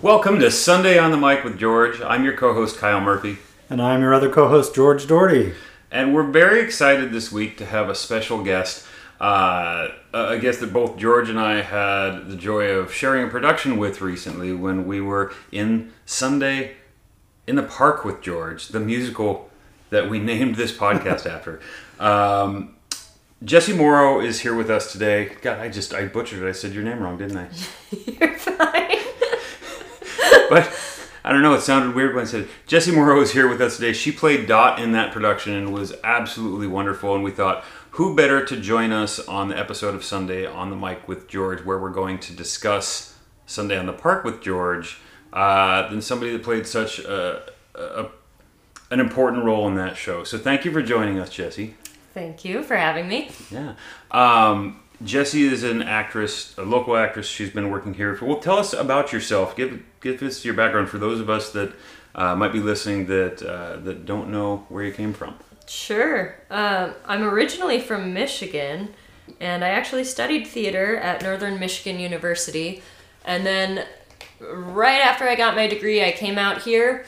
Welcome 0.00 0.38
to 0.38 0.50
Sunday 0.52 0.96
on 0.96 1.10
the 1.10 1.16
Mic 1.16 1.42
with 1.42 1.58
George. 1.58 2.00
I'm 2.00 2.22
your 2.22 2.36
co 2.36 2.54
host, 2.54 2.78
Kyle 2.78 3.00
Murphy. 3.00 3.38
And 3.68 3.82
I'm 3.82 4.00
your 4.00 4.14
other 4.14 4.30
co 4.30 4.48
host, 4.48 4.72
George 4.72 5.08
Doherty. 5.08 5.54
And 5.90 6.14
we're 6.14 6.30
very 6.30 6.60
excited 6.60 7.10
this 7.10 7.32
week 7.32 7.56
to 7.58 7.66
have 7.66 7.88
a 7.88 7.96
special 7.96 8.44
guest. 8.44 8.86
Uh, 9.20 9.88
a 10.14 10.38
guest 10.38 10.60
that 10.60 10.72
both 10.72 10.98
George 10.98 11.28
and 11.28 11.40
I 11.40 11.62
had 11.62 12.28
the 12.28 12.36
joy 12.36 12.68
of 12.68 12.94
sharing 12.94 13.26
a 13.26 13.28
production 13.28 13.76
with 13.76 14.00
recently 14.00 14.52
when 14.52 14.86
we 14.86 15.00
were 15.00 15.32
in 15.50 15.92
Sunday 16.06 16.76
in 17.48 17.56
the 17.56 17.64
Park 17.64 18.04
with 18.04 18.22
George, 18.22 18.68
the 18.68 18.78
musical 18.78 19.50
that 19.90 20.08
we 20.08 20.18
named 20.20 20.54
this 20.54 20.70
podcast 20.70 21.26
after. 21.30 21.60
Um, 21.98 22.76
Jesse 23.42 23.72
Morrow 23.72 24.20
is 24.20 24.38
here 24.40 24.54
with 24.54 24.70
us 24.70 24.92
today. 24.92 25.36
God, 25.42 25.58
I 25.58 25.68
just 25.68 25.92
I 25.92 26.04
butchered 26.06 26.44
it. 26.44 26.48
I 26.48 26.52
said 26.52 26.72
your 26.72 26.84
name 26.84 27.00
wrong, 27.00 27.18
didn't 27.18 27.36
I? 27.36 27.48
You're 28.20 28.38
fine. 28.38 28.98
but 30.50 30.72
I 31.24 31.32
don't 31.32 31.42
know. 31.42 31.54
It 31.54 31.60
sounded 31.60 31.94
weird 31.94 32.14
when 32.14 32.24
I 32.24 32.26
said 32.26 32.48
Jesse 32.66 32.92
Morrow 32.92 33.20
is 33.20 33.32
here 33.32 33.48
with 33.48 33.60
us 33.60 33.76
today. 33.76 33.92
She 33.92 34.12
played 34.12 34.46
Dot 34.46 34.78
in 34.78 34.92
that 34.92 35.12
production 35.12 35.54
and 35.54 35.72
was 35.72 35.94
absolutely 36.04 36.66
wonderful. 36.66 37.14
And 37.14 37.24
we 37.24 37.30
thought, 37.30 37.64
who 37.92 38.14
better 38.14 38.44
to 38.44 38.60
join 38.60 38.92
us 38.92 39.18
on 39.18 39.48
the 39.48 39.58
episode 39.58 39.94
of 39.94 40.04
Sunday 40.04 40.46
on 40.46 40.70
the 40.70 40.76
Mic 40.76 41.08
with 41.08 41.28
George, 41.28 41.64
where 41.64 41.78
we're 41.78 41.90
going 41.90 42.18
to 42.20 42.32
discuss 42.32 43.18
Sunday 43.46 43.78
on 43.78 43.86
the 43.86 43.92
Park 43.92 44.24
with 44.24 44.40
George, 44.40 44.98
uh, 45.32 45.88
than 45.90 46.00
somebody 46.00 46.32
that 46.32 46.42
played 46.42 46.66
such 46.66 47.00
a, 47.00 47.52
a 47.74 48.08
an 48.90 49.00
important 49.00 49.44
role 49.44 49.68
in 49.68 49.74
that 49.74 49.96
show. 49.96 50.24
So 50.24 50.38
thank 50.38 50.64
you 50.64 50.72
for 50.72 50.82
joining 50.82 51.18
us, 51.18 51.30
Jesse. 51.30 51.74
Thank 52.14 52.44
you 52.44 52.62
for 52.62 52.76
having 52.76 53.06
me. 53.06 53.30
Yeah. 53.50 53.74
Um, 54.10 54.80
Jesse 55.04 55.44
is 55.44 55.62
an 55.62 55.82
actress, 55.82 56.56
a 56.58 56.62
local 56.62 56.96
actress. 56.96 57.26
She's 57.26 57.50
been 57.50 57.70
working 57.70 57.94
here. 57.94 58.16
For, 58.16 58.24
well, 58.24 58.40
tell 58.40 58.58
us 58.58 58.72
about 58.72 59.12
yourself. 59.12 59.56
Give 59.56 59.82
give 60.00 60.22
us 60.22 60.44
your 60.44 60.54
background 60.54 60.88
for 60.88 60.98
those 60.98 61.20
of 61.20 61.30
us 61.30 61.52
that 61.52 61.72
uh, 62.14 62.34
might 62.34 62.52
be 62.52 62.60
listening 62.60 63.06
that 63.06 63.42
uh, 63.42 63.76
that 63.76 64.04
don't 64.04 64.30
know 64.30 64.66
where 64.68 64.84
you 64.84 64.92
came 64.92 65.12
from. 65.12 65.34
Sure. 65.66 66.34
Um, 66.50 66.94
I'm 67.04 67.22
originally 67.22 67.80
from 67.80 68.12
Michigan, 68.12 68.94
and 69.38 69.64
I 69.64 69.68
actually 69.68 70.04
studied 70.04 70.46
theater 70.46 70.96
at 70.96 71.22
Northern 71.22 71.60
Michigan 71.60 72.00
University. 72.00 72.82
And 73.24 73.46
then, 73.46 73.86
right 74.40 75.00
after 75.00 75.28
I 75.28 75.36
got 75.36 75.54
my 75.54 75.68
degree, 75.68 76.02
I 76.02 76.10
came 76.10 76.38
out 76.38 76.62
here, 76.62 77.04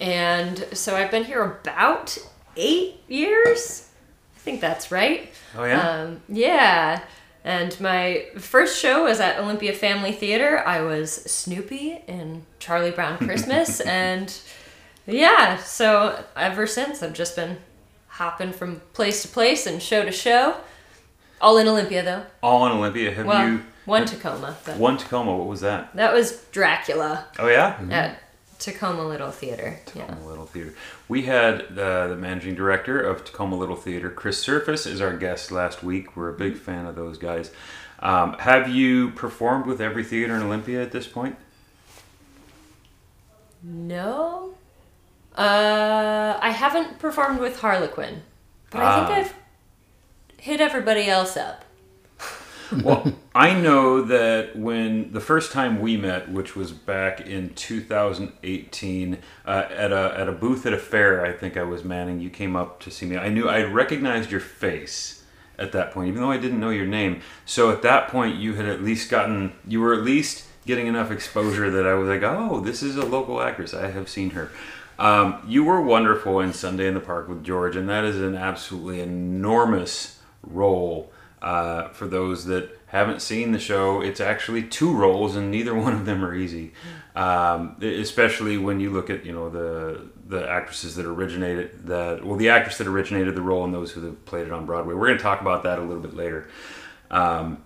and 0.00 0.66
so 0.72 0.96
I've 0.96 1.10
been 1.10 1.24
here 1.24 1.42
about 1.42 2.18
eight 2.56 3.02
years. 3.06 3.88
I 4.34 4.38
think 4.40 4.60
that's 4.60 4.90
right. 4.90 5.30
Oh 5.56 5.64
yeah. 5.64 5.88
Um, 5.88 6.22
yeah. 6.28 7.04
And 7.44 7.78
my 7.80 8.26
first 8.36 8.78
show 8.78 9.04
was 9.04 9.18
at 9.20 9.38
Olympia 9.38 9.72
Family 9.72 10.12
Theater. 10.12 10.58
I 10.66 10.82
was 10.82 11.12
Snoopy 11.12 12.02
in 12.06 12.44
Charlie 12.58 12.90
Brown 12.90 13.18
Christmas. 13.26 13.80
and 13.80 14.36
yeah, 15.06 15.56
so 15.56 16.22
ever 16.36 16.66
since 16.66 17.02
I've 17.02 17.14
just 17.14 17.36
been 17.36 17.58
hopping 18.08 18.52
from 18.52 18.80
place 18.92 19.22
to 19.22 19.28
place 19.28 19.66
and 19.66 19.82
show 19.82 20.04
to 20.04 20.12
show. 20.12 20.56
All 21.40 21.56
in 21.56 21.66
Olympia, 21.66 22.02
though. 22.02 22.24
All 22.42 22.66
in 22.66 22.72
Olympia. 22.72 23.12
Have 23.14 23.24
well, 23.26 23.48
you. 23.48 23.62
One 23.86 24.04
Tacoma. 24.04 24.58
But 24.66 24.76
one 24.76 24.98
Tacoma. 24.98 25.34
What 25.34 25.46
was 25.46 25.62
that? 25.62 25.96
That 25.96 26.12
was 26.12 26.44
Dracula. 26.52 27.26
Oh, 27.38 27.48
yeah? 27.48 27.72
Mm-hmm. 27.74 27.92
At 27.92 28.22
Tacoma 28.60 29.04
Little 29.06 29.30
Theater. 29.30 29.80
Tacoma 29.86 30.16
yeah. 30.20 30.26
Little 30.28 30.46
Theater. 30.46 30.74
We 31.08 31.22
had 31.22 31.74
the, 31.74 32.06
the 32.08 32.16
managing 32.16 32.54
director 32.54 33.00
of 33.00 33.24
Tacoma 33.24 33.56
Little 33.56 33.74
Theater, 33.76 34.10
Chris 34.10 34.38
Surface, 34.40 34.86
is 34.86 35.00
our 35.00 35.16
guest 35.16 35.50
last 35.50 35.82
week. 35.82 36.16
We're 36.16 36.28
a 36.28 36.36
big 36.38 36.56
fan 36.56 36.86
of 36.86 36.94
those 36.94 37.18
guys. 37.18 37.50
Um, 38.00 38.34
have 38.34 38.68
you 38.68 39.10
performed 39.10 39.66
with 39.66 39.80
every 39.80 40.04
theater 40.04 40.36
in 40.36 40.42
Olympia 40.42 40.82
at 40.82 40.92
this 40.92 41.06
point? 41.06 41.36
No. 43.62 44.54
Uh, 45.36 46.38
I 46.40 46.50
haven't 46.50 46.98
performed 46.98 47.40
with 47.40 47.60
Harlequin, 47.60 48.22
but 48.70 48.82
I 48.82 48.96
think 48.96 49.08
Ah. 49.10 49.14
I've 49.20 49.34
hit 50.38 50.60
everybody 50.60 51.08
else 51.08 51.36
up. 51.36 51.64
Well, 52.82 53.12
I 53.34 53.54
know 53.54 54.02
that 54.02 54.56
when 54.56 55.12
the 55.12 55.20
first 55.20 55.52
time 55.52 55.80
we 55.80 55.96
met, 55.96 56.30
which 56.30 56.56
was 56.56 56.72
back 56.72 57.20
in 57.20 57.54
2018, 57.54 59.18
uh, 59.46 59.48
at 59.48 59.92
a 59.92 60.14
at 60.16 60.28
a 60.28 60.32
booth 60.32 60.66
at 60.66 60.72
a 60.72 60.78
fair, 60.78 61.24
I 61.24 61.32
think 61.32 61.56
I 61.56 61.62
was 61.62 61.84
manning. 61.84 62.20
You 62.20 62.30
came 62.30 62.56
up 62.56 62.80
to 62.80 62.90
see 62.90 63.06
me. 63.06 63.16
I 63.16 63.28
knew 63.28 63.48
I 63.48 63.62
recognized 63.62 64.30
your 64.30 64.40
face 64.40 65.24
at 65.58 65.72
that 65.72 65.92
point, 65.92 66.08
even 66.08 66.22
though 66.22 66.30
I 66.30 66.38
didn't 66.38 66.60
know 66.60 66.70
your 66.70 66.86
name. 66.86 67.20
So 67.44 67.70
at 67.70 67.82
that 67.82 68.08
point, 68.08 68.36
you 68.36 68.54
had 68.54 68.66
at 68.66 68.82
least 68.82 69.10
gotten 69.10 69.52
you 69.66 69.80
were 69.80 69.92
at 69.92 70.02
least 70.02 70.46
getting 70.66 70.86
enough 70.86 71.10
exposure 71.10 71.70
that 71.70 71.86
I 71.86 71.94
was 71.94 72.08
like, 72.08 72.22
oh, 72.22 72.60
this 72.60 72.82
is 72.82 72.96
a 72.96 73.04
local 73.04 73.40
actress. 73.40 73.74
I 73.74 73.90
have 73.90 74.08
seen 74.08 74.30
her. 74.30 74.50
Um, 74.98 75.42
you 75.48 75.64
were 75.64 75.80
wonderful 75.80 76.40
in 76.40 76.52
Sunday 76.52 76.86
in 76.86 76.94
the 76.94 77.00
Park 77.00 77.26
with 77.26 77.42
George, 77.42 77.74
and 77.74 77.88
that 77.88 78.04
is 78.04 78.20
an 78.20 78.34
absolutely 78.34 79.00
enormous 79.00 80.20
role. 80.42 81.10
Uh, 81.42 81.88
for 81.88 82.06
those 82.06 82.44
that 82.44 82.78
haven't 82.88 83.22
seen 83.22 83.52
the 83.52 83.58
show, 83.58 84.02
it's 84.02 84.20
actually 84.20 84.62
two 84.62 84.94
roles, 84.94 85.36
and 85.36 85.50
neither 85.50 85.74
one 85.86 85.92
of 85.92 86.04
them 86.04 86.24
are 86.24 86.34
easy. 86.34 86.72
Um, 87.16 87.76
especially 87.80 88.56
when 88.56 88.78
you 88.80 88.90
look 88.90 89.10
at 89.10 89.24
you 89.24 89.32
know 89.32 89.50
the 89.50 90.08
the 90.26 90.48
actresses 90.48 90.94
that 90.94 91.06
originated 91.06 91.86
that 91.86 92.24
well 92.24 92.36
the 92.36 92.50
actress 92.50 92.78
that 92.78 92.86
originated 92.86 93.34
the 93.34 93.42
role 93.42 93.64
and 93.64 93.74
those 93.74 93.90
who 93.90 94.00
have 94.04 94.24
played 94.26 94.46
it 94.46 94.52
on 94.52 94.66
Broadway. 94.66 94.94
We're 94.94 95.08
going 95.08 95.18
to 95.18 95.22
talk 95.22 95.40
about 95.40 95.64
that 95.64 95.78
a 95.78 95.82
little 95.82 96.02
bit 96.02 96.14
later. 96.14 96.48
Um, 97.10 97.62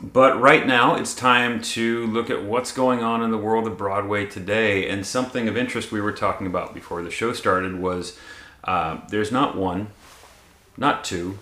but 0.00 0.40
right 0.40 0.64
now, 0.64 0.94
it's 0.94 1.12
time 1.12 1.60
to 1.60 2.06
look 2.06 2.30
at 2.30 2.44
what's 2.44 2.70
going 2.70 3.02
on 3.02 3.20
in 3.22 3.32
the 3.32 3.38
world 3.38 3.66
of 3.66 3.76
Broadway 3.76 4.26
today. 4.26 4.88
And 4.88 5.04
something 5.04 5.48
of 5.48 5.56
interest 5.56 5.90
we 5.90 6.00
were 6.00 6.12
talking 6.12 6.46
about 6.46 6.72
before 6.72 7.02
the 7.02 7.10
show 7.10 7.32
started 7.32 7.80
was 7.80 8.16
uh, 8.62 9.00
there's 9.08 9.32
not 9.32 9.56
one, 9.56 9.88
not 10.76 11.04
two, 11.04 11.40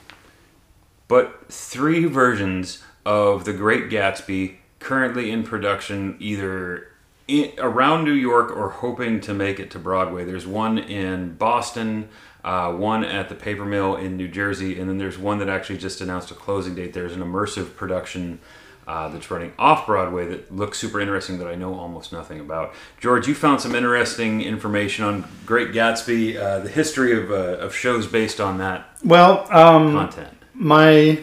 but 1.09 1.53
three 1.53 2.05
versions 2.05 2.83
of 3.05 3.45
The 3.45 3.53
Great 3.53 3.89
Gatsby 3.89 4.57
currently 4.79 5.31
in 5.31 5.43
production, 5.43 6.17
either 6.19 6.89
in, 7.29 7.53
around 7.59 8.05
New 8.05 8.13
York 8.13 8.51
or 8.57 8.71
hoping 8.71 9.21
to 9.23 9.35
make 9.35 9.59
it 9.59 9.71
to 9.73 9.79
Broadway. 9.79 10.25
There's 10.25 10.47
one 10.47 10.79
in 10.79 11.35
Boston, 11.35 12.09
uh, 12.45 12.73
one 12.73 13.05
at 13.05 13.29
the 13.29 13.35
Paper 13.35 13.65
Mill 13.65 13.97
in 13.97 14.17
New 14.17 14.29
Jersey, 14.29 14.79
and 14.79 14.89
then 14.89 14.99
there's 14.99 15.19
one 15.19 15.39
that 15.39 15.49
actually 15.49 15.79
just 15.79 16.01
announced 16.01 16.31
a 16.31 16.35
closing 16.35 16.75
date. 16.75 16.93
There's 16.93 17.15
an 17.15 17.23
immersive 17.23 17.77
production. 17.77 18.41
Uh, 18.89 19.09
that's 19.09 19.33
running 19.33 19.53
off 19.59 19.85
Broadway 19.85 20.29
that 20.29 20.55
looks 20.55 20.79
super 20.79 21.01
interesting 21.01 21.39
that 21.39 21.49
I 21.49 21.57
know 21.57 21.75
almost 21.75 22.13
nothing 22.13 22.39
about. 22.39 22.73
George, 23.01 23.27
you 23.27 23.35
found 23.35 23.61
some 23.61 23.75
interesting 23.75 24.43
information 24.43 25.05
on 25.05 25.25
Great 25.45 25.73
Gatsby, 25.73 26.37
uh, 26.37 26.61
the 26.61 26.69
history 26.69 27.11
of, 27.21 27.33
uh, 27.33 27.59
of 27.59 27.75
shows 27.75 28.07
based 28.07 28.39
on 28.41 28.59
that 28.59 28.97
Well, 29.05 29.45
um, 29.51 29.91
content. 29.91 30.37
My 30.59 31.21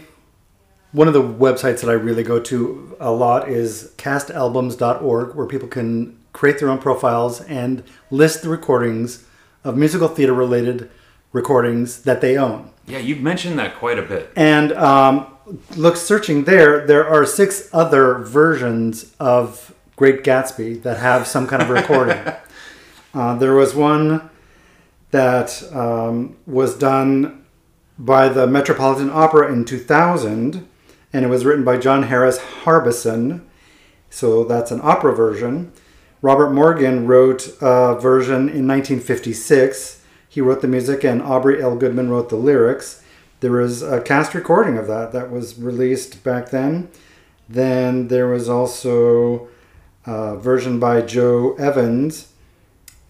one 0.94 1.08
of 1.08 1.14
the 1.14 1.24
websites 1.24 1.82
that 1.82 1.90
I 1.90 1.94
really 1.94 2.24
go 2.24 2.40
to 2.40 2.96
a 3.00 3.12
lot 3.12 3.50
is 3.50 3.92
castalbums.org, 3.98 5.36
where 5.36 5.48
people 5.48 5.68
can 5.68 6.20
create 6.34 6.60
their 6.60 6.70
own 6.70 6.78
profiles 6.78 7.42
and 7.42 7.84
list 8.12 8.44
the 8.44 8.50
recordings 8.50 9.26
of 9.64 9.76
musical 9.76 10.08
theater 10.08 10.34
related 10.34 10.90
recordings 11.32 12.04
that 12.04 12.22
they 12.22 12.38
own. 12.38 12.70
Yeah, 12.86 13.00
you've 13.00 13.22
mentioned 13.22 13.58
that 13.58 13.76
quite 13.76 13.98
a 13.98 14.04
bit. 14.04 14.32
And 14.36 14.72
um, 14.74 15.36
look, 15.76 15.96
searching 15.98 16.44
there, 16.44 16.86
there 16.86 17.08
are 17.08 17.26
six 17.26 17.70
other 17.74 18.20
versions 18.20 19.16
of 19.20 19.74
Great 19.96 20.24
Gatsby 20.24 20.84
that 20.84 20.98
have 20.98 21.28
some 21.28 21.48
kind 21.48 21.62
of 21.62 21.70
recording. 21.72 22.22
uh, 23.16 23.36
there 23.36 23.56
was 23.56 23.74
one 23.74 24.30
that 25.10 25.64
um, 25.74 26.36
was 26.46 26.78
done 26.78 27.43
by 28.04 28.28
the 28.28 28.46
Metropolitan 28.46 29.10
Opera 29.10 29.50
in 29.52 29.64
2000, 29.64 30.68
and 31.14 31.26
it 31.26 31.30
was 31.30 31.46
written 31.46 31.64
by 31.64 31.78
John 31.78 32.04
Harris 32.04 32.38
Harbison. 32.38 33.48
So 34.10 34.44
that's 34.44 34.72
an 34.72 34.82
opera 34.84 35.16
version. 35.16 35.72
Robert 36.22 36.52
Morgan 36.52 37.08
wrote 37.08 37.56
a 37.62 37.98
version 37.98 38.50
in 38.50 38.68
1956. 38.68 40.04
He 40.28 40.42
wrote 40.42 40.62
the 40.62 40.68
music, 40.68 41.06
and 41.06 41.22
Aubrey 41.22 41.62
L. 41.62 41.78
Goodman 41.78 42.10
wrote 42.10 42.28
the 42.28 42.36
lyrics. 42.36 43.02
There 43.40 43.52
was 43.52 43.82
a 43.82 44.02
cast 44.02 44.34
recording 44.34 44.78
of 44.78 44.88
that 44.88 45.14
that 45.14 45.32
was 45.32 45.58
released 45.58 46.24
back 46.24 46.50
then. 46.50 46.90
Then 47.48 48.10
there 48.10 48.28
was 48.28 48.50
also 48.50 49.48
a 50.06 50.36
version 50.36 50.80
by 50.80 51.02
Joe 51.02 51.56
Evans, 51.56 52.34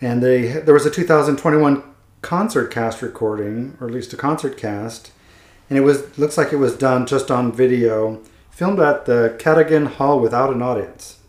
and 0.02 0.22
they 0.22 0.48
there 0.48 0.74
was 0.74 0.86
a 0.86 0.92
2021 0.92 1.84
concert 2.24 2.72
cast 2.72 3.04
recording, 3.04 3.78
or 3.80 3.88
at 3.88 3.94
least 3.94 4.14
a 4.14 4.18
concert 4.18 4.58
cast, 4.58 5.12
and 5.70 5.78
it 5.78 5.82
was 5.82 6.18
looks 6.18 6.38
like 6.38 6.52
it 6.52 6.58
was 6.58 6.76
done 6.76 7.06
just 7.06 7.30
on 7.30 7.52
video, 7.52 8.20
filmed 8.50 8.80
at 8.80 9.06
the 9.06 9.36
Cadogan 9.38 9.86
Hall 9.86 10.20
without 10.20 10.52
an 10.52 10.64
audience. 10.64 11.20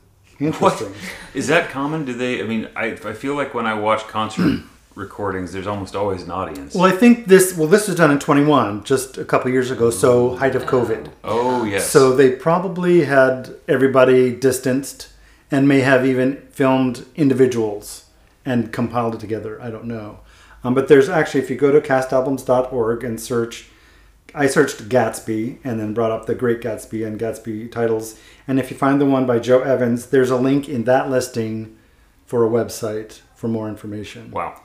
Interesting. 0.41 0.95
Is 1.35 1.49
that 1.49 1.69
common? 1.69 2.05
Do 2.05 2.15
they? 2.15 2.41
I 2.41 2.45
mean, 2.45 2.69
I, 2.75 2.87
I 2.93 3.13
feel 3.13 3.35
like 3.35 3.53
when 3.53 3.67
I 3.67 3.75
watch 3.75 4.07
concert 4.07 4.63
recordings, 4.95 5.53
there's 5.53 5.67
almost 5.67 5.95
always 5.95 6.23
an 6.23 6.31
audience. 6.31 6.75
Well, 6.75 6.85
I 6.85 6.97
think 6.97 7.27
this. 7.27 7.57
Well, 7.57 7.69
this 7.69 7.87
was 7.89 7.97
done 7.97 8.11
in 8.11 8.19
21, 8.19 8.85
just 8.85 9.19
a 9.19 9.25
couple 9.25 9.51
years 9.51 9.71
ago. 9.71 9.91
So 9.91 10.31
mm. 10.31 10.39
height 10.39 10.55
of 10.55 10.65
COVID. 10.65 11.11
oh 11.25 11.65
yes. 11.65 11.91
So 11.91 12.15
they 12.15 12.31
probably 12.31 13.05
had 13.05 13.55
everybody 13.69 14.35
distanced, 14.35 15.09
and 15.51 15.69
may 15.69 15.81
have 15.81 16.07
even 16.07 16.37
filmed 16.51 17.05
individuals 17.17 18.05
and 18.45 18.73
compiled 18.73 19.15
it 19.15 19.21
together. 19.21 19.61
I 19.61 19.71
don't 19.71 19.87
know. 19.87 20.21
Um, 20.65 20.75
but 20.75 20.89
there's 20.89 21.09
actually, 21.09 21.43
if 21.43 21.51
you 21.51 21.57
go 21.57 21.71
to 21.71 21.81
castalbums.org 21.81 23.05
and 23.05 23.21
search, 23.21 23.69
I 24.35 24.47
searched 24.47 24.89
Gatsby 24.89 25.59
and 25.63 25.79
then 25.79 25.95
brought 25.95 26.11
up 26.11 26.27
the 26.27 26.35
Great 26.35 26.61
Gatsby 26.61 27.07
and 27.07 27.21
Gatsby 27.21 27.71
titles. 27.71 28.19
And 28.49 28.59
if 28.59 28.71
you 28.71 28.77
find 28.77 29.01
the 29.01 29.07
one 29.07 29.27
by 29.27 29.39
Joe 29.39 29.61
Evans, 29.61 30.07
there's 30.07 30.31
a 30.31 30.37
link 30.37 30.69
in 30.69 30.85
that 30.85 31.11
listing 31.11 31.77
for 32.27 32.45
a 32.45 32.49
website 32.49 33.21
for 33.37 33.47
more 33.47 33.69
information. 33.69 34.31
Wow. 34.31 34.61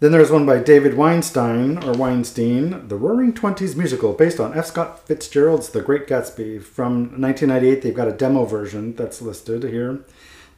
Then 0.00 0.12
there's 0.12 0.30
one 0.30 0.46
by 0.46 0.60
David 0.60 0.94
Weinstein 0.94 1.82
or 1.82 1.92
Weinstein, 1.92 2.86
The 2.86 2.94
Roaring 2.94 3.34
Twenties 3.34 3.74
musical 3.74 4.12
based 4.12 4.38
on 4.38 4.56
F. 4.56 4.66
Scott 4.66 5.04
Fitzgerald's 5.04 5.70
The 5.70 5.82
Great 5.82 6.06
Gatsby 6.06 6.62
from 6.62 7.20
1998. 7.20 7.82
They've 7.82 7.92
got 7.92 8.06
a 8.06 8.12
demo 8.12 8.44
version 8.44 8.94
that's 8.94 9.20
listed 9.20 9.64
here. 9.64 10.04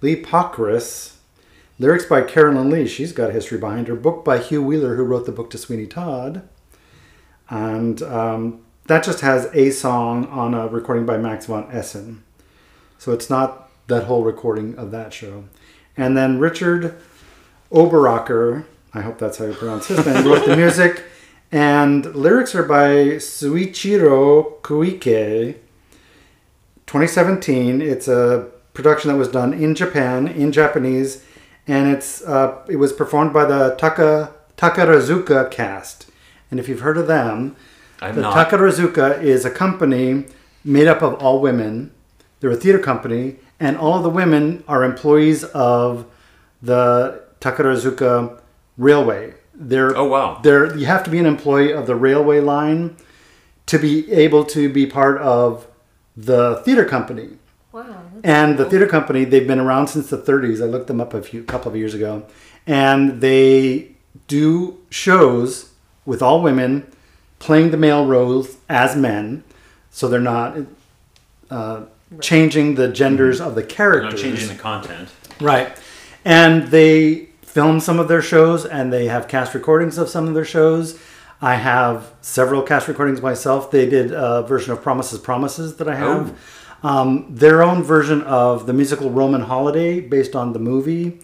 Lee 0.03 0.23
Pockriss, 0.23 1.15
lyrics 1.81 2.05
by 2.05 2.21
Carolyn 2.21 2.69
Leigh. 2.69 2.87
She's 2.87 3.11
got 3.11 3.31
a 3.31 3.33
history 3.33 3.59
behind 3.59 3.89
her. 3.89 3.97
Book 3.97 4.23
by 4.23 4.39
Hugh 4.39 4.63
Wheeler, 4.63 4.97
who 4.97 5.03
wrote 5.03 5.25
the 5.25 5.33
book 5.33 5.51
to 5.51 5.59
Sweeney 5.59 5.87
Todd. 5.87 6.47
And 7.49 8.03
um, 8.03 8.61
that 8.87 9.03
just 9.03 9.23
has 9.23 9.47
a 9.55 9.71
song 9.71 10.27
on 10.27 10.53
a 10.53 10.69
recording 10.69 11.07
by 11.07 11.17
Max 11.17 11.47
von 11.47 11.67
Essen. 11.73 12.23
So 12.99 13.13
it's 13.13 13.31
not 13.31 13.71
that 13.89 14.05
whole 14.05 14.23
recording 14.23 14.77
of 14.77 14.91
that 14.91 15.15
show. 15.15 15.45
And 15.97 16.17
then 16.17 16.39
Richard 16.39 17.01
Oberacker, 17.73 18.67
I 18.93 19.01
hope 19.01 19.19
that's 19.19 19.39
how 19.39 19.47
you 19.47 19.55
pronounce 19.55 19.87
his 19.87 20.05
name, 20.05 20.27
wrote 20.27 20.45
the 20.45 20.57
music. 20.57 21.03
And 21.51 22.15
lyrics 22.15 22.55
are 22.55 22.63
by 22.63 23.17
Shuichiro 23.17 24.61
Koike. 24.61 25.57
2017. 26.87 27.81
It's 27.81 28.07
a 28.07 28.51
production 28.75 29.11
that 29.11 29.17
was 29.17 29.29
done 29.29 29.55
in 29.55 29.75
Japan, 29.75 30.29
in 30.29 30.53
Japanese, 30.53 31.25
and 31.71 31.89
it's 31.89 32.23
uh, 32.23 32.63
it 32.69 32.77
was 32.77 32.93
performed 32.93 33.33
by 33.33 33.45
the 33.45 33.77
Taka 33.79 34.33
Takarazuka 34.57 35.51
cast. 35.51 36.11
And 36.51 36.59
if 36.59 36.69
you've 36.69 36.81
heard 36.81 36.99
of 36.99 37.07
them, 37.07 37.55
I'm 38.01 38.17
the 38.17 38.23
not. 38.23 38.35
Takarazuka 38.37 39.23
is 39.23 39.45
a 39.45 39.51
company 39.51 40.27
made 40.65 40.89
up 40.89 41.01
of 41.01 41.15
all 41.15 41.41
women. 41.41 41.93
They're 42.41 42.51
a 42.51 42.57
theater 42.57 42.81
company, 42.81 43.37
and 43.61 43.77
all 43.77 43.99
of 43.99 44.03
the 44.03 44.11
women 44.11 44.65
are 44.67 44.83
employees 44.83 45.45
of 45.45 46.07
the 46.61 47.23
Takarazuka 47.41 48.41
Railway. 48.77 49.35
They're 49.55 49.97
Oh, 49.97 50.09
wow. 50.09 50.41
They're 50.43 50.77
you 50.77 50.87
have 50.87 51.05
to 51.05 51.11
be 51.11 51.19
an 51.19 51.27
employee 51.27 51.73
of 51.73 51.87
the 51.87 51.95
railway 51.95 52.41
line 52.41 52.97
to 53.67 53.79
be 53.79 54.11
able 54.11 54.45
to 54.47 54.69
be 54.69 54.87
part 54.87 55.19
of 55.19 55.69
the 56.17 56.61
theater 56.65 56.85
company. 56.85 57.29
Wow. 57.73 58.03
And 58.25 58.59
the 58.59 58.65
cool. 58.65 58.71
theater 58.71 58.87
company, 58.87 59.25
they've 59.25 59.47
been 59.47 59.61
around 59.61 59.89
since 59.89 60.11
the 60.11 60.19
30s. 60.19 60.61
I 60.61 60.67
looked 60.67 60.89
them 60.89 61.01
up 61.01 61.15
a 61.15 61.23
few 61.23 61.45
couple 61.45 61.71
of 61.71 61.77
years 61.77 61.95
ago, 61.95 62.25
and 62.67 63.21
they 63.21 63.93
do 64.27 64.79
shows 64.91 65.73
with 66.05 66.23
all 66.23 66.43
women 66.43 66.91
playing 67.39 67.71
the 67.71 67.77
male 67.77 68.07
roles 68.07 68.57
as 68.69 68.97
men, 68.97 69.45
so 69.91 70.09
they're 70.09 70.21
not 70.21 70.57
uh, 71.51 71.83
changing 72.21 72.75
the 72.75 72.89
genders 72.89 73.41
of 73.41 73.55
the 73.55 73.61
They're 73.61 73.71
characters. 73.71 74.15
not 74.15 74.21
changing 74.21 74.49
the 74.49 74.55
content. 74.55 75.09
Right. 75.41 75.77
And 76.25 76.69
they 76.69 77.27
film 77.43 77.81
some 77.81 77.99
of 77.99 78.09
their 78.09 78.23
shows 78.23 78.65
and 78.65 78.93
they 78.93 79.07
have 79.07 79.27
cast 79.27 79.55
recordings 79.55 79.99
of 79.99 80.09
some 80.09 80.29
of 80.29 80.35
their 80.35 80.45
shows. 80.45 81.01
I 81.43 81.55
have 81.55 82.13
several 82.21 82.63
cast 82.63 82.87
recordings 82.87 83.23
myself. 83.23 83.71
They 83.71 83.89
did 83.89 84.13
a 84.13 84.43
version 84.43 84.73
of 84.73 84.83
Promises, 84.83 85.19
Promises 85.19 85.77
that 85.77 85.89
I 85.89 85.97
have. 85.97 86.39
Um, 86.83 87.27
their 87.29 87.63
own 87.63 87.83
version 87.83 88.23
of 88.23 88.67
the 88.67 88.73
musical 88.73 89.11
Roman 89.11 89.43
Holiday 89.43 90.01
based 90.01 90.35
on 90.35 90.53
the 90.53 90.59
movie. 90.59 91.21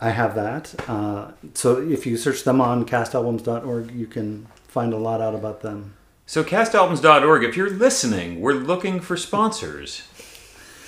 I 0.00 0.10
have 0.10 0.34
that. 0.34 0.74
Uh, 0.88 1.32
so 1.54 1.80
if 1.80 2.06
you 2.06 2.16
search 2.16 2.44
them 2.44 2.60
on 2.60 2.84
castalbums.org, 2.84 3.90
you 3.92 4.06
can 4.06 4.46
find 4.66 4.92
a 4.92 4.96
lot 4.98 5.20
out 5.20 5.34
about 5.34 5.60
them. 5.60 5.94
So 6.26 6.44
castalbums.org, 6.44 7.44
if 7.44 7.56
you're 7.56 7.70
listening, 7.70 8.40
we're 8.40 8.52
looking 8.52 9.00
for 9.00 9.16
sponsors. 9.16 10.02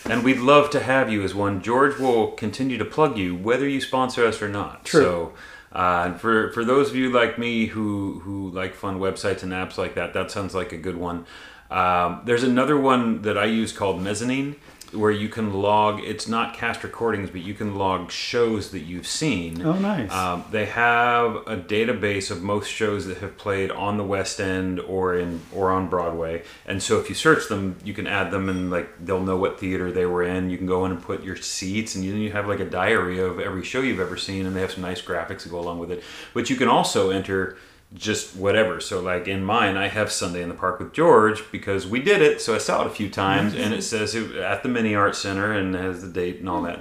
And 0.05 0.25
we'd 0.25 0.39
love 0.39 0.71
to 0.71 0.81
have 0.81 1.11
you 1.11 1.23
as 1.23 1.35
one. 1.35 1.63
George 1.63 1.99
will 1.99 2.33
continue 2.33 2.79
to 2.79 2.85
plug 2.85 3.19
you 3.19 3.35
whether 3.35 3.69
you 3.69 3.81
sponsor 3.81 4.27
us 4.27 4.41
or 4.41 4.49
not. 4.49 4.85
True. 4.85 5.03
So 5.03 5.33
uh, 5.73 6.15
for 6.15 6.53
for 6.53 6.65
those 6.65 6.91
of 6.91 6.97
you 6.97 7.11
like 7.11 7.39
me 7.39 7.67
who 7.67 8.21
who 8.21 8.51
like 8.51 8.75
fun 8.75 8.99
websites 8.99 9.43
and 9.43 9.53
apps 9.53 9.79
like 9.79 9.95
that, 9.95 10.15
that 10.15 10.31
sounds 10.31 10.55
like 10.55 10.73
a 10.73 10.79
good 10.79 10.97
one. 10.97 11.27
Um, 11.71 12.23
there's 12.25 12.43
another 12.43 12.77
one 12.77 13.23
that 13.23 13.39
I 13.39 13.45
use 13.45 13.73
called 13.73 14.03
Mezzanine, 14.03 14.57
where 14.93 15.11
you 15.13 15.29
can 15.29 15.53
log. 15.55 16.01
It's 16.01 16.27
not 16.27 16.55
cast 16.55 16.83
recordings, 16.83 17.31
but 17.31 17.43
you 17.43 17.55
can 17.55 17.77
log 17.77 18.11
shows 18.11 18.73
that 18.73 18.81
you've 18.81 19.07
seen. 19.07 19.63
Oh, 19.63 19.75
nice. 19.75 20.11
Um, 20.11 20.45
they 20.51 20.67
have 20.67 21.37
a 21.47 21.57
database 21.57 22.31
of 22.31 22.43
most 22.43 22.69
shows 22.69 23.07
that 23.07 23.19
have 23.19 23.37
played 23.39 23.71
on 23.71 23.99
the 23.99 24.05
West 24.05 24.41
End 24.41 24.81
or 24.81 25.15
in 25.15 25.41
or 25.53 25.71
on 25.71 25.89
Broadway, 25.89 26.43
and 26.67 26.83
so 26.83 26.99
if 26.99 27.09
you 27.09 27.15
search 27.15 27.49
them, 27.49 27.77
you 27.85 27.95
can 27.95 28.09
add 28.09 28.31
them 28.33 28.49
and 28.49 28.71
like 28.71 29.05
they'll 29.05 29.23
know 29.23 29.37
what 29.37 29.61
theater 29.61 29.93
they 29.93 30.07
were 30.07 30.25
in. 30.25 30.51
You 30.51 30.59
can 30.59 30.67
go 30.67 30.85
in 30.85 30.91
and 30.91 31.01
put 31.01 31.23
your 31.23 31.37
seats, 31.37 31.95
and 31.95 32.05
you, 32.05 32.15
you 32.15 32.33
have 32.33 32.49
like 32.49 32.61
a 32.61 32.69
diary 32.69 33.21
of 33.21 33.39
every 33.39 33.65
show 33.65 33.81
you've 33.81 34.01
ever 34.01 34.17
seen, 34.17 34.45
and 34.45 34.57
they 34.57 34.61
have 34.61 34.73
some 34.73 34.83
nice 34.83 35.01
graphics 35.01 35.43
to 35.43 35.49
go 35.49 35.61
along 35.61 35.79
with 35.79 35.93
it. 35.93 36.03
But 36.35 36.51
you 36.51 36.57
can 36.57 36.67
also 36.67 37.11
enter 37.11 37.57
just 37.95 38.37
whatever. 38.37 38.81
So 38.81 39.01
like 39.01 39.27
in 39.29 39.45
mine, 39.45 39.77
I 39.77 39.89
have 39.89 40.13
Sunday 40.13 40.43
in 40.43 40.49
the 40.49 40.55
Park 40.55 40.79
with 40.79 40.93
George 40.93 41.43
because 41.51 41.87
we 41.87 42.01
did 42.01 42.23
it. 42.23 42.41
So 42.41 42.55
I 42.55 42.59
saw 42.59 42.83
it 42.83 42.87
a 42.87 42.91
few 42.91 43.11
times, 43.11 43.55
and 43.55 43.75
it 43.75 43.83
says 43.83 44.15
it, 44.15 44.37
at 44.37 44.63
the 44.63 44.69
Minnaert 44.69 45.15
Center 45.15 45.53
and 45.53 45.75
has 45.75 46.03
the 46.03 46.09
date 46.09 46.39
and 46.41 46.49
all 46.49 46.63
that. 46.63 46.81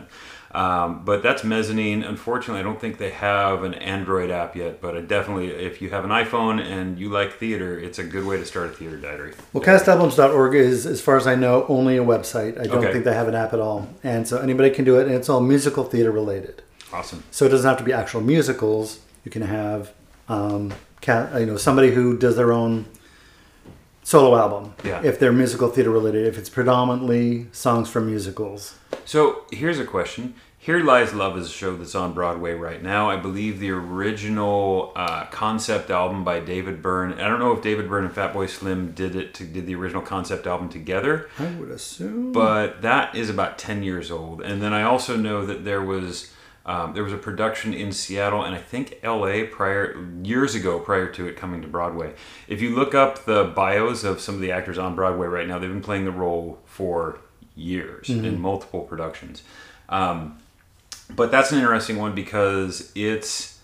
Um, 0.51 1.05
but 1.05 1.21
that's 1.21 1.43
mezzanine. 1.43 2.01
Unfortunately, 2.03 2.59
I 2.59 2.63
don't 2.63 2.81
think 2.81 2.97
they 2.97 3.11
have 3.11 3.63
an 3.63 3.75
Android 3.75 4.31
app 4.31 4.55
yet. 4.55 4.81
But 4.81 4.97
I 4.97 5.01
definitely, 5.01 5.49
if 5.49 5.79
you 5.79 5.91
have 5.91 6.03
an 6.05 6.09
iPhone 6.09 6.59
and 6.59 6.97
you 6.99 7.09
like 7.09 7.33
theater, 7.37 7.79
it's 7.79 7.99
a 7.99 8.03
good 8.03 8.25
way 8.25 8.37
to 8.37 8.45
start 8.45 8.69
a 8.71 8.73
theater 8.73 8.97
diary. 8.97 9.33
Well, 9.53 9.63
castalbums.org 9.63 10.55
is, 10.55 10.87
as 10.87 11.01
far 11.01 11.17
as 11.17 11.27
I 11.27 11.35
know, 11.35 11.65
only 11.69 11.97
a 11.97 12.03
website. 12.03 12.59
I 12.59 12.65
don't 12.65 12.77
Okay. 12.83 12.91
think 12.93 13.05
they 13.05 13.13
have 13.13 13.27
an 13.27 13.35
app 13.35 13.53
at 13.53 13.59
all. 13.59 13.89
And 14.03 14.27
so 14.27 14.39
anybody 14.39 14.71
can 14.71 14.85
do 14.85 14.97
it, 14.99 15.05
and 15.05 15.13
it's 15.15 15.29
all 15.29 15.39
musical 15.39 15.83
theater 15.83 16.11
related. 16.11 16.63
Awesome. 16.91 17.23
So 17.29 17.45
it 17.45 17.49
doesn't 17.49 17.67
have 17.69 17.77
to 17.77 17.83
be 17.83 17.93
actual 17.93 18.21
musicals. 18.21 18.99
You 19.23 19.29
can 19.29 19.43
have, 19.43 19.91
um, 20.27 20.73
you 21.07 21.45
know, 21.45 21.57
somebody 21.57 21.91
who 21.91 22.17
does 22.17 22.35
their 22.35 22.51
own 22.51 22.85
solo 24.03 24.37
album. 24.37 24.73
Yeah. 24.83 25.01
If 25.03 25.19
they're 25.19 25.31
musical 25.31 25.69
theater 25.69 25.91
related, 25.91 26.25
if 26.27 26.37
it's 26.37 26.49
predominantly 26.49 27.47
songs 27.51 27.89
from 27.89 28.07
musicals. 28.07 28.75
So 29.05 29.43
here's 29.51 29.79
a 29.79 29.85
question. 29.85 30.33
Here 30.61 30.83
Lies 30.83 31.13
Love 31.13 31.37
is 31.37 31.47
a 31.47 31.51
show 31.51 31.77
that's 31.77 31.95
on 31.95 32.13
Broadway 32.13 32.53
right 32.53 32.83
now. 32.83 33.09
I 33.09 33.15
believe 33.15 33.59
the 33.59 33.71
original 33.71 34.91
uh, 34.95 35.25
concept 35.27 35.89
album 35.89 36.23
by 36.25 36.41
David 36.41 36.81
Byrne. 36.81 37.13
I 37.13 37.27
don't 37.29 37.39
know 37.39 37.53
if 37.53 37.61
David 37.61 37.87
Byrne 37.87 38.05
and 38.05 38.13
Fatboy 38.13 38.49
Slim 38.49 38.91
did 38.91 39.15
it 39.15 39.33
to, 39.35 39.45
did 39.45 39.65
the 39.67 39.75
original 39.75 40.01
concept 40.01 40.45
album 40.47 40.67
together, 40.67 41.29
I 41.39 41.45
would 41.45 41.69
assume. 41.71 42.33
but 42.33 42.81
that 42.81 43.15
is 43.15 43.29
about 43.29 43.57
10 43.57 43.83
years 43.83 44.11
old 44.11 44.41
and 44.41 44.61
then 44.61 44.73
i 44.73 44.83
also 44.83 45.15
know 45.15 45.45
that 45.45 45.63
there 45.63 45.81
was 45.81 46.31
um, 46.69 46.93
there 46.93 47.03
was 47.03 47.13
a 47.13 47.17
production 47.17 47.73
in 47.73 47.91
seattle 47.91 48.43
and 48.43 48.53
i 48.53 48.59
think 48.59 48.99
la 49.03 49.45
prior 49.51 50.07
years 50.23 50.53
ago 50.53 50.79
prior 50.79 51.07
to 51.11 51.27
it 51.27 51.35
coming 51.35 51.61
to 51.61 51.67
broadway. 51.67 52.13
If 52.47 52.61
you 52.61 52.75
look 52.75 52.93
up 52.93 53.25
the 53.25 53.45
bios 53.55 54.03
of 54.03 54.21
some 54.21 54.35
of 54.35 54.41
the 54.41 54.51
actors 54.51 54.77
on 54.77 54.95
broadway 54.95 55.27
right 55.27 55.47
now 55.47 55.57
they've 55.57 55.69
been 55.69 55.81
playing 55.81 56.05
the 56.05 56.11
role 56.11 56.59
for 56.65 57.19
years 57.55 58.09
in 58.09 58.39
multiple 58.39 58.81
productions. 58.81 59.43
Um, 59.89 60.39
but 61.09 61.31
that's 61.31 61.51
an 61.51 61.57
interesting 61.57 61.97
one 61.97 62.13
because 62.13 62.91
it's 62.95 63.57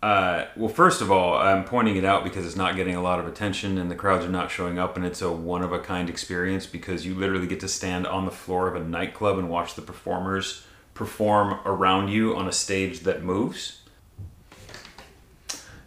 uh, 0.00 0.46
well, 0.54 0.68
first 0.68 1.00
of 1.02 1.10
all, 1.10 1.36
I'm 1.36 1.64
pointing 1.64 1.96
it 1.96 2.04
out 2.04 2.22
because 2.22 2.46
it's 2.46 2.54
not 2.54 2.76
getting 2.76 2.94
a 2.94 3.02
lot 3.02 3.18
of 3.18 3.26
attention 3.26 3.78
and 3.78 3.90
the 3.90 3.96
crowds 3.96 4.24
are 4.24 4.30
not 4.30 4.48
showing 4.48 4.78
up, 4.78 4.96
and 4.96 5.04
it's 5.04 5.20
a 5.20 5.32
one 5.32 5.62
of 5.62 5.72
a 5.72 5.80
kind 5.80 6.08
experience 6.08 6.66
because 6.66 7.04
you 7.04 7.14
literally 7.16 7.48
get 7.48 7.58
to 7.60 7.68
stand 7.68 8.06
on 8.06 8.24
the 8.24 8.30
floor 8.30 8.68
of 8.68 8.76
a 8.76 8.84
nightclub 8.84 9.38
and 9.38 9.50
watch 9.50 9.74
the 9.74 9.82
performers 9.82 10.64
perform 10.98 11.60
around 11.64 12.08
you 12.08 12.36
on 12.36 12.48
a 12.48 12.52
stage 12.52 13.00
that 13.00 13.22
moves. 13.22 13.80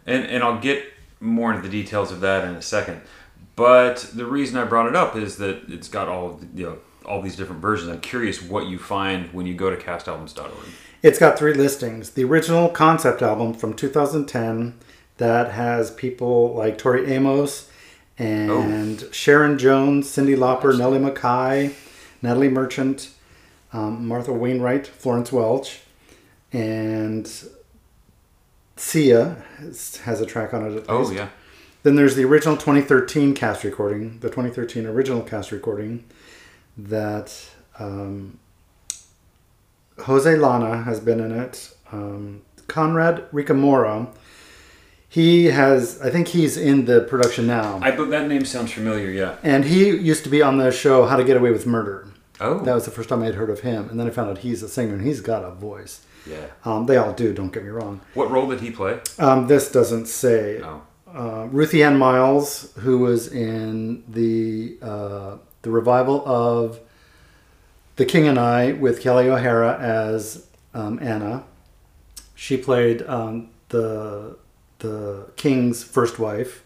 And, 0.07 0.25
and 0.25 0.41
I'll 0.41 0.59
get 0.59 0.85
more 1.19 1.53
into 1.53 1.67
the 1.67 1.69
details 1.69 2.11
of 2.11 2.21
that 2.21 2.47
in 2.47 2.55
a 2.55 2.61
second. 2.61 3.01
But 3.57 4.09
the 4.15 4.25
reason 4.25 4.57
I 4.57 4.63
brought 4.63 4.87
it 4.87 4.95
up 4.95 5.15
is 5.15 5.37
that 5.37 5.69
it's 5.69 5.89
got 5.89 6.07
all 6.07 6.31
of 6.31 6.39
the- 6.39 6.61
you 6.61 6.65
know 6.65 6.77
all 7.05 7.21
these 7.21 7.35
different 7.35 7.61
versions. 7.61 7.89
I'm 7.89 7.99
curious 7.99 8.41
what 8.41 8.67
you 8.67 8.77
find 8.77 9.33
when 9.33 9.45
you 9.45 9.53
go 9.53 9.69
to 9.69 9.75
castalbums.org. 9.75 10.51
It's 11.01 11.17
got 11.19 11.37
three 11.37 11.53
listings. 11.53 12.11
The 12.11 12.23
original 12.23 12.69
concept 12.69 13.21
album 13.21 13.53
from 13.53 13.73
2010 13.73 14.75
that 15.17 15.51
has 15.51 15.91
people 15.91 16.53
like 16.53 16.77
Tori 16.77 17.11
Amos 17.11 17.69
oh. 18.19 18.23
and 18.23 19.03
Sharon 19.11 19.57
Jones, 19.57 20.07
Cyndi 20.07 20.37
Lauper, 20.37 20.77
Nellie 20.77 20.99
McKay, 20.99 21.73
Natalie 22.21 22.49
Merchant, 22.49 23.09
um, 23.73 24.07
Martha 24.07 24.33
Wainwright, 24.33 24.87
Florence 24.87 25.31
Welch, 25.31 25.81
and 26.51 27.31
Sia 28.75 29.43
has, 29.57 29.97
has 29.97 30.21
a 30.21 30.25
track 30.25 30.53
on 30.53 30.77
it. 30.77 30.85
Oh 30.89 30.99
least. 30.99 31.13
yeah. 31.13 31.29
Then 31.83 31.95
there's 31.95 32.15
the 32.15 32.25
original 32.25 32.57
2013 32.57 33.33
cast 33.33 33.63
recording, 33.63 34.19
the 34.19 34.29
2013 34.29 34.85
original 34.85 35.21
cast 35.21 35.51
recording 35.51 36.03
that 36.77 37.49
um, 37.79 38.37
Jose 39.99 40.29
Llana 40.35 40.83
has 40.83 40.99
been 40.99 41.19
in 41.19 41.31
it. 41.31 41.75
Um, 41.91 42.43
Conrad 42.67 43.29
Ricamora. 43.31 44.07
He 45.09 45.45
has, 45.47 45.99
I 46.01 46.09
think 46.09 46.29
he's 46.29 46.55
in 46.55 46.85
the 46.85 47.01
production 47.01 47.45
now. 47.45 47.79
I 47.81 47.91
but 47.91 48.09
that 48.11 48.27
name 48.29 48.45
sounds 48.45 48.71
familiar. 48.71 49.09
Yeah. 49.09 49.35
and 49.43 49.65
he 49.65 49.89
used 49.89 50.23
to 50.23 50.29
be 50.29 50.41
on 50.41 50.57
the 50.57 50.71
show 50.71 51.05
How 51.05 51.17
to 51.17 51.23
Get 51.23 51.35
Away 51.35 51.51
with 51.51 51.67
Murder. 51.67 52.07
Oh. 52.41 52.59
That 52.59 52.73
was 52.73 52.85
the 52.85 52.91
first 52.91 53.07
time 53.09 53.21
I 53.21 53.25
had 53.25 53.35
heard 53.35 53.49
of 53.49 53.61
him. 53.61 53.89
And 53.89 53.99
then 53.99 54.07
I 54.07 54.09
found 54.09 54.29
out 54.29 54.39
he's 54.39 54.63
a 54.63 54.67
singer 54.67 54.95
and 54.95 55.05
he's 55.05 55.21
got 55.21 55.43
a 55.43 55.51
voice. 55.51 56.05
yeah. 56.25 56.47
Um, 56.65 56.85
they 56.87 56.97
all 56.97 57.13
do, 57.13 57.33
don't 57.33 57.53
get 57.53 57.63
me 57.63 57.69
wrong. 57.69 58.01
What 58.13 58.29
role 58.31 58.47
did 58.49 58.61
he 58.61 58.71
play? 58.71 58.99
Um, 59.19 59.47
this 59.47 59.71
doesn't 59.71 60.07
say. 60.07 60.61
Oh. 60.61 60.81
Uh, 61.13 61.47
Ruthie 61.51 61.83
Ann 61.83 61.97
Miles, 61.97 62.73
who 62.79 62.99
was 62.99 63.27
in 63.27 64.03
the 64.07 64.77
uh, 64.81 65.37
the 65.61 65.69
revival 65.69 66.25
of 66.25 66.79
The 67.97 68.05
King 68.05 68.27
and 68.27 68.39
I 68.39 68.71
with 68.71 69.01
Kelli 69.03 69.25
O'Hara 69.25 69.77
as 69.77 70.47
um, 70.73 70.99
Anna. 71.01 71.43
She 72.33 72.55
played 72.57 73.01
um, 73.03 73.49
the 73.69 74.37
the 74.79 75.27
king's 75.35 75.83
first 75.83 76.17
wife, 76.17 76.63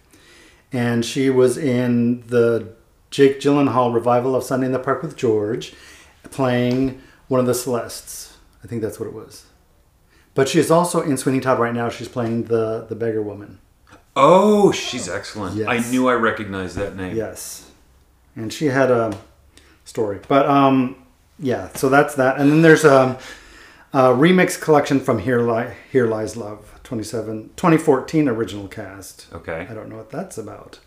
and 0.72 1.04
she 1.04 1.30
was 1.32 1.58
in 1.58 2.22
the 2.28 2.70
Jake 3.12 3.40
Gyllenhaal 3.40 3.94
revival 3.94 4.36
of 4.36 4.44
Sunday 4.44 4.66
in 4.66 4.72
the 4.72 4.80
Park 4.80 5.02
with 5.02 5.16
George, 5.16 5.74
playing 6.32 7.02
one 7.28 7.40
of 7.40 7.46
the 7.46 7.54
Celestes. 7.54 8.38
I 8.64 8.68
think 8.68 8.82
that's 8.82 9.00
what 9.00 9.08
it 9.08 9.14
was. 9.14 9.46
But 10.34 10.50
she 10.50 10.60
is 10.60 10.70
also 10.70 11.02
in 11.02 11.18
Sweeney 11.18 11.40
Todd 11.40 11.60
right 11.60 11.74
now. 11.74 11.90
She's 11.90 12.10
playing 12.10 12.46
the 12.46 12.86
the 12.90 12.96
beggar 12.96 13.22
woman. 13.22 13.60
Oh, 14.18 14.72
she's 14.72 15.08
excellent. 15.10 15.56
Yes. 15.56 15.68
I 15.68 15.90
knew 15.92 16.08
I 16.10 16.14
recognized 16.14 16.78
that 16.78 16.96
name. 16.96 17.16
Yes, 17.16 17.70
and 18.36 18.52
she 18.52 18.66
had 18.68 18.92
a 18.92 19.18
story. 19.86 20.20
But 20.28 20.48
um, 20.48 20.96
yeah. 21.40 21.70
So 21.76 21.90
that's 21.90 22.16
that. 22.16 22.38
And 22.38 22.52
then 22.52 22.62
there's 22.62 22.84
a, 22.84 23.18
a 23.94 24.00
remix 24.10 24.60
collection 24.60 25.00
from 25.00 25.20
Here 25.20 25.40
Li- 25.42 25.74
Here 25.92 26.08
Lies 26.08 26.36
Love, 26.36 26.80
27, 26.84 27.52
2014 27.56 28.28
original 28.28 28.68
cast. 28.68 29.28
Okay. 29.34 29.68
I 29.70 29.74
don't 29.74 29.90
know 29.90 29.98
what 29.98 30.10
that's 30.10 30.38
about. 30.38 30.80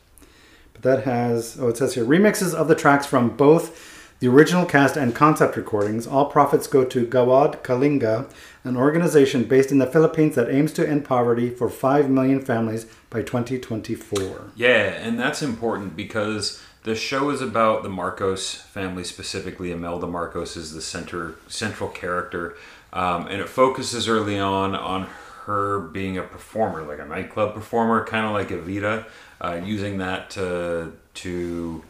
But 0.81 0.97
that 0.97 1.05
has, 1.05 1.59
oh, 1.61 1.69
it 1.69 1.77
says 1.77 1.95
here 1.95 2.05
remixes 2.05 2.55
of 2.55 2.69
the 2.69 2.75
tracks 2.75 3.07
from 3.07 3.37
both 3.37 3.97
the 4.21 4.29
original 4.29 4.67
cast 4.67 4.97
and 4.97 5.15
concept 5.15 5.57
recordings. 5.57 6.07
All 6.07 6.27
profits 6.27 6.67
go 6.67 6.85
to 6.85 7.07
Gawad 7.07 7.63
Kalinga, 7.63 8.31
an 8.65 8.77
organization 8.77 9.45
based 9.45 9.71
in 9.71 9.79
the 9.79 9.87
Philippines 9.87 10.35
that 10.35 10.51
aims 10.51 10.73
to 10.75 10.89
end 10.89 11.05
poverty 11.05 11.51
for 11.51 11.69
5 11.69 12.11
million 12.11 12.41
families 12.41 12.87
by 13.11 13.23
2024. 13.23 14.53
Yeah, 14.57 14.69
and 14.69 15.19
that's 15.19 15.43
important 15.43 15.95
because 15.95 16.61
the 16.83 16.97
show 16.97 17.31
is 17.31 17.41
about 17.41 17.83
the 17.83 17.89
Marcos 17.89 18.55
family 18.55 19.05
specifically. 19.05 19.71
Imelda 19.71 20.07
Marcos 20.07 20.57
is 20.57 20.73
the 20.73 20.83
center 20.83 21.37
central 21.47 21.89
character, 21.91 22.57
um, 22.93 23.27
and 23.29 23.41
it 23.41 23.49
focuses 23.49 24.09
early 24.09 24.39
on 24.39 24.75
on 24.75 25.09
her 25.45 25.81
being 25.81 26.19
a 26.19 26.23
performer, 26.23 26.83
like 26.83 26.99
a 26.99 27.07
nightclub 27.07 27.55
performer, 27.55 28.05
kind 28.05 28.27
of 28.27 28.33
like 28.33 28.49
Evita, 28.49 29.07
uh, 29.41 29.61
using 29.65 29.99
that 29.99 30.31
to 30.31 30.93
to 31.15 31.83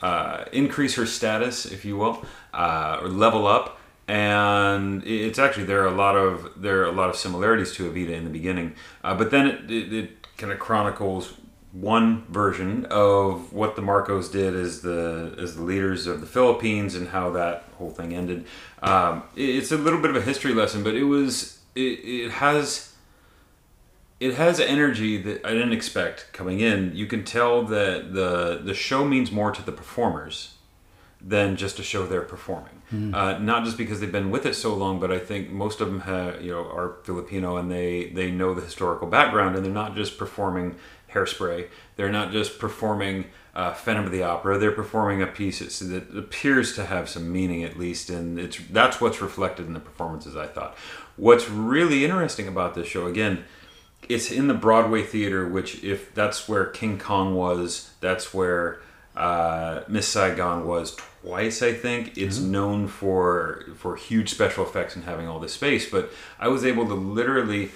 uh, 0.00 0.44
increase 0.52 0.94
her 0.96 1.06
status, 1.06 1.64
if 1.66 1.84
you 1.84 1.96
will, 1.96 2.24
uh, 2.52 2.98
or 3.02 3.08
level 3.08 3.46
up. 3.46 3.78
And 4.08 5.02
it's 5.06 5.38
actually 5.38 5.64
there 5.64 5.82
are 5.82 5.86
a 5.86 5.94
lot 5.96 6.16
of 6.16 6.60
there 6.60 6.82
are 6.82 6.86
a 6.86 6.92
lot 6.92 7.08
of 7.08 7.16
similarities 7.16 7.72
to 7.76 7.90
Evita 7.90 8.10
in 8.10 8.24
the 8.24 8.30
beginning, 8.30 8.74
uh, 9.04 9.14
but 9.14 9.30
then 9.30 9.46
it, 9.46 9.70
it, 9.70 9.92
it 9.92 10.26
kind 10.36 10.52
of 10.52 10.58
chronicles 10.58 11.34
one 11.70 12.26
version 12.28 12.84
of 12.90 13.50
what 13.52 13.76
the 13.76 13.80
Marcos 13.82 14.28
did 14.28 14.54
as 14.54 14.82
the 14.82 15.34
as 15.40 15.56
the 15.56 15.62
leaders 15.62 16.06
of 16.06 16.20
the 16.20 16.26
Philippines 16.26 16.94
and 16.94 17.08
how 17.08 17.30
that 17.30 17.64
whole 17.78 17.90
thing 17.90 18.12
ended. 18.12 18.44
Um, 18.82 19.22
it- 19.36 19.48
it's 19.56 19.72
a 19.72 19.78
little 19.78 20.00
bit 20.00 20.10
of 20.10 20.16
a 20.16 20.20
history 20.20 20.52
lesson, 20.52 20.82
but 20.82 20.94
it 20.94 21.04
was 21.04 21.60
it, 21.74 21.80
it 21.80 22.30
has 22.32 22.91
it 24.22 24.34
has 24.34 24.60
energy 24.60 25.16
that 25.16 25.44
I 25.44 25.50
didn't 25.50 25.72
expect 25.72 26.32
coming 26.32 26.60
in. 26.60 26.94
You 26.94 27.06
can 27.06 27.24
tell 27.24 27.62
that 27.64 28.14
the 28.14 28.60
the 28.62 28.74
show 28.74 29.04
means 29.04 29.32
more 29.32 29.50
to 29.50 29.62
the 29.62 29.72
performers 29.72 30.54
than 31.20 31.56
just 31.56 31.78
a 31.78 31.82
show 31.82 32.06
they're 32.06 32.22
performing. 32.22 32.82
Uh, 33.14 33.38
not 33.38 33.64
just 33.64 33.78
because 33.78 34.00
they've 34.00 34.12
been 34.12 34.30
with 34.30 34.44
it 34.44 34.54
so 34.54 34.74
long, 34.74 35.00
but 35.00 35.10
I 35.10 35.18
think 35.18 35.48
most 35.50 35.80
of 35.80 35.86
them 35.88 36.00
have, 36.00 36.42
you 36.42 36.52
know 36.52 36.64
are 36.78 36.96
Filipino 37.04 37.56
and 37.56 37.70
they 37.70 38.10
they 38.10 38.30
know 38.30 38.54
the 38.54 38.60
historical 38.60 39.08
background, 39.08 39.56
and 39.56 39.64
they're 39.64 39.72
not 39.72 39.96
just 39.96 40.18
performing 40.18 40.76
Hairspray. 41.12 41.68
They're 41.96 42.12
not 42.12 42.32
just 42.32 42.58
performing 42.58 43.26
uh, 43.54 43.72
Phantom 43.72 44.04
of 44.04 44.12
the 44.12 44.22
Opera. 44.22 44.58
They're 44.58 44.72
performing 44.72 45.22
a 45.22 45.26
piece 45.26 45.58
that 45.78 46.16
appears 46.16 46.74
to 46.76 46.84
have 46.84 47.08
some 47.08 47.32
meaning, 47.32 47.64
at 47.64 47.78
least, 47.78 48.10
and 48.10 48.38
it's 48.38 48.58
that's 48.70 49.00
what's 49.00 49.22
reflected 49.22 49.66
in 49.66 49.72
the 49.72 49.80
performances. 49.80 50.36
I 50.36 50.46
thought. 50.46 50.76
What's 51.16 51.48
really 51.48 52.04
interesting 52.04 52.48
about 52.48 52.74
this 52.74 52.88
show, 52.88 53.06
again, 53.06 53.44
it's 54.08 54.30
in 54.30 54.48
the 54.48 54.54
Broadway 54.54 55.02
theater, 55.02 55.46
which 55.46 55.82
if 55.84 56.14
that's 56.14 56.48
where 56.48 56.66
King 56.66 56.98
Kong 56.98 57.34
was, 57.34 57.90
that's 58.00 58.34
where 58.34 58.80
uh, 59.16 59.82
Miss 59.88 60.08
Saigon 60.08 60.66
was 60.66 60.96
twice. 61.22 61.62
I 61.62 61.72
think 61.72 62.16
it's 62.16 62.38
known 62.38 62.88
for 62.88 63.64
for 63.76 63.96
huge 63.96 64.30
special 64.30 64.64
effects 64.64 64.96
and 64.96 65.04
having 65.04 65.28
all 65.28 65.38
this 65.38 65.54
space. 65.54 65.88
But 65.88 66.10
I 66.38 66.48
was 66.48 66.64
able 66.64 66.86
to 66.86 66.94
literally 66.94 67.70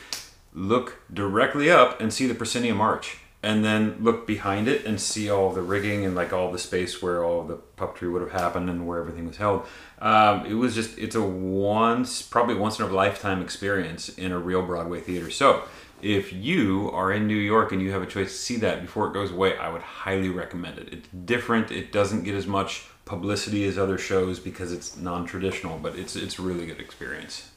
look 0.55 1.03
directly 1.13 1.71
up 1.71 2.01
and 2.01 2.13
see 2.13 2.27
the 2.27 2.35
proscenium 2.35 2.81
arch, 2.81 3.19
and 3.43 3.65
then 3.65 3.97
look 4.01 4.27
behind 4.27 4.67
it 4.67 4.85
and 4.85 5.01
see 5.01 5.31
all 5.31 5.53
the 5.53 5.63
rigging 5.63 6.05
and 6.05 6.15
like 6.15 6.33
all 6.33 6.51
the 6.51 6.59
space 6.59 7.01
where 7.01 7.23
all 7.23 7.45
the 7.45 7.59
puppetry 7.77 8.11
would 8.11 8.23
have 8.23 8.33
happened 8.33 8.69
and 8.69 8.89
where 8.89 8.99
everything 8.99 9.27
was 9.29 9.37
held. 9.37 9.65
Um, 10.01 10.45
it 10.47 10.55
was 10.55 10.75
just 10.75 10.99
it's 10.99 11.15
a 11.15 11.23
once 11.23 12.23
probably 12.23 12.55
once 12.55 12.79
in 12.79 12.87
a 12.87 12.89
lifetime 12.89 13.43
experience 13.43 14.09
in 14.09 14.33
a 14.33 14.39
real 14.39 14.63
Broadway 14.63 15.01
theater. 15.01 15.31
So 15.31 15.63
if 16.03 16.33
you 16.33 16.91
are 16.93 17.13
in 17.13 17.27
New 17.27 17.37
York 17.37 17.73
and 17.73 17.81
you 17.81 17.91
have 17.93 18.03
a 18.03 18.07
choice 18.07 18.31
to 18.33 18.39
see 18.39 18.57
that 18.57 18.83
before 18.83 19.09
it 19.09 19.15
goes 19.15 19.33
away, 19.33 19.57
I 19.57 19.69
would 19.69 19.83
highly 19.83 20.29
recommend 20.29 20.79
it. 20.79 20.89
It's 20.93 21.09
different. 21.09 21.71
It 21.71 21.93
doesn't 21.93 22.25
get 22.25 22.35
as 22.35 22.47
much 22.47 22.87
publicity 23.05 23.65
as 23.65 23.79
other 23.79 23.99
shows 23.99 24.39
because 24.39 24.73
it's 24.73 24.97
non-traditional, 24.97 25.79
but 25.79 25.97
it's 25.97 26.17
it's 26.17 26.39
a 26.39 26.43
really 26.43 26.67
good 26.67 26.81
experience. 26.81 27.51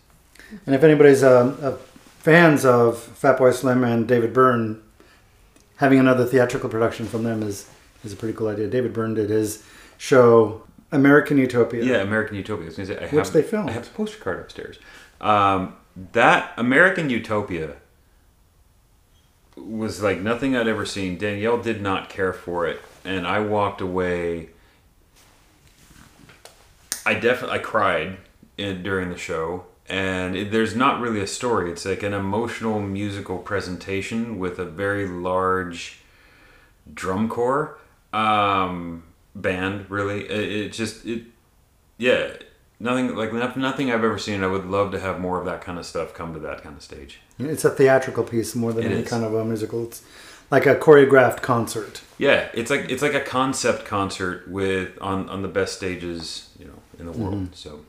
And 0.65 0.73
if 0.73 0.83
anybody's 0.83 1.23
uh, 1.23 1.55
uh, 1.61 1.77
fans 2.19 2.65
of 2.65 2.95
Fatboy 3.21 3.53
Slim 3.53 3.83
and 3.83 4.07
David 4.07 4.33
Byrne, 4.33 4.81
having 5.77 5.99
another 5.99 6.25
theatrical 6.25 6.69
production 6.69 7.05
from 7.07 7.23
them 7.23 7.43
is 7.43 7.69
is 8.03 8.13
a 8.13 8.15
pretty 8.15 8.37
cool 8.37 8.47
idea. 8.47 8.67
David 8.67 8.93
Byrne 8.93 9.13
did 9.13 9.29
his 9.29 9.63
show 9.97 10.63
American 10.91 11.37
Utopia. 11.37 11.83
Yeah, 11.83 11.97
American 11.97 12.37
Utopia. 12.37 12.65
I 12.65 12.67
was 12.67 12.77
gonna 12.77 12.87
say, 12.87 13.07
Which 13.09 13.25
have, 13.25 13.33
they 13.33 13.43
filmed. 13.43 13.69
I 13.69 13.73
have 13.73 13.85
the 13.85 13.91
poster 13.91 14.17
card 14.23 14.39
upstairs. 14.39 14.79
Um, 15.19 15.75
that 16.13 16.53
American 16.57 17.09
Utopia 17.09 17.75
was 19.65 20.01
like 20.01 20.19
nothing 20.19 20.55
I'd 20.55 20.67
ever 20.67 20.85
seen. 20.85 21.17
Danielle 21.17 21.61
did 21.61 21.81
not 21.81 22.09
care 22.09 22.33
for 22.33 22.67
it, 22.67 22.81
and 23.03 23.27
I 23.27 23.39
walked 23.39 23.81
away. 23.81 24.49
I 27.05 27.13
definitely 27.15 27.57
I 27.57 27.59
cried 27.59 28.17
in, 28.57 28.83
during 28.83 29.09
the 29.09 29.17
show, 29.17 29.65
and 29.87 30.35
it, 30.35 30.51
there's 30.51 30.75
not 30.75 30.99
really 30.99 31.21
a 31.21 31.27
story. 31.27 31.71
It's 31.71 31.85
like 31.85 32.03
an 32.03 32.13
emotional 32.13 32.79
musical 32.79 33.37
presentation 33.37 34.37
with 34.39 34.59
a 34.59 34.65
very 34.65 35.07
large 35.07 35.99
drum 36.93 37.29
corps 37.29 37.77
um, 38.13 39.03
band. 39.35 39.89
Really, 39.89 40.25
it, 40.25 40.51
it 40.51 40.73
just 40.73 41.05
it 41.05 41.23
yeah 41.97 42.33
nothing 42.79 43.15
like 43.15 43.33
nothing 43.33 43.91
I've 43.91 44.03
ever 44.03 44.17
seen. 44.17 44.43
I 44.43 44.47
would 44.47 44.65
love 44.65 44.91
to 44.91 44.99
have 44.99 45.19
more 45.19 45.39
of 45.39 45.45
that 45.45 45.61
kind 45.61 45.77
of 45.79 45.85
stuff 45.85 46.13
come 46.13 46.33
to 46.33 46.39
that 46.41 46.63
kind 46.63 46.75
of 46.77 46.83
stage. 46.83 47.19
It's 47.37 47.65
a 47.65 47.69
theatrical 47.69 48.23
piece 48.23 48.55
more 48.55 48.73
than 48.73 48.85
It 48.85 48.91
any 48.91 49.01
is. 49.01 49.09
kind 49.09 49.23
of 49.23 49.33
a 49.33 49.43
musical. 49.45 49.83
It's 49.85 50.01
like 50.51 50.65
a 50.65 50.75
choreographed 50.75 51.41
concert. 51.41 52.01
Yeah, 52.17 52.49
it's 52.53 52.69
like 52.71 52.89
it's 52.89 53.01
like 53.01 53.13
a 53.13 53.21
concept 53.21 53.85
concert 53.85 54.47
with 54.49 54.97
on 55.01 55.29
on 55.29 55.41
the 55.41 55.47
best 55.47 55.75
stages 55.75 56.49
you 56.59 56.65
know 56.65 56.79
in 56.99 57.05
the 57.05 57.11
world. 57.11 57.55
So 57.55 57.81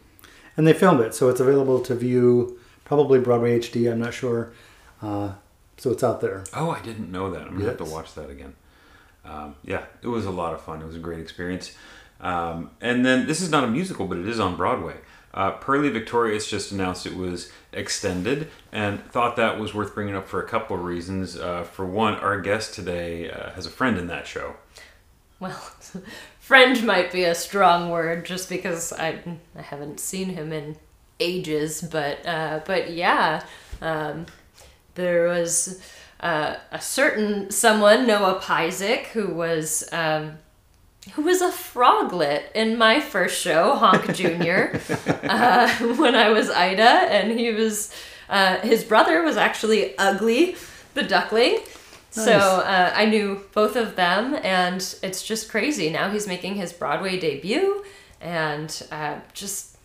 And 0.56 0.66
they 0.66 0.72
filmed 0.72 1.00
it, 1.00 1.14
so 1.14 1.28
it's 1.28 1.40
available 1.40 1.80
to 1.80 1.94
view 1.94 2.58
probably 2.84 3.18
Broadway 3.20 3.58
HD, 3.58 3.90
I'm 3.90 4.00
not 4.00 4.12
sure. 4.14 4.52
Uh, 5.00 5.32
so 5.78 5.90
it's 5.92 6.02
out 6.04 6.20
there. 6.20 6.44
oh, 6.54 6.70
I 6.70 6.80
didn't 6.82 7.10
know 7.10 7.30
that. 7.30 7.42
I'm 7.46 7.52
gonna 7.56 7.66
have 7.68 7.78
to 7.78 7.84
watch 7.84 8.14
that 8.14 8.28
again. 8.28 8.54
Um, 9.24 9.54
yeah, 9.64 9.84
it 10.02 10.08
was 10.08 10.26
a 10.26 10.30
lot 10.30 10.52
of 10.54 10.60
fun. 10.62 10.82
It 10.82 10.86
was 10.86 10.96
a 10.96 10.98
great 10.98 11.20
experience. 11.20 11.72
Um, 12.20 12.70
and 12.80 13.04
then 13.04 13.26
this 13.26 13.40
is 13.40 13.50
not 13.50 13.64
a 13.64 13.68
musical, 13.68 14.06
but 14.06 14.18
it 14.18 14.28
is 14.28 14.38
on 14.38 14.56
Broadway. 14.56 14.96
Uh, 15.32 15.52
Purlie 15.52 15.90
Victorious 15.90 16.50
just 16.50 16.72
announced 16.72 17.06
it 17.06 17.14
was 17.14 17.52
extended, 17.72 18.48
and 18.72 19.04
thought 19.10 19.36
that 19.36 19.60
was 19.60 19.72
worth 19.72 19.94
bringing 19.94 20.16
up 20.16 20.26
for 20.26 20.42
a 20.42 20.48
couple 20.48 20.76
of 20.76 20.82
reasons. 20.82 21.36
Uh, 21.36 21.62
for 21.62 21.86
one, 21.86 22.14
our 22.14 22.40
guest 22.40 22.74
today 22.74 23.30
uh, 23.30 23.50
has 23.50 23.64
a 23.64 23.70
friend 23.70 23.96
in 23.96 24.08
that 24.08 24.26
show. 24.26 24.56
Well, 25.38 25.60
friend 26.40 26.84
might 26.84 27.12
be 27.12 27.22
a 27.22 27.34
strong 27.34 27.90
word, 27.90 28.26
just 28.26 28.48
because 28.48 28.92
I 28.92 29.20
I 29.56 29.62
haven't 29.62 30.00
seen 30.00 30.30
him 30.30 30.52
in 30.52 30.76
ages. 31.20 31.80
But 31.80 32.26
uh, 32.26 32.60
but 32.66 32.90
yeah, 32.90 33.44
um, 33.80 34.26
there 34.96 35.28
was 35.28 35.80
uh, 36.18 36.56
a 36.72 36.80
certain 36.80 37.50
someone 37.50 38.04
Noah 38.04 38.40
Pyzik 38.40 39.06
who 39.06 39.32
was 39.32 39.88
um, 39.92 40.38
who 41.12 41.22
was 41.22 41.40
a 41.40 41.50
froglet 41.50 42.50
in 42.54 42.76
my 42.76 43.00
first 43.00 43.40
show, 43.40 43.74
Honk 43.74 44.14
Jr., 44.14 44.76
uh, 45.26 45.68
when 45.96 46.14
I 46.14 46.30
was 46.30 46.50
Ida, 46.50 46.82
and 46.82 47.38
he 47.38 47.50
was, 47.52 47.92
uh, 48.28 48.56
his 48.58 48.84
brother 48.84 49.22
was 49.22 49.36
actually 49.36 49.96
Ugly, 49.98 50.56
the 50.94 51.02
duckling. 51.02 51.58
So 52.12 52.32
uh, 52.32 52.92
I 52.94 53.04
knew 53.06 53.40
both 53.54 53.76
of 53.76 53.94
them, 53.96 54.34
and 54.42 54.76
it's 55.02 55.22
just 55.22 55.48
crazy. 55.48 55.90
Now 55.90 56.10
he's 56.10 56.26
making 56.26 56.56
his 56.56 56.72
Broadway 56.72 57.18
debut, 57.20 57.84
and 58.20 58.82
uh, 58.90 59.20
just, 59.32 59.76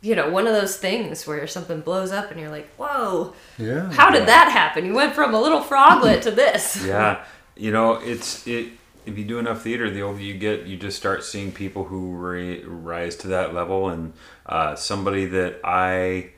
you 0.00 0.14
know, 0.14 0.30
one 0.30 0.46
of 0.46 0.54
those 0.54 0.76
things 0.76 1.26
where 1.26 1.46
something 1.48 1.80
blows 1.80 2.12
up 2.12 2.30
and 2.30 2.38
you're 2.40 2.48
like, 2.48 2.68
whoa, 2.76 3.34
Yeah. 3.58 3.90
how 3.92 4.10
did 4.10 4.26
that 4.28 4.50
happen? 4.52 4.86
You 4.86 4.94
went 4.94 5.14
from 5.14 5.34
a 5.34 5.40
little 5.40 5.60
froglet 5.62 6.22
to 6.22 6.30
this. 6.30 6.84
yeah 6.84 7.24
you 7.54 7.70
know 7.70 7.96
it's 7.96 8.46
it 8.46 8.68
if 9.06 9.18
you 9.18 9.24
do 9.24 9.38
enough 9.38 9.62
theater 9.62 9.90
the 9.90 10.02
older 10.02 10.20
you 10.20 10.34
get 10.34 10.66
you 10.66 10.76
just 10.76 10.96
start 10.96 11.24
seeing 11.24 11.52
people 11.52 11.84
who 11.84 12.14
ri- 12.14 12.64
rise 12.64 13.16
to 13.16 13.28
that 13.28 13.54
level 13.54 13.88
and 13.88 14.12
uh, 14.46 14.74
somebody 14.74 15.24
that 15.24 15.60
i 15.64 16.30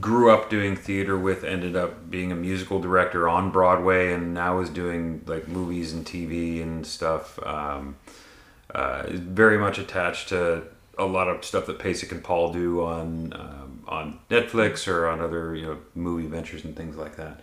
grew 0.00 0.30
up 0.30 0.50
doing 0.50 0.76
theater 0.76 1.16
with 1.16 1.44
ended 1.44 1.74
up 1.74 2.10
being 2.10 2.30
a 2.32 2.36
musical 2.36 2.80
director 2.80 3.28
on 3.28 3.50
broadway 3.50 4.12
and 4.12 4.34
now 4.34 4.60
is 4.60 4.68
doing 4.68 5.22
like 5.26 5.48
movies 5.48 5.92
and 5.92 6.04
tv 6.04 6.62
and 6.62 6.86
stuff 6.86 7.38
um, 7.46 7.96
uh, 8.74 9.04
is 9.08 9.20
very 9.20 9.56
much 9.56 9.78
attached 9.78 10.28
to 10.28 10.62
a 10.98 11.04
lot 11.04 11.28
of 11.28 11.44
stuff 11.44 11.66
that 11.66 11.78
Pasek 11.78 12.10
and 12.12 12.22
Paul 12.22 12.52
do 12.52 12.82
on 12.82 13.32
um, 13.34 13.84
on 13.86 14.18
Netflix 14.30 14.88
or 14.88 15.06
on 15.08 15.20
other 15.20 15.54
you 15.54 15.66
know 15.66 15.78
movie 15.94 16.26
ventures 16.26 16.64
and 16.64 16.76
things 16.76 16.96
like 16.96 17.16
that. 17.16 17.40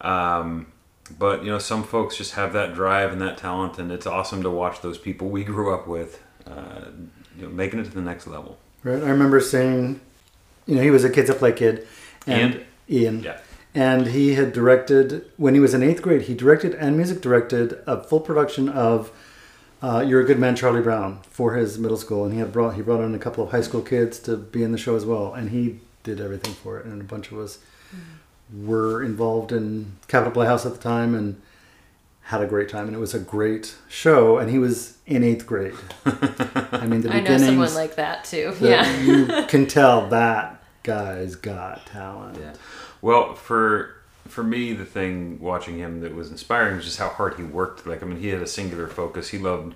Um, 0.00 0.66
but 1.08 1.44
you 1.44 1.50
know, 1.50 1.58
some 1.58 1.82
folks 1.82 2.16
just 2.16 2.34
have 2.34 2.52
that 2.52 2.74
drive 2.74 3.12
and 3.12 3.20
that 3.22 3.38
talent, 3.38 3.78
and 3.78 3.90
it's 3.92 4.06
awesome 4.06 4.42
to 4.42 4.50
watch 4.50 4.80
those 4.80 4.98
people 4.98 5.28
we 5.28 5.44
grew 5.44 5.74
up 5.74 5.86
with, 5.86 6.22
uh, 6.46 6.86
you 7.36 7.42
know, 7.44 7.48
making 7.48 7.80
it 7.80 7.84
to 7.84 7.90
the 7.90 8.00
next 8.00 8.26
level. 8.26 8.58
Right. 8.82 9.02
I 9.02 9.08
remember 9.10 9.40
saying, 9.40 10.00
you 10.66 10.76
know, 10.76 10.82
he 10.82 10.90
was 10.90 11.04
a 11.04 11.10
kids 11.10 11.28
that 11.28 11.38
play 11.38 11.52
kid, 11.52 11.86
and 12.26 12.54
And? 12.54 12.64
Ian. 12.88 13.22
Yeah. 13.22 13.38
And 13.74 14.06
he 14.06 14.34
had 14.34 14.52
directed 14.52 15.30
when 15.36 15.52
he 15.54 15.60
was 15.60 15.74
in 15.74 15.82
eighth 15.82 16.00
grade. 16.00 16.22
He 16.22 16.34
directed 16.34 16.74
and 16.74 16.96
music 16.96 17.20
directed 17.20 17.78
a 17.86 18.02
full 18.02 18.20
production 18.20 18.68
of 18.70 19.10
uh, 19.82 20.02
"You're 20.06 20.22
a 20.22 20.24
Good 20.24 20.38
Man, 20.38 20.56
Charlie 20.56 20.80
Brown" 20.80 21.20
for 21.28 21.54
his 21.56 21.78
middle 21.78 21.98
school, 21.98 22.24
and 22.24 22.32
he 22.32 22.38
had 22.38 22.52
brought 22.52 22.74
he 22.74 22.82
brought 22.82 23.02
in 23.02 23.14
a 23.14 23.18
couple 23.18 23.44
of 23.44 23.50
high 23.50 23.60
school 23.60 23.82
kids 23.82 24.18
to 24.20 24.36
be 24.36 24.62
in 24.62 24.72
the 24.72 24.78
show 24.78 24.96
as 24.96 25.04
well, 25.04 25.34
and 25.34 25.50
he 25.50 25.80
did 26.04 26.20
everything 26.20 26.54
for 26.54 26.78
it, 26.78 26.86
and 26.86 27.00
a 27.00 27.04
bunch 27.04 27.30
of 27.30 27.38
us 27.38 27.58
were 28.52 29.02
involved 29.02 29.52
in 29.52 29.96
Capitol 30.08 30.32
Playhouse 30.32 30.64
at 30.66 30.72
the 30.72 30.78
time 30.78 31.14
and 31.14 31.40
had 32.22 32.40
a 32.40 32.46
great 32.46 32.68
time, 32.68 32.86
and 32.86 32.96
it 32.96 32.98
was 33.00 33.14
a 33.14 33.18
great 33.20 33.76
show. 33.88 34.38
And 34.38 34.50
he 34.50 34.58
was 34.58 34.98
in 35.06 35.22
eighth 35.22 35.46
grade. 35.46 35.74
I 36.04 36.86
mean, 36.86 37.02
the 37.02 37.10
I 37.12 37.20
know 37.20 37.38
someone 37.38 37.74
like 37.74 37.96
that 37.96 38.24
too. 38.24 38.54
that 38.60 38.68
Yeah. 38.68 39.00
you 39.02 39.46
can 39.48 39.66
tell 39.66 40.08
that 40.08 40.62
guy's 40.82 41.34
got 41.36 41.86
talent. 41.86 42.38
Yeah. 42.40 42.54
Well, 43.02 43.34
for 43.34 43.94
for 44.26 44.42
me, 44.42 44.72
the 44.72 44.84
thing 44.84 45.38
watching 45.40 45.78
him 45.78 46.00
that 46.00 46.14
was 46.14 46.30
inspiring 46.32 46.76
was 46.76 46.84
just 46.84 46.98
how 46.98 47.08
hard 47.10 47.34
he 47.36 47.44
worked. 47.44 47.86
Like, 47.86 48.02
I 48.02 48.06
mean, 48.06 48.18
he 48.18 48.28
had 48.28 48.42
a 48.42 48.46
singular 48.46 48.88
focus. 48.88 49.28
He 49.28 49.38
loved. 49.38 49.74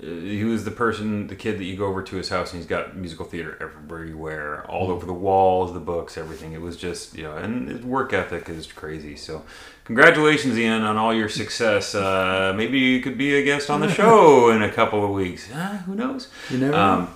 Uh, 0.00 0.06
he 0.06 0.44
was 0.44 0.64
the 0.64 0.70
person, 0.70 1.26
the 1.26 1.34
kid 1.34 1.58
that 1.58 1.64
you 1.64 1.76
go 1.76 1.86
over 1.86 2.02
to 2.04 2.16
his 2.16 2.28
house 2.28 2.52
and 2.52 2.60
he's 2.60 2.68
got 2.68 2.96
musical 2.96 3.24
theater 3.26 3.56
everywhere 3.60 4.64
all 4.70 4.90
over 4.90 5.04
the 5.04 5.12
walls, 5.12 5.72
the 5.72 5.80
books, 5.80 6.16
everything. 6.16 6.52
It 6.52 6.60
was 6.60 6.76
just, 6.76 7.16
you 7.16 7.24
know, 7.24 7.36
and 7.36 7.68
his 7.68 7.82
work 7.82 8.12
ethic 8.12 8.48
is 8.48 8.66
crazy. 8.70 9.16
So, 9.16 9.42
congratulations, 9.84 10.56
Ian, 10.56 10.82
on 10.82 10.96
all 10.96 11.12
your 11.12 11.28
success. 11.28 11.94
Uh, 11.94 12.52
maybe 12.56 12.78
you 12.78 13.00
could 13.00 13.18
be 13.18 13.34
a 13.36 13.42
guest 13.42 13.70
on 13.70 13.80
the 13.80 13.90
show 13.90 14.50
in 14.50 14.62
a 14.62 14.70
couple 14.70 15.04
of 15.04 15.10
weeks. 15.10 15.50
Uh, 15.52 15.78
who 15.86 15.94
knows? 15.96 16.28
You 16.50 16.58
never 16.58 16.76
Um, 16.76 17.00
know. 17.04 17.08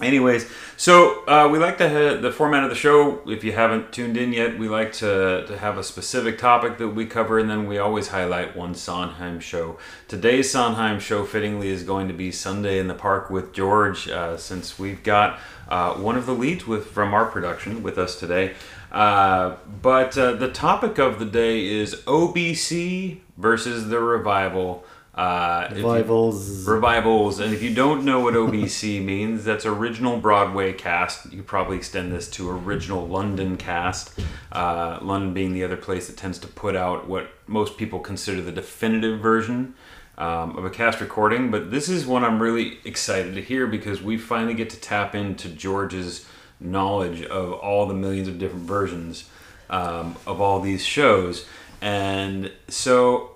Anyways, 0.00 0.46
so 0.76 1.24
uh, 1.24 1.48
we 1.50 1.58
like 1.58 1.78
to 1.78 1.88
ha- 1.88 2.20
the 2.20 2.30
format 2.30 2.62
of 2.64 2.68
the 2.68 2.76
show. 2.76 3.22
If 3.26 3.42
you 3.44 3.52
haven't 3.52 3.92
tuned 3.92 4.18
in 4.18 4.34
yet, 4.34 4.58
we 4.58 4.68
like 4.68 4.92
to, 4.94 5.46
to 5.46 5.56
have 5.56 5.78
a 5.78 5.82
specific 5.82 6.36
topic 6.36 6.76
that 6.78 6.88
we 6.88 7.06
cover, 7.06 7.38
and 7.38 7.48
then 7.48 7.66
we 7.66 7.78
always 7.78 8.08
highlight 8.08 8.54
one 8.54 8.74
Sondheim 8.74 9.40
show. 9.40 9.78
Today's 10.06 10.50
Sondheim 10.50 11.00
show, 11.00 11.24
fittingly, 11.24 11.68
is 11.68 11.82
going 11.82 12.08
to 12.08 12.14
be 12.14 12.30
Sunday 12.30 12.78
in 12.78 12.88
the 12.88 12.94
Park 12.94 13.30
with 13.30 13.54
George, 13.54 14.06
uh, 14.08 14.36
since 14.36 14.78
we've 14.78 15.02
got 15.02 15.38
uh, 15.70 15.94
one 15.94 16.18
of 16.18 16.26
the 16.26 16.34
leads 16.34 16.66
with 16.66 16.88
from 16.88 17.14
our 17.14 17.24
production 17.24 17.82
with 17.82 17.96
us 17.96 18.20
today. 18.20 18.54
Uh, 18.92 19.56
but 19.80 20.16
uh, 20.18 20.32
the 20.32 20.50
topic 20.50 20.98
of 20.98 21.18
the 21.18 21.24
day 21.24 21.66
is 21.66 21.94
OBC 22.02 23.20
versus 23.38 23.88
the 23.88 23.98
revival. 23.98 24.84
Uh, 25.16 25.68
if 25.70 25.78
you- 25.78 25.86
Revivals. 25.86 26.66
Revivals, 26.66 27.40
and 27.40 27.54
if 27.54 27.62
you 27.62 27.74
don't 27.74 28.04
know 28.04 28.20
what 28.20 28.34
OBC 28.34 29.00
means, 29.04 29.44
that's 29.44 29.64
original 29.64 30.18
Broadway 30.18 30.74
cast. 30.74 31.24
You 31.32 31.38
could 31.38 31.46
probably 31.46 31.78
extend 31.78 32.12
this 32.12 32.28
to 32.32 32.50
original 32.50 33.06
London 33.08 33.56
cast. 33.56 34.18
Uh, 34.52 34.98
London 35.00 35.32
being 35.32 35.54
the 35.54 35.64
other 35.64 35.76
place 35.76 36.06
that 36.08 36.18
tends 36.18 36.38
to 36.40 36.46
put 36.46 36.76
out 36.76 37.08
what 37.08 37.30
most 37.46 37.78
people 37.78 37.98
consider 37.98 38.42
the 38.42 38.52
definitive 38.52 39.18
version 39.20 39.74
um, 40.18 40.56
of 40.56 40.66
a 40.66 40.70
cast 40.70 41.00
recording. 41.00 41.50
But 41.50 41.70
this 41.70 41.88
is 41.88 42.06
one 42.06 42.22
I'm 42.22 42.40
really 42.42 42.78
excited 42.84 43.34
to 43.36 43.42
hear 43.42 43.66
because 43.66 44.02
we 44.02 44.18
finally 44.18 44.54
get 44.54 44.68
to 44.70 44.76
tap 44.76 45.14
into 45.14 45.48
George's 45.48 46.26
knowledge 46.60 47.22
of 47.22 47.52
all 47.54 47.86
the 47.86 47.94
millions 47.94 48.28
of 48.28 48.38
different 48.38 48.64
versions 48.66 49.28
um, 49.70 50.16
of 50.26 50.40
all 50.42 50.60
these 50.60 50.84
shows. 50.84 51.46
And 51.80 52.50
so 52.68 53.30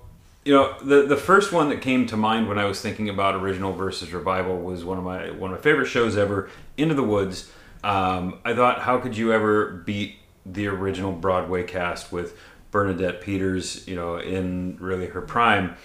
you 0.44 0.54
know 0.54 0.74
the 0.82 1.02
the 1.02 1.16
first 1.16 1.52
one 1.52 1.68
that 1.68 1.82
came 1.82 2.06
to 2.06 2.16
mind 2.16 2.48
when 2.48 2.58
I 2.58 2.64
was 2.64 2.80
thinking 2.80 3.08
about 3.08 3.34
original 3.34 3.72
versus 3.72 4.12
revival 4.12 4.58
was 4.58 4.84
one 4.84 4.98
of 4.98 5.04
my 5.04 5.30
one 5.30 5.52
of 5.52 5.58
my 5.58 5.62
favorite 5.62 5.86
shows 5.86 6.16
ever, 6.16 6.48
Into 6.76 6.94
the 6.94 7.02
Woods. 7.02 7.50
Um, 7.82 8.38
I 8.44 8.54
thought, 8.54 8.80
how 8.80 8.98
could 8.98 9.16
you 9.16 9.32
ever 9.32 9.70
beat 9.70 10.16
the 10.44 10.66
original 10.66 11.12
Broadway 11.12 11.62
cast 11.64 12.12
with 12.12 12.36
Bernadette 12.70 13.20
Peters, 13.20 13.86
you 13.88 13.96
know, 13.96 14.16
in 14.16 14.76
really 14.80 15.06
her 15.06 15.20
prime? 15.20 15.76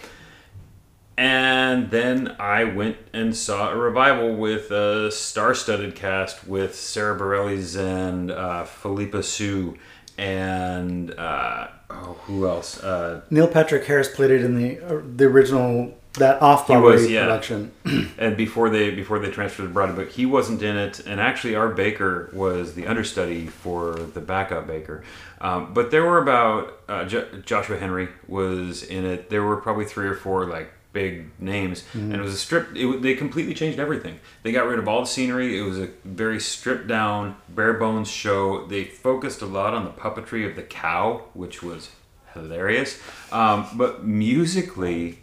And 1.18 1.92
then 1.92 2.36
I 2.40 2.66
went 2.66 2.98
and 3.14 3.36
saw 3.36 3.72
a 3.72 3.78
revival 3.78 4.36
with 4.36 4.70
a 4.72 5.10
star-studded 5.10 5.96
cast 5.96 6.46
with 6.46 6.76
Sara 6.76 7.18
Bareilles 7.18 7.80
and 7.80 8.32
uh, 8.32 8.66
Phillipa 8.66 9.24
Soo 9.24 9.78
and 10.18 11.14
uh, 11.18 11.68
oh, 11.90 12.18
who 12.24 12.48
else? 12.48 12.82
Uh, 12.82 13.22
Neil 13.30 13.48
Patrick 13.48 13.86
Harris 13.86 14.14
played 14.14 14.32
it 14.32 14.44
in 14.44 14.56
the 14.56 14.80
uh, 14.80 15.02
the 15.16 15.26
original 15.26 15.96
that 16.18 16.42
off 16.42 16.68
Broadway 16.68 17.08
yeah. 17.08 17.24
production. 17.24 17.72
and 18.18 18.38
before 18.38 18.70
they 18.70 18.92
before 18.92 19.20
they 19.20 19.32
transferred 19.32 19.64
to 19.64 19.70
Broadway, 19.70 20.06
but 20.06 20.14
he 20.14 20.26
wasn't 20.26 20.62
in 20.62 20.78
it. 20.78 21.06
And 21.06 21.20
actually, 21.20 21.56
our 21.56 21.70
Baker 21.70 22.30
was 22.34 22.74
the 22.74 22.88
understudy 22.88 23.48
for 23.48 23.94
the 23.94 24.22
backup 24.22 24.68
Baker. 24.68 25.04
Um, 25.42 25.74
but 25.74 25.92
there 25.92 26.04
were 26.04 26.22
about 26.22 26.80
uh, 26.88 27.06
Jo- 27.06 27.28
Joshua 27.46 27.78
Henry 27.78 28.10
was 28.28 28.84
in 28.84 29.06
it. 29.06 29.30
There 29.30 29.44
were 29.44 29.58
probably 29.58 29.86
three 29.86 30.08
or 30.08 30.16
four 30.16 30.46
like 30.46 30.72
big 30.96 31.30
names, 31.40 31.84
and 31.94 32.16
it 32.16 32.22
was 32.22 32.34
a 32.34 32.38
strip. 32.38 32.76
It, 32.76 33.02
they 33.04 33.14
completely 33.14 33.54
changed 33.54 33.78
everything. 33.78 34.20
They 34.42 34.52
got 34.52 34.66
rid 34.66 34.80
of 34.80 34.88
all 34.88 35.02
the 35.02 35.08
scenery. 35.08 35.60
It 35.60 35.62
was 35.62 35.78
a 35.78 35.90
very 36.04 36.40
stripped 36.40 36.88
down, 36.88 37.36
bare 37.50 37.74
bones 37.74 38.10
show. 38.10 38.66
They 38.66 38.86
focused 38.86 39.42
a 39.44 39.46
lot 39.46 39.76
on 39.76 39.84
the 39.84 39.92
puppetry 39.92 40.50
of 40.50 40.56
the 40.56 40.64
cow, 40.64 41.26
which 41.34 41.62
was 41.62 41.92
hilarious. 42.34 43.00
Um, 43.32 43.68
but 43.76 44.06
musically, 44.06 45.20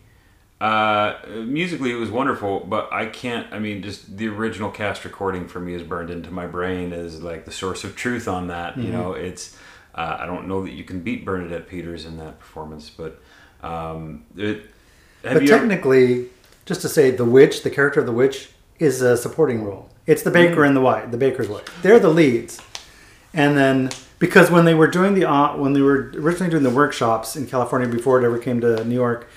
uh, 0.60 1.18
musically, 1.44 1.90
it 1.90 1.96
was 1.96 2.10
wonderful, 2.10 2.60
but 2.60 2.92
I 2.92 3.06
can't. 3.06 3.52
I 3.52 3.58
mean, 3.58 3.82
just 3.82 4.16
the 4.16 4.28
original 4.28 4.70
cast 4.70 5.04
recording 5.04 5.48
for 5.48 5.58
me 5.58 5.74
is 5.74 5.82
burned 5.82 6.10
into 6.10 6.30
my 6.30 6.46
brain 6.46 6.92
as 6.92 7.20
like 7.22 7.46
the 7.46 7.50
source 7.50 7.82
of 7.82 7.96
truth 7.96 8.28
on 8.28 8.46
that. 8.48 8.76
You 8.76 8.92
know, 8.92 9.12
it's. 9.14 9.56
Uh, 9.94 10.18
I 10.20 10.26
don't 10.26 10.46
know 10.48 10.62
that 10.62 10.72
you 10.72 10.84
can 10.84 11.00
beat 11.00 11.24
Bernadette 11.24 11.66
Peters 11.66 12.04
in 12.06 12.16
that 12.18 12.38
performance, 12.38 12.90
but 12.90 13.20
um, 13.62 14.24
it. 14.36 14.66
Have 15.24 15.34
But 15.34 15.42
you 15.42 15.54
ever- 15.54 15.58
technically, 15.66 16.26
just 16.66 16.80
to 16.82 16.88
say, 16.88 17.10
the 17.10 17.24
witch, 17.24 17.62
the 17.62 17.70
character 17.70 18.00
of 18.00 18.06
the 18.06 18.12
witch, 18.12 18.50
is 18.78 19.00
a 19.02 19.16
supporting 19.16 19.64
role. 19.64 19.88
It's 20.06 20.22
the 20.22 20.30
Mm. 20.30 20.34
baker 20.34 20.64
and 20.64 20.76
the 20.76 20.80
wife, 20.80 21.10
the 21.10 21.16
baker's 21.16 21.48
wife. 21.48 21.64
They're 21.82 22.00
the 22.00 22.08
leads. 22.10 22.58
And 23.34 23.56
then 23.56 23.90
because 24.18 24.50
when 24.50 24.64
they 24.64 24.74
were 24.74 24.86
doing 24.88 25.14
the 25.14 25.24
uh, 25.28 25.56
when 25.56 25.72
they 25.72 25.80
were 25.80 26.10
originally 26.16 26.50
doing 26.50 26.62
the 26.64 26.70
workshops 26.70 27.36
in 27.36 27.46
California 27.46 27.88
before 27.88 28.20
it 28.20 28.24
ever 28.24 28.38
came 28.38 28.60
to 28.60 28.84
New 28.84 28.94
York, 28.94 29.28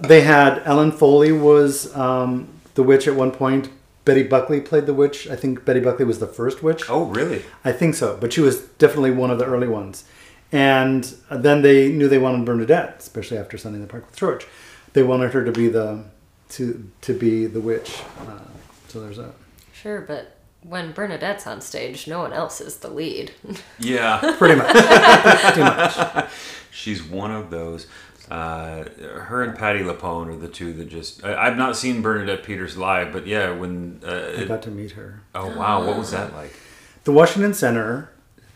they 0.00 0.22
had 0.22 0.62
Ellen 0.64 0.90
Foley 0.92 1.32
was 1.32 1.94
um, 1.96 2.48
the 2.74 2.82
witch 2.82 3.06
at 3.06 3.14
one 3.14 3.30
point. 3.30 3.68
Betty 4.04 4.24
Buckley 4.24 4.60
played 4.60 4.86
the 4.86 4.94
witch. 4.94 5.28
I 5.30 5.36
think 5.36 5.64
Betty 5.64 5.78
Buckley 5.78 6.04
was 6.04 6.18
the 6.18 6.26
first 6.26 6.62
witch. 6.62 6.90
oh, 6.90 7.04
really? 7.04 7.42
I 7.64 7.70
think 7.70 7.94
so, 7.94 8.16
but 8.20 8.32
she 8.32 8.40
was 8.40 8.58
definitely 8.78 9.12
one 9.12 9.30
of 9.30 9.38
the 9.38 9.44
early 9.44 9.68
ones. 9.68 10.04
And 10.50 11.04
then 11.30 11.62
they 11.62 11.88
knew 11.92 12.08
they 12.08 12.18
wanted 12.18 12.44
Bernadette, 12.44 12.96
especially 12.98 13.38
after 13.38 13.56
Sunday 13.56 13.76
in 13.76 13.82
the 13.82 13.88
Park 13.88 14.06
with 14.06 14.16
George. 14.16 14.46
They 14.92 15.02
wanted 15.02 15.32
her 15.32 15.44
to 15.44 15.52
be 15.52 15.68
the 15.68 16.04
to 16.50 16.90
to 17.02 17.14
be 17.18 17.46
the 17.46 17.60
witch. 17.60 18.00
Uh, 18.20 18.38
so 18.88 19.00
there's 19.00 19.16
that. 19.16 19.32
Sure, 19.72 20.00
but 20.02 20.36
when 20.62 20.92
Bernadette's 20.92 21.46
on 21.46 21.60
stage, 21.60 22.06
no 22.06 22.20
one 22.20 22.32
else 22.32 22.60
is 22.60 22.76
the 22.78 22.88
lead. 22.88 23.32
Yeah. 23.78 24.34
Pretty 24.38 24.54
much. 24.54 24.70
Pretty 25.54 25.60
much. 25.60 26.30
She's 26.70 27.02
one 27.02 27.32
of 27.32 27.50
those. 27.50 27.86
Uh, 28.30 28.84
her 28.98 29.42
and 29.42 29.58
Patti 29.58 29.80
LuPone 29.80 30.28
are 30.28 30.36
the 30.36 30.46
two 30.48 30.72
that 30.74 30.88
just. 30.88 31.24
I, 31.24 31.48
I've 31.48 31.56
not 31.56 31.76
seen 31.76 32.00
Bernadette 32.00 32.44
Peters 32.44 32.76
live, 32.76 33.12
but 33.12 33.26
yeah, 33.26 33.50
when. 33.50 34.00
Uh, 34.06 34.10
I 34.10 34.14
it- 34.42 34.48
got 34.48 34.62
to 34.62 34.70
meet 34.70 34.92
her. 34.92 35.22
oh 35.34 35.56
wow, 35.56 35.84
what 35.86 35.96
was 35.98 36.12
that 36.12 36.32
like? 36.34 36.54
The 37.04 37.12
Washington 37.12 37.52
Center, 37.54 38.10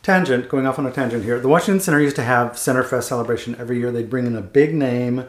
tangent, 0.05 0.49
going 0.49 0.67
off 0.67 0.79
on 0.79 0.87
a 0.87 0.93
tangent 0.93 1.25
here. 1.25 1.41
The 1.41 1.49
Washington 1.49 1.81
Center 1.81 2.01
used 2.01 2.17
to 2.17 2.23
have 2.23 2.53
Centerfest 2.53 3.05
celebration 3.05 3.57
every 3.59 3.79
year. 3.81 3.91
They'd 3.91 4.09
bring 4.09 4.27
in 4.27 4.37
a 4.37 4.41
big 4.43 4.73
name. 4.75 5.25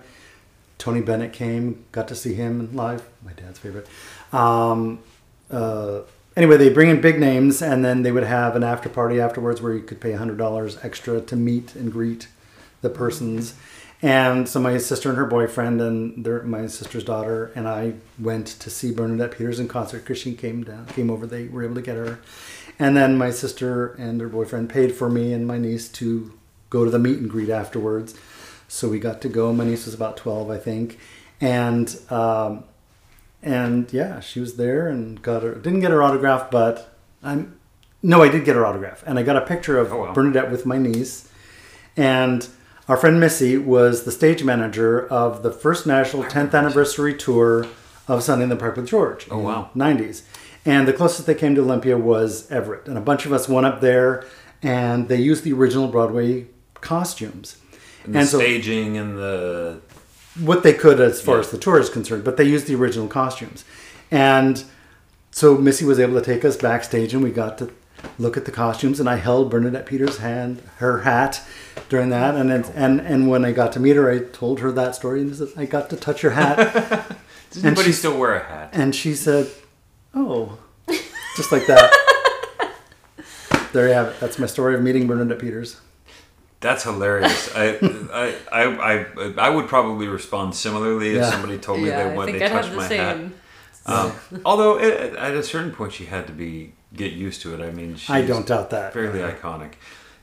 Tony 0.77 1.01
Bennett 1.01 1.33
came, 1.33 1.85
got 1.91 2.07
to 2.07 2.15
see 2.15 2.33
him 2.33 2.75
live. 2.75 3.07
My 3.23 3.33
dad's 3.33 3.59
favorite. 3.59 3.87
Um, 4.31 4.99
uh, 5.49 6.01
anyway, 6.35 6.57
they 6.57 6.69
bring 6.69 6.89
in 6.89 7.01
big 7.01 7.19
names, 7.19 7.61
and 7.61 7.83
then 7.83 8.03
they 8.03 8.11
would 8.11 8.23
have 8.23 8.55
an 8.55 8.63
after 8.63 8.89
party 8.89 9.19
afterwards 9.19 9.61
where 9.61 9.73
you 9.73 9.81
could 9.81 9.99
pay 9.99 10.13
hundred 10.13 10.37
dollars 10.37 10.77
extra 10.83 11.19
to 11.21 11.35
meet 11.35 11.75
and 11.75 11.91
greet 11.91 12.27
the 12.81 12.89
persons. 12.89 13.55
And 14.01 14.47
so 14.47 14.59
my 14.59 14.77
sister 14.77 15.09
and 15.09 15.17
her 15.17 15.25
boyfriend 15.25 15.81
and 15.81 16.23
their, 16.23 16.43
my 16.43 16.67
sister's 16.67 17.03
daughter 17.03 17.51
and 17.55 17.67
I 17.67 17.93
went 18.19 18.45
to 18.45 18.69
see 18.69 18.91
Bernadette 18.91 19.31
Peters 19.31 19.59
in 19.59 19.67
concert 19.67 19.99
because 19.99 20.19
she 20.19 20.35
came 20.35 20.63
down, 20.63 20.85
came 20.87 21.09
over. 21.09 21.25
They 21.25 21.47
were 21.47 21.63
able 21.63 21.75
to 21.75 21.81
get 21.81 21.95
her, 21.95 22.19
and 22.77 22.95
then 22.95 23.17
my 23.17 23.31
sister 23.31 23.95
and 23.97 24.21
her 24.21 24.29
boyfriend 24.29 24.69
paid 24.69 24.93
for 24.93 25.09
me 25.09 25.33
and 25.33 25.47
my 25.47 25.57
niece 25.57 25.89
to 25.93 26.37
go 26.69 26.85
to 26.85 26.91
the 26.91 26.99
meet 26.99 27.17
and 27.17 27.29
greet 27.29 27.49
afterwards. 27.49 28.13
So 28.67 28.89
we 28.89 28.99
got 28.99 29.21
to 29.21 29.29
go. 29.29 29.53
My 29.53 29.63
niece 29.65 29.85
was 29.85 29.93
about 29.93 30.17
twelve, 30.17 30.49
I 30.49 30.57
think, 30.57 30.99
and 31.39 31.97
um, 32.09 32.63
and 33.41 33.91
yeah, 33.93 34.19
she 34.19 34.39
was 34.39 34.57
there 34.57 34.87
and 34.87 35.21
got 35.21 35.43
her. 35.43 35.55
Didn't 35.55 35.79
get 35.81 35.91
her 35.91 36.03
autograph, 36.03 36.51
but 36.51 36.93
I'm 37.23 37.57
no, 38.03 38.21
I 38.21 38.29
did 38.29 38.45
get 38.45 38.55
her 38.55 38.65
autograph, 38.65 39.03
and 39.07 39.17
I 39.17 39.23
got 39.23 39.35
a 39.37 39.41
picture 39.41 39.77
of 39.79 39.91
Oh, 39.91 40.03
wow. 40.03 40.13
Bernadette 40.13 40.51
with 40.51 40.65
my 40.65 40.77
niece, 40.77 41.29
and 41.95 42.47
our 42.87 42.95
friend 42.97 43.19
Missy 43.19 43.57
was 43.57 44.03
the 44.03 44.11
stage 44.11 44.43
manager 44.43 45.07
of 45.07 45.43
the 45.43 45.51
first 45.51 45.85
national 45.87 46.23
10th 46.23 46.53
anniversary 46.53 47.13
tour 47.15 47.67
of 48.07 48.23
Sunday 48.23 48.43
in 48.43 48.49
the 48.49 48.55
Park 48.55 48.75
with 48.77 48.87
George. 48.87 49.27
Oh, 49.31 49.39
in 49.39 49.43
wow. 49.45 49.69
90s, 49.75 50.21
and 50.65 50.87
the 50.87 50.93
closest 50.93 51.25
they 51.25 51.35
came 51.35 51.55
to 51.55 51.61
Olympia 51.61 51.97
was 51.97 52.49
Everett, 52.51 52.87
and 52.87 52.97
a 52.97 53.01
bunch 53.01 53.25
of 53.25 53.33
us 53.33 53.49
went 53.49 53.65
up 53.65 53.81
there, 53.81 54.25
and 54.61 55.07
they 55.09 55.19
used 55.19 55.43
the 55.43 55.53
original 55.53 55.87
Broadway 55.87 56.45
costumes, 56.75 57.57
And 58.07 58.15
the 58.15 58.19
and 58.19 58.27
so 58.27 58.39
staging 58.39 58.97
and 58.97 59.17
the. 59.17 59.79
what 60.39 60.63
they 60.63 60.73
could 60.73 60.99
as 60.99 61.21
far 61.21 61.35
Yeah. 61.35 61.41
as 61.41 61.51
the 61.51 61.57
tour 61.59 61.79
is 61.79 61.89
concerned, 61.89 62.23
but 62.23 62.37
they 62.37 62.43
used 62.45 62.65
the 62.67 62.73
original 62.75 63.07
costumes. 63.07 63.63
And 64.09 64.63
so 65.31 65.55
Missy 65.57 65.85
was 65.85 65.99
able 65.99 66.15
to 66.19 66.25
take 66.25 66.43
us 66.43 66.57
backstage 66.57 67.13
and 67.13 67.21
we 67.23 67.29
got 67.31 67.57
to 67.59 67.69
look 68.17 68.37
at 68.37 68.45
the 68.45 68.51
costumes 68.51 68.99
and 68.99 69.09
I 69.09 69.17
held 69.17 69.51
Bernadette 69.51 69.85
Peters' 69.85 70.17
hand, 70.17 70.61
her 70.77 71.01
hat 71.01 71.41
during 71.89 72.09
that. 72.09 72.35
And 72.35 72.49
then, 72.49 72.65
and, 72.75 72.99
and 73.01 73.27
when 73.29 73.43
I 73.45 73.51
got 73.51 73.71
to 73.73 73.79
meet 73.79 73.95
her, 73.95 74.09
I 74.11 74.19
told 74.19 74.59
her 74.61 74.71
that 74.71 74.95
story 74.95 75.21
and 75.21 75.31
I 75.31 75.35
said, 75.35 75.49
I 75.57 75.65
got 75.65 75.89
to 75.91 75.95
touch 75.97 76.23
your 76.23 76.31
hat. 76.33 76.57
Does 77.51 77.57
And 77.63 77.65
anybody 77.67 77.87
she- 77.87 77.93
still 77.93 78.17
wear 78.17 78.35
a 78.35 78.43
hat? 78.43 78.69
and 78.73 78.95
she 78.95 79.13
said, 79.15 79.47
oh, 80.13 80.57
just 81.35 81.51
like 81.51 81.65
that. 81.67 81.91
there 83.73 83.87
you 83.87 83.93
have 83.93 84.07
it. 84.07 84.19
That's 84.19 84.39
my 84.39 84.47
story 84.47 84.75
of 84.75 84.81
meeting 84.81 85.07
Bernadette 85.07 85.39
Peters. 85.39 85.81
That's 86.67 86.83
hilarious. 86.83 87.55
I, 87.55 87.77
I, 88.11 88.35
I, 88.51 88.65
I, 88.93 89.33
I 89.37 89.49
would 89.49 89.67
probably 89.67 90.07
respond 90.07 90.53
similarly 90.53 91.15
if 91.15 91.25
somebody 91.25 91.57
told 91.57 91.79
me 91.79 91.87
yeah, 91.87 92.03
they 92.03 92.11
I 92.11 92.15
when 92.15 92.33
they 92.33 92.43
I'd 92.43 92.51
touched 92.51 92.67
have 92.69 92.89
the 92.89 92.97
my 92.97 93.03
hat. 93.03 93.31
Um, 93.85 94.11
although 94.43 94.77
at, 94.77 95.15
at 95.15 95.33
a 95.33 95.43
certain 95.43 95.71
point 95.71 95.93
she 95.93 96.05
had 96.05 96.27
to 96.27 96.33
be 96.33 96.73
get 96.93 97.13
used 97.13 97.41
to 97.43 97.53
it. 97.53 97.65
I 97.65 97.71
mean, 97.71 97.95
she's 97.95 98.09
I 98.09 98.21
don't 98.21 98.45
doubt 98.45 98.71
that. 98.71 98.91
fairly 98.91 99.19
iconic. 99.19 99.75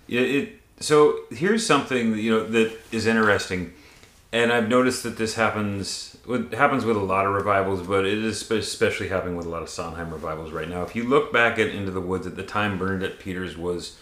It, 0.07 0.20
it 0.20 0.61
so 0.80 1.20
here's 1.30 1.64
something 1.64 2.12
that, 2.12 2.20
you 2.20 2.30
know 2.30 2.46
that 2.46 2.78
is 2.92 3.07
interesting, 3.07 3.72
and 4.30 4.52
I've 4.52 4.68
noticed 4.68 5.02
that 5.04 5.16
this 5.16 5.37
happens. 5.37 6.18
It 6.28 6.52
happens 6.52 6.85
with 6.85 6.98
a 6.98 7.00
lot 7.00 7.24
of 7.24 7.33
revivals, 7.33 7.87
but 7.87 8.04
it 8.04 8.18
is 8.18 8.50
especially 8.50 9.09
happening 9.09 9.37
with 9.37 9.46
a 9.46 9.50
lot 9.50 9.62
of 9.62 9.70
Sondheim 9.70 10.11
revivals 10.12 10.52
right 10.52 10.68
now. 10.68 10.83
If 10.83 10.94
you 10.94 11.04
look 11.04 11.33
back 11.33 11.59
at 11.59 11.68
Into 11.68 11.90
the 11.90 12.02
Woods 12.02 12.26
at 12.26 12.37
the 12.37 12.42
time, 12.42 12.76
Bernadette 12.76 13.18
Peters 13.18 13.57
was 13.57 13.96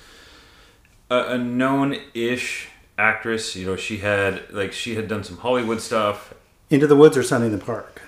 a, 1.12 1.35
a 1.35 1.38
known-ish 1.38 2.68
actress. 2.98 3.55
You 3.55 3.66
know, 3.66 3.77
she 3.77 3.98
had 3.98 4.51
like 4.51 4.72
she 4.72 4.94
had 4.94 5.09
done 5.09 5.25
some 5.25 5.38
Hollywood 5.38 5.81
stuff. 5.81 6.35
Into 6.70 6.87
the 6.87 6.96
Woods 6.96 7.16
or 7.16 7.22
Sunday 7.22 7.46
in 7.46 7.53
the 7.53 7.64
Park? 7.64 8.01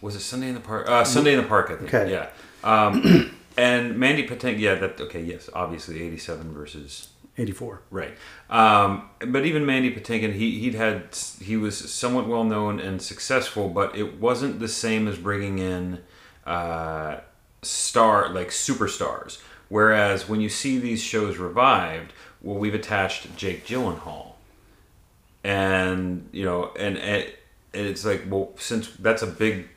Was 0.00 0.14
it 0.14 0.20
Sunday 0.20 0.48
in 0.48 0.54
the 0.54 0.60
Park? 0.60 0.88
Uh, 0.88 1.04
Sunday 1.04 1.34
in 1.34 1.42
the 1.42 1.48
Park, 1.48 1.70
I 1.70 1.76
think. 1.76 1.92
Okay. 1.92 2.10
Yeah. 2.10 2.28
Um, 2.64 3.34
and 3.56 3.98
Mandy 3.98 4.26
Patinkin. 4.26 4.60
Yeah. 4.60 4.76
That. 4.76 5.00
Okay. 5.00 5.22
Yes. 5.22 5.50
Obviously, 5.52 6.02
eighty-seven 6.02 6.52
versus 6.52 7.08
84. 7.38 7.80
Right. 7.90 8.14
Um, 8.50 9.08
but 9.26 9.46
even 9.46 9.64
Mandy 9.64 9.94
Patinkin, 9.94 10.34
he 10.34 10.60
he'd 10.60 10.74
had 10.74 11.16
he 11.40 11.56
was 11.56 11.90
somewhat 11.90 12.28
well 12.28 12.44
known 12.44 12.78
and 12.78 13.00
successful, 13.00 13.68
but 13.68 13.96
it 13.96 14.20
wasn't 14.20 14.60
the 14.60 14.68
same 14.68 15.08
as 15.08 15.18
bringing 15.18 15.58
in 15.58 16.00
uh, 16.46 17.20
star 17.62 18.28
like 18.28 18.48
superstars. 18.48 19.40
Whereas 19.68 20.28
when 20.28 20.42
you 20.42 20.50
see 20.50 20.78
these 20.78 21.02
shows 21.02 21.38
revived, 21.38 22.12
well, 22.42 22.58
we've 22.58 22.74
attached 22.74 23.36
Jake 23.36 23.66
Gyllenhaal, 23.66 24.32
and 25.44 26.28
you 26.32 26.44
know, 26.44 26.72
and, 26.78 26.98
and 26.98 27.26
it's 27.72 28.04
like, 28.04 28.24
well, 28.28 28.52
since 28.56 28.88
that's 28.98 29.22
a 29.22 29.26
big, 29.26 29.68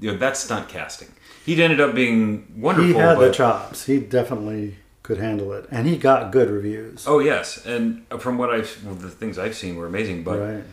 you 0.00 0.12
know, 0.12 0.18
that's 0.18 0.40
stunt 0.40 0.68
casting. 0.68 1.08
He 1.44 1.62
ended 1.62 1.80
up 1.80 1.94
being 1.94 2.52
wonderful. 2.56 2.88
He 2.88 2.94
had 2.94 3.18
the 3.18 3.30
chops. 3.30 3.86
He 3.86 4.00
definitely 4.00 4.76
could 5.02 5.18
handle 5.18 5.52
it, 5.52 5.68
and 5.70 5.86
he 5.86 5.96
got 5.96 6.32
good 6.32 6.50
reviews. 6.50 7.04
Oh 7.06 7.20
yes, 7.20 7.64
and 7.64 8.04
from 8.18 8.36
what 8.36 8.50
I've 8.50 8.84
well, 8.84 8.96
the 8.96 9.10
things 9.10 9.38
I've 9.38 9.54
seen 9.54 9.76
were 9.76 9.86
amazing. 9.86 10.24
But 10.24 10.40
right. 10.40 10.64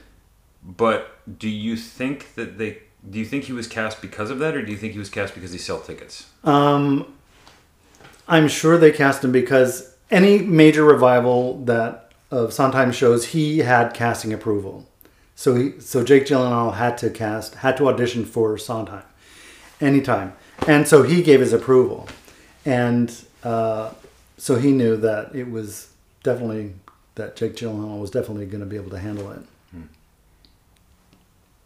but 0.64 1.40
do 1.40 1.48
you 1.48 1.78
think 1.78 2.34
that 2.36 2.58
they? 2.58 2.80
Do 3.08 3.20
you 3.20 3.26
think 3.26 3.44
he 3.44 3.54
was 3.54 3.68
cast 3.68 4.02
because 4.02 4.32
of 4.32 4.40
that, 4.40 4.56
or 4.56 4.66
do 4.66 4.72
you 4.72 4.78
think 4.78 4.94
he 4.94 5.00
was 5.00 5.10
cast 5.10 5.36
because 5.36 5.52
he 5.52 5.58
sell 5.60 5.80
tickets? 5.80 6.30
Um, 6.44 7.14
I'm 8.28 8.48
sure 8.48 8.78
they 8.78 8.92
cast 8.92 9.24
him 9.24 9.32
because 9.32 9.93
any 10.14 10.40
major 10.40 10.84
revival 10.84 11.58
that 11.66 12.12
of 12.32 12.54
Sondheim 12.54 12.92
shows, 12.92 13.28
he 13.28 13.60
had 13.60 13.94
casting 13.94 14.32
approval. 14.32 14.88
So 15.36 15.56
he, 15.56 15.80
so 15.80 16.04
Jake 16.04 16.26
Gyllenhaal 16.26 16.76
had 16.76 16.98
to 17.00 17.10
cast, 17.10 17.56
had 17.56 17.76
to 17.78 17.88
audition 17.90 18.24
for 18.24 18.58
Sondheim, 18.58 19.04
anytime, 19.82 20.34
and 20.68 20.88
so 20.88 21.04
he 21.04 21.24
gave 21.24 21.40
his 21.40 21.54
approval, 21.54 22.08
and 22.66 23.14
uh, 23.44 23.94
so 24.38 24.56
he 24.56 24.72
knew 24.72 24.96
that 24.98 25.36
it 25.36 25.50
was 25.50 25.90
definitely 26.22 26.74
that 27.16 27.36
Jake 27.36 27.56
Gyllenhaal 27.56 28.00
was 28.00 28.12
definitely 28.12 28.46
going 28.46 28.60
to 28.60 28.68
be 28.68 28.76
able 28.76 28.92
to 28.92 29.00
handle 29.00 29.32
it. 29.32 29.42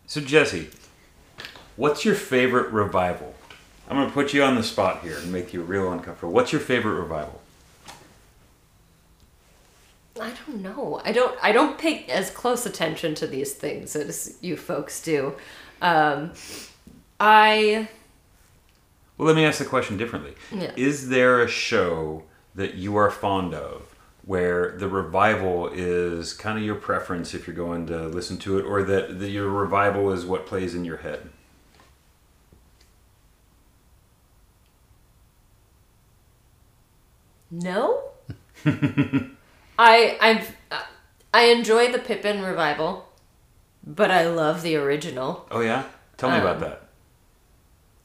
So 0.10 0.21
Jesse, 0.21 0.69
what's 1.75 2.05
your 2.05 2.15
favorite 2.15 2.71
revival? 2.71 3.36
I'm 3.89 3.97
gonna 3.97 4.10
put 4.10 4.33
you 4.33 4.41
on 4.41 4.55
the 4.55 4.63
spot 4.63 5.01
here 5.01 5.17
and 5.17 5.33
make 5.33 5.53
you 5.53 5.62
real 5.62 5.91
uncomfortable. 5.91 6.31
What's 6.31 6.53
your 6.53 6.62
favorite 6.62 6.93
revival? 6.93 7.41
I 10.19 10.32
don't 10.45 10.62
know. 10.62 11.01
I 11.03 11.12
don't. 11.12 11.38
I 11.41 11.51
don't 11.51 11.77
pay 11.77 12.06
as 12.06 12.30
close 12.30 12.65
attention 12.65 13.15
to 13.15 13.27
these 13.27 13.53
things 13.53 13.95
as 13.95 14.38
you 14.41 14.58
folks 14.58 15.01
do. 15.01 15.36
Um, 15.82 16.32
I 17.19 17.88
Well, 19.17 19.27
let 19.27 19.36
me 19.36 19.45
ask 19.45 19.60
the 19.60 19.65
question 19.65 19.97
differently. 19.97 20.34
Yeah. 20.51 20.71
Is 20.75 21.10
there 21.10 21.41
a 21.41 21.47
show 21.47 22.23
that 22.56 22.75
you 22.75 22.95
are 22.95 23.10
fond 23.12 23.53
of 23.53 23.95
where 24.25 24.77
the 24.77 24.88
revival 24.89 25.69
is 25.69 26.34
kind 26.34 26.58
of 26.58 26.63
your 26.63 26.75
preference 26.75 27.34
if 27.34 27.47
you're 27.47 27.56
going 27.56 27.88
to 27.88 28.08
listen 28.08 28.38
to 28.38 28.58
it, 28.60 28.63
or 28.63 28.84
that, 28.84 29.19
that 29.19 29.30
your 29.30 29.47
revival 29.49 30.12
is 30.12 30.25
what 30.25 30.45
plays 30.45 30.75
in 30.75 30.84
your 30.84 30.97
head? 30.97 31.30
no. 37.49 38.03
I 39.77 40.17
I've 40.21 40.55
I 41.33 41.43
enjoy 41.45 41.91
the 41.91 41.99
Pippin 41.99 42.41
revival, 42.41 43.07
but 43.85 44.09
I 44.11 44.27
love 44.27 44.61
the 44.61 44.75
original. 44.75 45.47
Oh 45.51 45.59
yeah, 45.61 45.83
tell 46.17 46.31
me 46.31 46.37
about 46.37 46.55
Um, 46.57 46.61
that. 46.61 46.81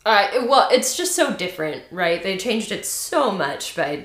Uh, 0.05 0.47
well, 0.49 0.69
it's 0.73 0.97
just 0.97 1.15
so 1.15 1.33
different, 1.33 1.85
right? 1.93 2.23
They 2.23 2.37
changed 2.37 2.73
it 2.73 2.85
so 2.85 3.31
much 3.31 3.77
by 3.77 4.05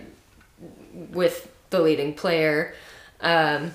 with 0.93 1.51
the 1.71 1.81
leading 1.81 2.13
player, 2.13 2.75
um, 3.19 3.71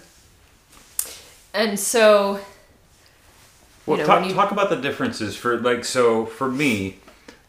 and 1.53 1.79
so 1.79 2.41
Well, 3.87 3.99
know, 3.99 4.07
talk, 4.07 4.25
you- 4.27 4.35
talk 4.35 4.53
about 4.53 4.71
the 4.71 4.77
differences 4.77 5.37
for 5.37 5.59
like 5.59 5.85
so 5.85 6.25
for 6.27 6.49
me. 6.49 6.99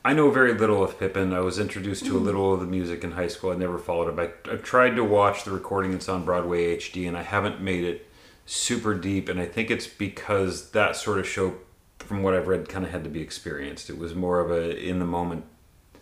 I 0.06 0.14
know 0.14 0.30
very 0.30 0.54
little 0.54 0.84
of 0.84 1.00
Pippin. 1.00 1.34
I 1.34 1.40
was 1.40 1.60
introduced 1.60 2.06
to 2.06 2.18
a 2.18 2.20
hmm. 2.20 2.26
little 2.26 2.54
of 2.54 2.60
the 2.60 2.66
music 2.66 3.04
in 3.04 3.12
high 3.12 3.28
school. 3.28 3.52
I 3.52 3.56
never 3.56 3.78
followed 3.78 4.18
it. 4.18 4.38
I, 4.48 4.54
I 4.54 4.58
tried 4.58 4.96
to 4.96 5.04
watch 5.04 5.44
the 5.44 5.52
recording 5.52 5.92
that's 5.92 6.10
on 6.10 6.26
Broadway 6.26 6.78
HD, 6.78 7.08
and 7.08 7.18
I 7.18 7.24
haven't 7.24 7.62
made 7.62 7.86
it 7.86 8.10
super 8.46 8.94
deep. 8.94 9.30
And 9.30 9.40
I 9.40 9.46
think 9.46 9.72
it's 9.72 9.88
because 9.88 10.72
that 10.72 10.98
sort 10.98 11.20
of 11.20 11.28
show, 11.28 11.56
from 12.00 12.22
what 12.22 12.34
I've 12.34 12.48
read, 12.48 12.68
kind 12.68 12.86
of 12.86 12.92
had 12.92 13.06
to 13.06 13.10
be 13.10 13.22
experienced. 13.22 13.90
It 13.90 13.98
was 13.98 14.14
more 14.14 14.42
of 14.42 14.52
a 14.52 14.78
in 14.78 15.00
the 15.00 15.06
moment, 15.06 15.46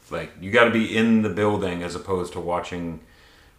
like 0.09 0.31
you 0.41 0.49
got 0.49 0.65
to 0.65 0.71
be 0.71 0.97
in 0.97 1.21
the 1.21 1.29
building 1.29 1.83
as 1.83 1.93
opposed 1.93 2.33
to 2.33 2.39
watching 2.39 3.01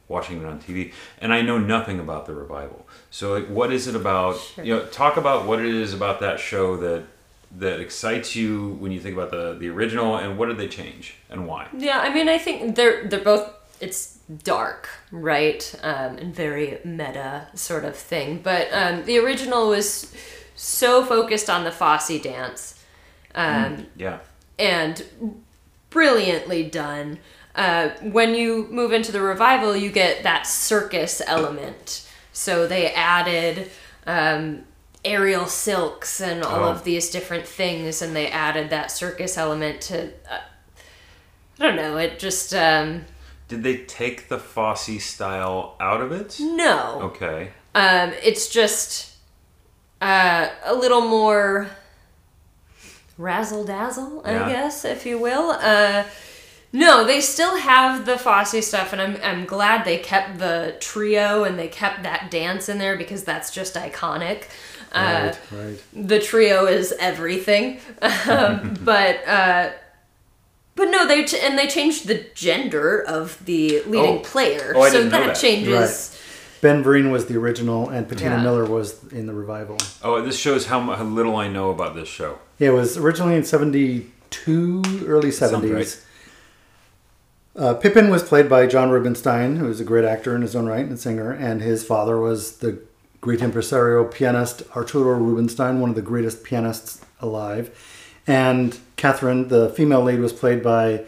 watching 0.08 0.40
it 0.40 0.44
on 0.44 0.60
TV, 0.60 0.92
and 1.20 1.32
I 1.32 1.40
know 1.40 1.58
nothing 1.58 2.00
about 2.00 2.26
the 2.26 2.34
revival. 2.34 2.86
So, 3.10 3.32
like, 3.32 3.46
what 3.46 3.72
is 3.72 3.86
it 3.86 3.94
about? 3.94 4.36
You 4.58 4.76
know, 4.76 4.86
talk 4.86 5.16
about 5.16 5.46
what 5.46 5.60
it 5.60 5.72
is 5.72 5.94
about 5.94 6.20
that 6.20 6.40
show 6.40 6.76
that 6.78 7.04
that 7.58 7.80
excites 7.80 8.34
you 8.34 8.76
when 8.80 8.92
you 8.92 9.00
think 9.00 9.16
about 9.16 9.30
the 9.30 9.54
the 9.58 9.68
original, 9.68 10.16
and 10.16 10.38
what 10.38 10.46
did 10.46 10.58
they 10.58 10.68
change 10.68 11.16
and 11.30 11.46
why? 11.46 11.68
Yeah, 11.76 12.00
I 12.00 12.12
mean, 12.12 12.28
I 12.28 12.38
think 12.38 12.76
they're 12.76 13.06
they're 13.08 13.20
both. 13.20 13.50
It's 13.80 14.18
dark, 14.44 14.88
right, 15.10 15.74
um, 15.82 16.16
and 16.16 16.34
very 16.34 16.78
meta 16.84 17.48
sort 17.54 17.84
of 17.84 17.96
thing. 17.96 18.40
But 18.42 18.68
um, 18.72 19.04
the 19.04 19.18
original 19.18 19.68
was 19.68 20.14
so 20.54 21.04
focused 21.04 21.50
on 21.50 21.64
the 21.64 21.72
Fosse 21.72 22.20
dance, 22.22 22.78
um, 23.34 23.86
Yeah, 23.96 24.20
and 24.58 25.04
brilliantly 25.90 26.62
done. 26.64 27.18
Uh, 27.54 27.90
when 28.00 28.34
you 28.34 28.66
move 28.70 28.92
into 28.92 29.12
the 29.12 29.20
revival, 29.20 29.76
you 29.76 29.90
get 29.90 30.22
that 30.22 30.46
circus 30.46 31.20
element. 31.26 32.08
So 32.32 32.66
they 32.66 32.92
added 32.92 33.70
um, 34.06 34.64
aerial 35.04 35.46
silks 35.46 36.20
and 36.20 36.42
all 36.44 36.64
Oh. 36.64 36.70
of 36.70 36.84
these 36.84 37.10
different 37.10 37.46
things, 37.46 38.00
and 38.02 38.14
they 38.14 38.28
added 38.28 38.70
that 38.70 38.90
circus 38.90 39.36
element 39.36 39.80
to. 39.82 40.06
Uh, 40.30 40.38
I 41.58 41.62
don't 41.66 41.76
know. 41.76 41.96
It 41.96 42.18
just 42.18 42.54
um, 42.54 43.04
did 43.48 43.62
they 43.62 43.78
take 43.78 44.28
the 44.28 44.38
Fosse 44.38 45.02
style 45.02 45.76
out 45.80 46.00
of 46.00 46.12
it? 46.12 46.38
no. 46.40 47.00
Okay, 47.02 47.50
Um, 47.74 48.12
it's 48.22 48.48
just 48.48 49.16
uh, 50.00 50.48
a 50.64 50.74
little 50.74 51.02
more 51.02 51.68
razzle 53.18 53.64
dazzle, 53.64 54.22
I 54.24 54.32
guess, 54.50 54.84
if 54.84 55.04
you 55.06 55.18
will. 55.18 55.50
Uh, 55.52 56.04
no, 56.72 57.04
they 57.04 57.20
still 57.20 57.58
have 57.58 58.06
the 58.06 58.16
Fosse 58.18 58.66
stuff, 58.66 58.92
and 58.94 59.02
I'm 59.02 59.16
I'm 59.22 59.44
glad 59.44 59.84
they 59.84 59.98
kept 59.98 60.38
the 60.38 60.74
trio 60.80 61.44
and 61.44 61.58
they 61.58 61.68
kept 61.68 62.02
that 62.04 62.30
dance 62.30 62.68
in 62.68 62.78
there 62.78 62.96
because 62.96 63.24
that's 63.24 63.50
just 63.50 63.74
iconic. 63.74 64.44
Uh, 64.92 65.32
right, 65.52 65.64
right. 65.64 65.82
the 66.08 66.18
trio 66.20 66.66
is 66.66 66.92
everything, 67.00 67.80
um, 68.28 68.76
but 68.84 69.26
uh, 69.26 69.70
but 70.74 70.84
no, 70.90 71.06
they 71.06 71.24
ch- 71.24 71.34
and 71.34 71.58
they 71.58 71.66
changed 71.66 72.06
the 72.06 72.24
gender 72.34 73.02
of 73.02 73.42
the 73.44 73.82
leading 73.86 74.18
Oh. 74.18 74.20
player, 74.20 74.72
Oh, 74.76 74.82
I 74.82 74.88
so 74.90 74.98
didn't 74.98 75.12
know 75.12 75.20
that 75.20 75.26
that. 75.34 75.40
changes. 75.40 76.18
Ben 76.60 76.84
Vereen 76.84 77.10
was 77.10 77.26
the 77.26 77.36
original, 77.36 77.88
and 77.88 78.08
Patina 78.08 78.36
Yeah. 78.36 78.42
Miller 78.42 78.64
was 78.64 79.02
in 79.12 79.26
the 79.26 79.34
revival. 79.34 79.78
oh, 80.04 80.22
this 80.22 80.38
shows 80.38 80.66
how, 80.66 80.80
how 80.80 81.02
little 81.04 81.34
I 81.36 81.48
know 81.48 81.70
about 81.70 81.94
this 81.96 82.08
show. 82.08 82.38
Yeah, 82.58 82.68
it 82.68 82.72
was 82.74 82.96
originally 82.96 83.34
in 83.34 83.42
72, 83.44 84.82
early 85.06 85.30
70s. 85.30 85.74
right. 85.74 86.00
Uh, 87.54 87.74
Pippin 87.74 88.08
was 88.10 88.22
played 88.22 88.48
by 88.48 88.66
John 88.66 88.90
Rubinstein, 88.90 89.56
who 89.56 89.66
was 89.66 89.80
a 89.80 89.84
great 89.84 90.04
actor 90.04 90.34
in 90.36 90.42
his 90.42 90.54
own 90.56 90.66
right 90.66 90.86
and 90.86 90.98
singer, 90.98 91.32
and 91.32 91.60
his 91.60 91.84
father 91.84 92.18
was 92.18 92.58
the 92.58 92.78
great 93.22 93.40
impresario 93.40 94.04
pianist 94.04 94.62
Arturo 94.76 95.14
Rubinstein, 95.16 95.80
one 95.80 95.88
of 95.90 95.96
the 95.96 96.02
greatest 96.02 96.44
pianists 96.44 97.00
alive. 97.20 97.70
And 98.26 98.78
Catherine, 98.96 99.48
the 99.48 99.70
female 99.70 100.02
lead, 100.02 100.20
was 100.20 100.32
played 100.32 100.62
by 100.62 101.04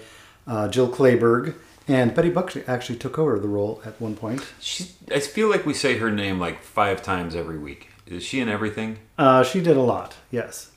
uh, 0.46 0.68
Jill 0.68 0.88
Clayburgh, 0.88 1.54
and 1.86 2.14
Betty 2.14 2.30
Buck 2.30 2.56
actually 2.68 2.98
took 2.98 3.18
over 3.18 3.38
the 3.38 3.48
role 3.48 3.82
at 3.84 4.00
one 4.00 4.14
point. 4.16 4.42
She, 4.60 4.86
I 5.12 5.20
feel 5.20 5.50
like 5.50 5.66
we 5.66 5.74
say 5.74 5.98
her 5.98 6.10
name 6.10 6.38
like 6.40 6.62
five 6.62 7.02
times 7.02 7.34
every 7.36 7.58
week. 7.58 7.88
Is 8.06 8.22
she 8.24 8.40
in 8.40 8.48
everything? 8.48 8.98
Uh, 9.18 9.42
she 9.42 9.60
did 9.60 9.76
a 9.76 9.80
lot, 9.82 10.14
yes. 10.30 10.70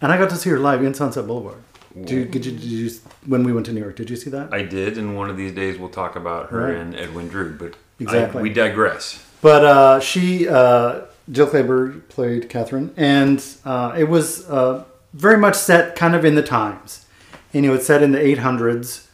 And 0.00 0.10
I 0.10 0.18
got 0.18 0.30
to 0.30 0.36
see 0.36 0.50
her 0.50 0.58
live 0.58 0.82
in 0.82 0.94
Sunset 0.94 1.26
Boulevard. 1.26 1.62
Did 1.94 2.10
you, 2.10 2.24
did 2.24 2.46
you, 2.46 2.52
did 2.52 2.62
you, 2.62 2.90
when 3.26 3.44
we 3.44 3.52
went 3.52 3.66
to 3.66 3.72
New 3.72 3.80
York, 3.82 3.96
did 3.96 4.08
you 4.08 4.16
see 4.16 4.30
that? 4.30 4.52
I 4.54 4.62
did, 4.62 4.96
and 4.96 5.16
one 5.16 5.28
of 5.28 5.36
these 5.36 5.52
days 5.52 5.78
we'll 5.78 5.90
talk 5.90 6.16
about 6.16 6.48
her 6.50 6.68
Right. 6.68 6.76
and 6.76 6.94
Edwin 6.96 7.28
Drood. 7.28 7.58
But 7.58 7.74
I- 7.74 8.02
Exactly. 8.04 8.42
we 8.42 8.50
digress. 8.50 9.22
But 9.42 9.64
uh, 9.64 10.00
she, 10.00 10.48
uh, 10.48 11.02
Jill 11.30 11.48
Clayburgh 11.48 12.08
played 12.08 12.48
Catherine, 12.48 12.94
and 12.96 13.44
uh, 13.64 13.94
it 13.98 14.04
was 14.04 14.48
uh, 14.48 14.84
very 15.12 15.36
much 15.36 15.56
set 15.56 15.96
kind 15.96 16.14
of 16.14 16.24
in 16.24 16.36
the 16.36 16.42
times. 16.42 17.04
And, 17.52 17.64
you 17.64 17.70
know, 17.70 17.76
it's 17.76 17.86
set 17.86 18.02
in 18.02 18.12
the 18.12 18.18
800s 18.18 19.08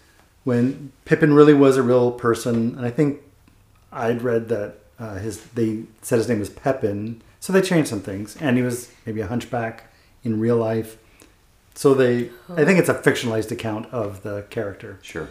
when 0.44 0.92
Pippin 1.06 1.32
really 1.34 1.54
was 1.54 1.76
a 1.76 1.82
real 1.82 2.12
person. 2.12 2.76
And 2.76 2.86
I 2.86 2.90
think 2.90 3.20
I'd 3.90 4.22
read 4.22 4.48
that 4.50 4.76
uh, 4.98 5.16
his 5.16 5.42
they 5.48 5.84
said 6.02 6.18
his 6.18 6.28
name 6.28 6.40
was 6.40 6.50
Pepin, 6.50 7.22
so 7.40 7.52
they 7.52 7.62
changed 7.62 7.88
some 7.88 8.02
things. 8.02 8.36
And 8.38 8.56
he 8.58 8.62
was 8.62 8.92
maybe 9.06 9.22
a 9.22 9.26
hunchback 9.26 9.90
in 10.24 10.38
real 10.38 10.56
life. 10.56 10.98
So 11.74 11.94
they, 11.94 12.30
I 12.50 12.64
think 12.64 12.78
it's 12.78 12.88
a 12.88 12.94
fictionalized 12.94 13.50
account 13.50 13.86
of 13.92 14.22
the 14.22 14.44
character. 14.50 14.98
Sure. 15.00 15.28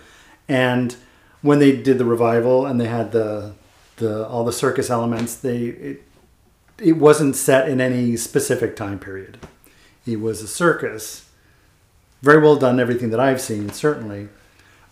And 0.47 0.95
when 1.41 1.59
they 1.59 1.75
did 1.75 1.97
the 1.97 2.05
revival 2.05 2.65
and 2.65 2.79
they 2.79 2.87
had 2.87 3.11
the 3.11 3.53
the 3.97 4.27
all 4.27 4.43
the 4.43 4.53
circus 4.53 4.89
elements, 4.89 5.35
they 5.35 5.65
it, 5.65 6.03
it 6.77 6.97
wasn't 6.97 7.35
set 7.35 7.69
in 7.69 7.81
any 7.81 8.15
specific 8.17 8.75
time 8.75 8.99
period. 8.99 9.39
It 10.05 10.21
was 10.21 10.41
a 10.41 10.47
circus, 10.47 11.29
very 12.21 12.41
well 12.41 12.55
done. 12.55 12.79
Everything 12.79 13.09
that 13.09 13.19
I've 13.19 13.41
seen, 13.41 13.69
certainly, 13.71 14.29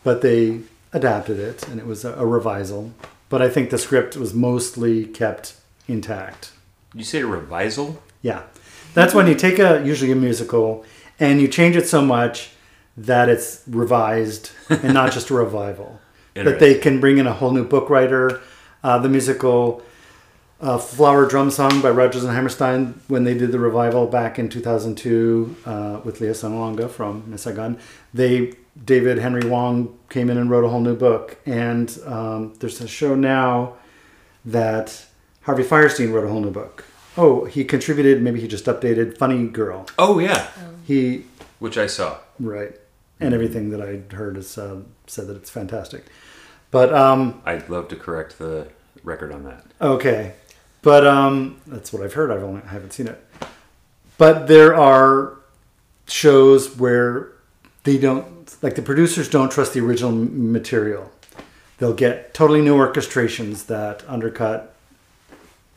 but 0.04 0.22
they 0.22 0.62
adapted 0.94 1.39
it, 1.39 1.68
and 1.68 1.80
it 1.80 1.86
was 1.86 2.04
a, 2.06 2.13
a 2.13 2.26
revisal. 2.26 2.91
But 3.30 3.41
I 3.41 3.50
think 3.50 3.70
the 3.70 3.78
script 3.78 4.15
was 4.15 4.34
mostly 4.34 5.06
kept 5.06 5.56
intact. 5.88 6.52
You 6.94 7.04
say 7.04 7.22
a 7.22 7.28
revisal? 7.28 8.02
Yeah, 8.22 8.44
that's 8.94 9.13
when 9.13 9.28
you 9.28 9.36
take 9.36 9.60
a 9.60 9.84
usually 9.86 10.12
a 10.12 10.15
musical 10.15 10.86
and 11.20 11.39
you 11.41 11.48
change 11.48 11.76
it 11.76 11.88
so 11.88 12.02
much 12.02 12.52
that 12.98 13.30
it's 13.30 13.63
revised 13.68 14.52
and 14.70 14.94
not 14.94 15.12
just 15.12 15.30
a 15.30 15.34
revival. 15.34 16.00
that 16.34 16.60
they 16.60 16.76
can 16.76 17.00
bring 17.00 17.18
in 17.18 17.28
a 17.28 17.34
whole 17.34 17.52
new 17.52 17.63
book 17.63 17.89
writer. 17.89 18.41
Uh, 18.86 19.00
the 19.00 19.10
musical 19.10 19.82
uh, 20.62 20.78
"Flower 20.78 21.26
Drum 21.26 21.50
Song" 21.50 21.82
by 21.82 21.89
Rodgers 21.89 22.24
and 22.24 22.32
Hammerstein, 22.32 23.02
when 23.08 23.24
they 23.24 23.34
did 23.34 23.52
the 23.52 23.58
revival 23.58 24.06
back 24.06 24.38
in 24.38 24.48
2002 24.48 25.56
uh, 25.65 26.00
with 26.04 26.21
Lea 26.21 26.28
Salonga 26.28 26.88
from 26.88 27.24
Miss 27.28 27.41
Saigon, 27.41 27.80
they 28.13 28.54
David 28.91 29.17
Henry 29.17 29.41
Hwang 29.41 29.98
came 30.10 30.30
in 30.30 30.38
and 30.38 30.52
wrote 30.52 30.63
a 30.63 30.69
whole 30.69 30.82
new 30.82 30.95
book. 30.95 31.38
And 31.48 31.98
um, 32.06 32.54
there's 32.60 32.80
a 32.80 32.88
show 32.88 33.15
now 33.15 33.74
that 34.45 35.08
Harvey 35.41 35.63
Fierstein 35.63 36.13
wrote 36.13 36.26
a 36.26 36.30
whole 36.30 36.41
new 36.41 36.52
book. 36.52 36.86
Oh, 37.17 37.45
he 37.45 37.63
contributed. 37.63 38.21
Maybe 38.21 38.39
he 38.39 38.48
just 38.48 38.65
updated 38.65 39.17
"Funny 39.17 39.48
Girl." 39.48 39.88
Oh 39.98 40.19
yeah, 40.19 40.48
He 40.86 41.26
which 41.58 41.80
I 41.80 41.88
saw. 41.88 42.19
right, 42.39 42.74
and 43.19 43.34
everything 43.34 43.71
that 43.71 43.82
I 43.82 44.13
heard 44.15 44.38
is 44.38 44.60
uh, 44.60 44.82
said 45.08 45.26
that 45.26 45.38
it's 45.38 45.50
fantastic. 45.50 46.06
But 46.69 46.93
um, 46.93 47.41
I'd 47.45 47.67
love 47.69 47.88
to 47.88 47.95
correct 47.95 48.38
the 48.38 48.67
record 49.06 49.32
on 49.32 49.44
that. 49.44 49.63
Okay, 49.80 50.34
but 50.82 51.06
um, 51.08 51.58
that's 51.68 51.94
what 51.94 52.04
I've 52.04 52.13
heard. 52.13 52.32
I've 52.32 52.44
only 52.44 52.62
I 52.63 52.70
haven't 52.70 52.91
seen 52.91 53.08
it. 53.08 53.24
But 54.18 54.48
there 54.48 54.76
are 54.76 55.38
shows 56.08 56.78
where 56.78 57.32
they 57.84 57.98
don't 57.98 58.56
like 58.62 58.76
the 58.76 58.82
producers 58.82 59.30
don't 59.30 59.52
trust 59.52 59.74
the 59.74 59.80
original 59.80 60.12
material. 60.12 61.12
They'll 61.78 61.94
get 61.94 62.34
totally 62.34 62.62
new 62.62 62.76
orchestrations 62.76 63.65
that 63.65 64.08
undercut 64.08 64.76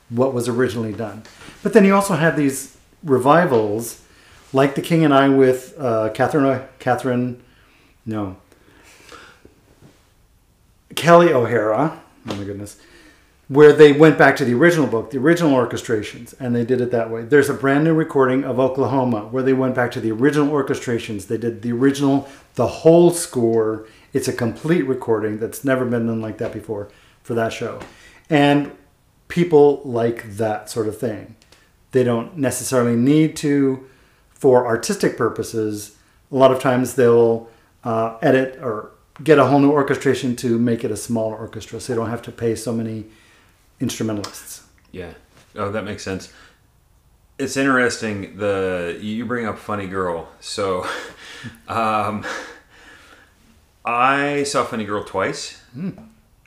what 0.09 0.33
was 0.33 0.49
originally 0.49 0.93
done. 0.93 1.25
But 1.63 1.73
then 1.73 1.85
you 1.85 1.95
also 1.95 2.15
have 2.15 2.37
these 2.37 2.77
revivals, 3.03 4.03
like 4.53 4.75
The 4.75 4.83
King 4.83 5.05
and 5.05 5.13
I 5.13 5.29
with 5.29 5.75
uh, 5.79 6.11
Catherine 6.11 6.67
Catherine, 6.79 7.43
no, 8.07 8.37
Kelli 10.95 11.31
O'Hara. 11.31 12.01
Oh 12.29 12.35
my 12.35 12.45
goodness 12.45 12.79
where 13.49 13.73
they 13.73 13.93
went 13.93 14.19
back 14.19 14.37
to 14.37 14.45
the 14.45 14.53
original 14.53 14.87
book, 14.87 15.11
the 15.11 15.19
original 15.19 15.53
orchestrations, 15.53 16.35
and 16.39 16.55
they 16.55 16.67
did 16.67 16.83
it 16.83 16.91
that 16.91 17.11
way. 17.11 17.23
There's 17.23 17.49
a 17.49 17.55
brand 17.55 17.85
new 17.85 17.95
recording 17.95 18.45
of 18.45 18.61
Oklahoma 18.61 19.23
where 19.23 19.43
they 19.43 19.55
went 19.55 19.75
back 19.75 19.91
to 19.93 20.01
the 20.01 20.13
original 20.13 20.49
orchestrations. 20.49 21.27
They 21.27 21.39
did 21.39 21.63
the 21.63 21.73
original, 21.73 22.29
the 22.57 22.67
whole 22.67 23.11
score. 23.11 23.87
It's 24.13 24.29
a 24.29 24.35
complete 24.35 24.83
recording 24.83 25.39
that's 25.39 25.65
never 25.65 25.87
been 25.87 26.07
done 26.07 26.21
like 26.21 26.37
that 26.39 26.53
before 26.53 26.91
for 27.23 27.33
that 27.35 27.53
show. 27.53 27.81
And 28.29 28.73
people 29.29 29.81
like 29.85 30.37
that 30.37 30.69
sort 30.69 30.87
of 30.87 30.99
thing. 30.99 31.35
They 31.93 32.05
don't 32.05 32.37
necessarily 32.37 32.97
need 32.97 33.35
to 33.37 33.89
for 34.31 34.67
artistic 34.67 35.17
purposes. 35.17 35.97
A 36.31 36.37
lot 36.37 36.53
of 36.53 36.61
times 36.61 36.95
they'll 36.95 37.49
uh, 37.83 38.19
edit 38.21 38.59
or 38.63 38.93
get 39.25 39.39
a 39.39 39.47
whole 39.47 39.59
new 39.59 39.71
orchestration 39.71 40.37
to 40.37 40.59
make 40.59 40.85
it 40.85 40.91
a 40.91 40.97
smaller 40.97 41.37
orchestra 41.37 41.81
so 41.81 41.93
they 41.93 41.97
don't 41.97 42.11
have 42.11 42.23
to 42.23 42.33
pay 42.33 42.55
so 42.55 42.73
many 42.73 43.07
instrumentalists. 43.81 44.67
Yeah. 44.93 45.13
Oh, 45.55 45.71
that 45.71 45.85
makes 45.85 46.03
sense. 46.03 46.33
It's 47.39 47.57
interesting. 47.57 48.37
The 48.37 48.99
you 49.01 49.25
bring 49.25 49.47
up 49.47 49.59
Funny 49.59 49.87
Girl. 49.87 50.29
So, 50.41 50.87
um, 51.69 52.27
I 53.85 54.43
saw 54.43 54.65
Funny 54.65 54.85
Girl 54.85 55.05
twice 55.05 55.63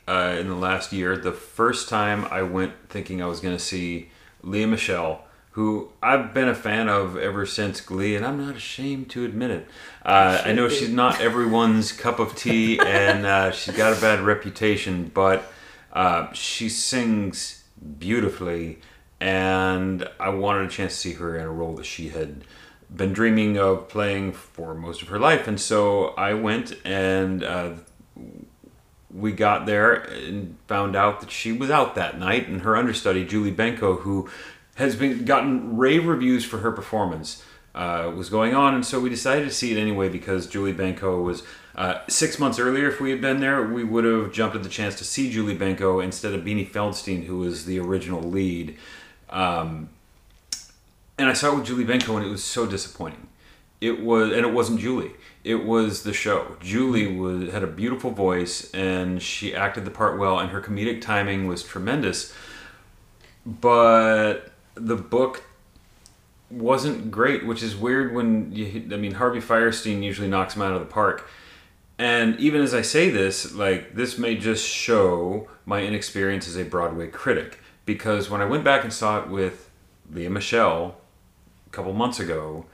uh, 0.07 0.35
in 0.39 0.47
the 0.47 0.55
last 0.55 0.91
year. 0.91 1.17
The 1.17 1.31
first 1.31 1.89
time 1.89 2.25
I 2.25 2.41
went 2.41 2.73
thinking 2.89 3.21
I 3.21 3.27
was 3.27 3.39
going 3.39 3.55
to 3.55 3.63
see 3.63 4.09
Lea 4.43 4.65
Michele, 4.65 5.23
who 5.51 5.91
I've 6.03 6.33
been 6.33 6.49
a 6.49 6.55
fan 6.55 6.89
of 6.89 7.17
ever 7.17 7.45
since 7.45 7.79
Glee, 7.79 8.15
and 8.15 8.25
I'm 8.25 8.45
not 8.45 8.55
ashamed 8.55 9.09
to 9.11 9.23
admit 9.23 9.51
it. 9.51 9.67
Uh, 10.03 10.41
I 10.43 10.51
know 10.51 10.67
she's 10.67 10.89
not 10.89 11.21
everyone's 11.21 11.91
cup 11.91 12.19
of 12.19 12.35
tea, 12.35 12.79
and 12.79 13.25
uh, 13.25 13.51
she's 13.51 13.75
got 13.75 13.97
a 13.97 14.01
bad 14.01 14.19
reputation, 14.19 15.09
but 15.13 15.51
Uh, 15.93 16.31
she 16.33 16.69
sings 16.69 17.63
beautifully, 17.99 18.79
and 19.19 20.07
I 20.19 20.29
wanted 20.29 20.65
a 20.65 20.69
chance 20.69 20.93
to 20.93 20.99
see 20.99 21.13
her 21.13 21.37
in 21.37 21.43
a 21.43 21.51
role 21.51 21.75
that 21.75 21.85
she 21.85 22.09
had 22.09 22.43
been 22.93 23.13
dreaming 23.13 23.57
of 23.57 23.87
playing 23.87 24.33
for 24.33 24.73
most 24.73 25.01
of 25.01 25.07
her 25.07 25.19
life. 25.19 25.47
And 25.47 25.59
so 25.59 26.09
I 26.09 26.33
went 26.33 26.75
and 26.83 27.43
uh, 27.43 27.73
we 29.13 29.31
got 29.31 29.65
there 29.65 29.93
and 29.93 30.57
found 30.67 30.95
out 30.95 31.21
that 31.21 31.31
she 31.31 31.51
was 31.51 31.69
out 31.69 31.95
that 31.95 32.17
night, 32.17 32.47
and 32.47 32.61
her 32.61 32.77
understudy, 32.77 33.25
Julie 33.25 33.51
Benko, 33.51 34.01
who 34.01 34.29
has 34.75 34.95
been 34.95 35.25
gotten 35.25 35.77
rave 35.77 36.05
reviews 36.05 36.45
for 36.45 36.59
her 36.59 36.71
performance. 36.71 37.43
Uh, 37.73 38.11
was 38.13 38.29
going 38.29 38.53
on, 38.53 38.75
and 38.75 38.85
so 38.85 38.99
we 38.99 39.09
decided 39.09 39.45
to 39.45 39.53
see 39.53 39.71
it 39.71 39.79
anyway 39.79 40.09
because 40.09 40.45
Julie 40.45 40.73
Benko 40.73 41.23
was 41.23 41.43
uh, 41.75 41.99
six 42.07 42.37
months 42.39 42.59
earlier. 42.59 42.89
If 42.89 42.99
we 42.99 43.11
had 43.11 43.21
been 43.21 43.39
there, 43.39 43.63
we 43.63 43.83
would 43.83 44.03
have 44.03 44.31
jumped 44.31 44.55
at 44.55 44.63
the 44.63 44.69
chance 44.69 44.95
to 44.95 45.03
see 45.03 45.31
Julie 45.31 45.57
Benko 45.57 46.03
instead 46.03 46.33
of 46.33 46.41
Beanie 46.41 46.69
Feldstein, 46.69 47.25
who 47.25 47.39
was 47.39 47.65
the 47.65 47.79
original 47.79 48.21
lead. 48.21 48.77
Um, 49.29 49.89
and 51.17 51.29
I 51.29 51.33
saw 51.33 51.53
it 51.53 51.55
with 51.55 51.65
Julie 51.65 51.85
Benko, 51.85 52.17
and 52.17 52.25
it 52.25 52.29
was 52.29 52.43
so 52.43 52.65
disappointing. 52.65 53.27
It 53.79 54.03
was, 54.03 54.31
and 54.31 54.45
it 54.45 54.53
wasn't 54.53 54.79
Julie. 54.79 55.11
It 55.43 55.65
was 55.65 56.03
the 56.03 56.13
show. 56.13 56.55
Julie 56.59 57.15
was 57.15 57.51
had 57.51 57.63
a 57.63 57.67
beautiful 57.67 58.11
voice, 58.11 58.71
and 58.73 59.21
she 59.21 59.55
acted 59.55 59.85
the 59.85 59.91
part 59.91 60.19
well, 60.19 60.37
and 60.39 60.51
her 60.51 60.61
comedic 60.61 61.01
timing 61.01 61.47
was 61.47 61.63
tremendous. 61.63 62.33
But 63.43 64.51
the 64.75 64.95
book 64.95 65.43
wasn't 66.51 67.09
great, 67.09 67.45
which 67.45 67.63
is 67.63 67.75
weird 67.75 68.13
when 68.13 68.51
you. 68.51 68.87
I 68.91 68.97
mean, 68.97 69.13
Harvey 69.13 69.39
Fierstein 69.39 70.03
usually 70.03 70.27
knocks 70.27 70.55
him 70.55 70.61
out 70.61 70.73
of 70.73 70.79
the 70.79 70.85
park. 70.85 71.27
And 72.01 72.39
even 72.39 72.61
as 72.61 72.73
I 72.73 72.81
say 72.81 73.11
this, 73.11 73.53
like 73.53 73.93
this 73.93 74.17
may 74.17 74.35
just 74.35 74.67
show 74.67 75.47
my 75.67 75.83
inexperience 75.83 76.47
as 76.47 76.57
a 76.57 76.63
Broadway 76.63 77.07
critic, 77.07 77.59
because 77.85 78.27
when 78.27 78.41
I 78.41 78.45
went 78.45 78.63
back 78.63 78.83
and 78.83 78.91
saw 78.91 79.21
it 79.21 79.29
with 79.29 79.69
Lea 80.11 80.27
Michele 80.27 80.97
a 81.67 81.69
couple 81.69 81.93
months 81.93 82.19
ago, 82.19 82.65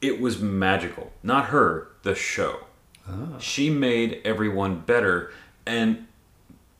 it 0.00 0.18
was 0.18 0.40
magical. 0.40 1.12
Not 1.22 1.48
her, 1.48 1.88
the 2.04 2.14
show. 2.14 2.60
Ah. 3.06 3.38
She 3.38 3.68
made 3.68 4.22
everyone 4.24 4.80
better, 4.80 5.30
and 5.66 6.06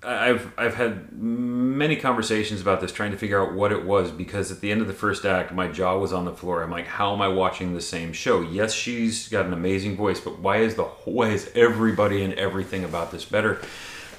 I've 0.07 0.53
I've 0.57 0.75
had 0.75 1.13
many 1.13 1.97
conversations 1.97 2.61
about 2.61 2.81
this, 2.81 2.93
trying 2.93 3.11
to 3.11 3.19
figure 3.19 3.43
out 3.43 3.55
what 3.55 3.73
it 3.73 3.85
was. 3.85 4.11
Because 4.11 4.53
at 4.53 4.61
the 4.61 4.71
end 4.71 4.81
of 4.81 4.87
the 4.87 4.95
first 4.95 5.25
act, 5.25 5.53
my 5.53 5.69
jaw 5.69 5.99
was 5.99 6.13
on 6.13 6.25
the 6.25 6.33
floor. 6.33 6.63
I'm 6.63 6.71
like, 6.71 6.87
how 6.87 7.13
am 7.13 7.21
I 7.21 7.29
watching 7.29 7.75
the 7.75 7.81
same 7.81 8.13
show? 8.13 8.41
Yes, 8.41 8.73
she's 8.73 9.29
got 9.29 9.47
an 9.47 9.53
amazing 9.53 9.97
voice, 9.97 10.21
but 10.21 10.39
why 10.39 10.59
is 10.59 10.77
the 10.77 10.85
why 10.85 11.31
is 11.31 11.51
everybody 11.55 12.23
and 12.23 12.33
everything 12.35 12.85
about 12.85 13.11
this 13.11 13.25
better? 13.25 13.61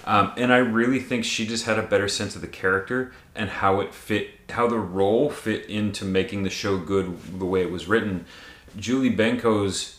Um, 0.06 0.32
and 0.38 0.54
I 0.54 0.58
really 0.58 1.00
think 1.00 1.26
she 1.26 1.46
just 1.46 1.66
had 1.66 1.78
a 1.78 1.84
better 1.84 2.08
sense 2.08 2.36
of 2.36 2.42
the 2.42 2.48
character 2.48 3.12
and 3.36 3.50
how 3.50 3.82
it 3.82 3.94
fit, 3.94 4.30
how 4.50 4.68
the 4.68 4.80
role 4.80 5.30
fit 5.30 5.66
into 5.70 6.06
making 6.06 6.44
the 6.44 6.50
show 6.50 6.78
good 6.78 7.40
the 7.40 7.46
way 7.46 7.62
it 7.62 7.72
was 7.72 7.88
written. 7.88 8.26
Julie 8.78 9.14
Benko's 9.14 9.97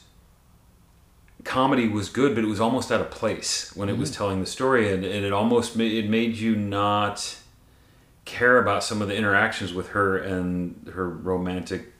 comedy 1.44 1.88
was 1.88 2.08
good, 2.08 2.34
but 2.34 2.44
it 2.44 2.48
was 2.48 2.60
almost 2.60 2.90
out 2.90 3.00
of 3.00 3.10
place 3.10 3.74
when 3.74 3.88
it 3.88 3.96
was 3.96 4.10
telling 4.10 4.40
the 4.40 4.46
story, 4.46 4.92
and, 4.92 5.04
and 5.04 5.24
it 5.24 5.32
almost 5.32 5.76
made, 5.76 5.92
it 5.92 6.08
made 6.08 6.36
you 6.36 6.56
not 6.56 7.36
care 8.24 8.58
about 8.58 8.84
some 8.84 9.00
of 9.00 9.08
the 9.08 9.16
interactions 9.16 9.72
with 9.72 9.88
her 9.88 10.18
and 10.18 10.90
her 10.94 11.08
romantic 11.08 11.92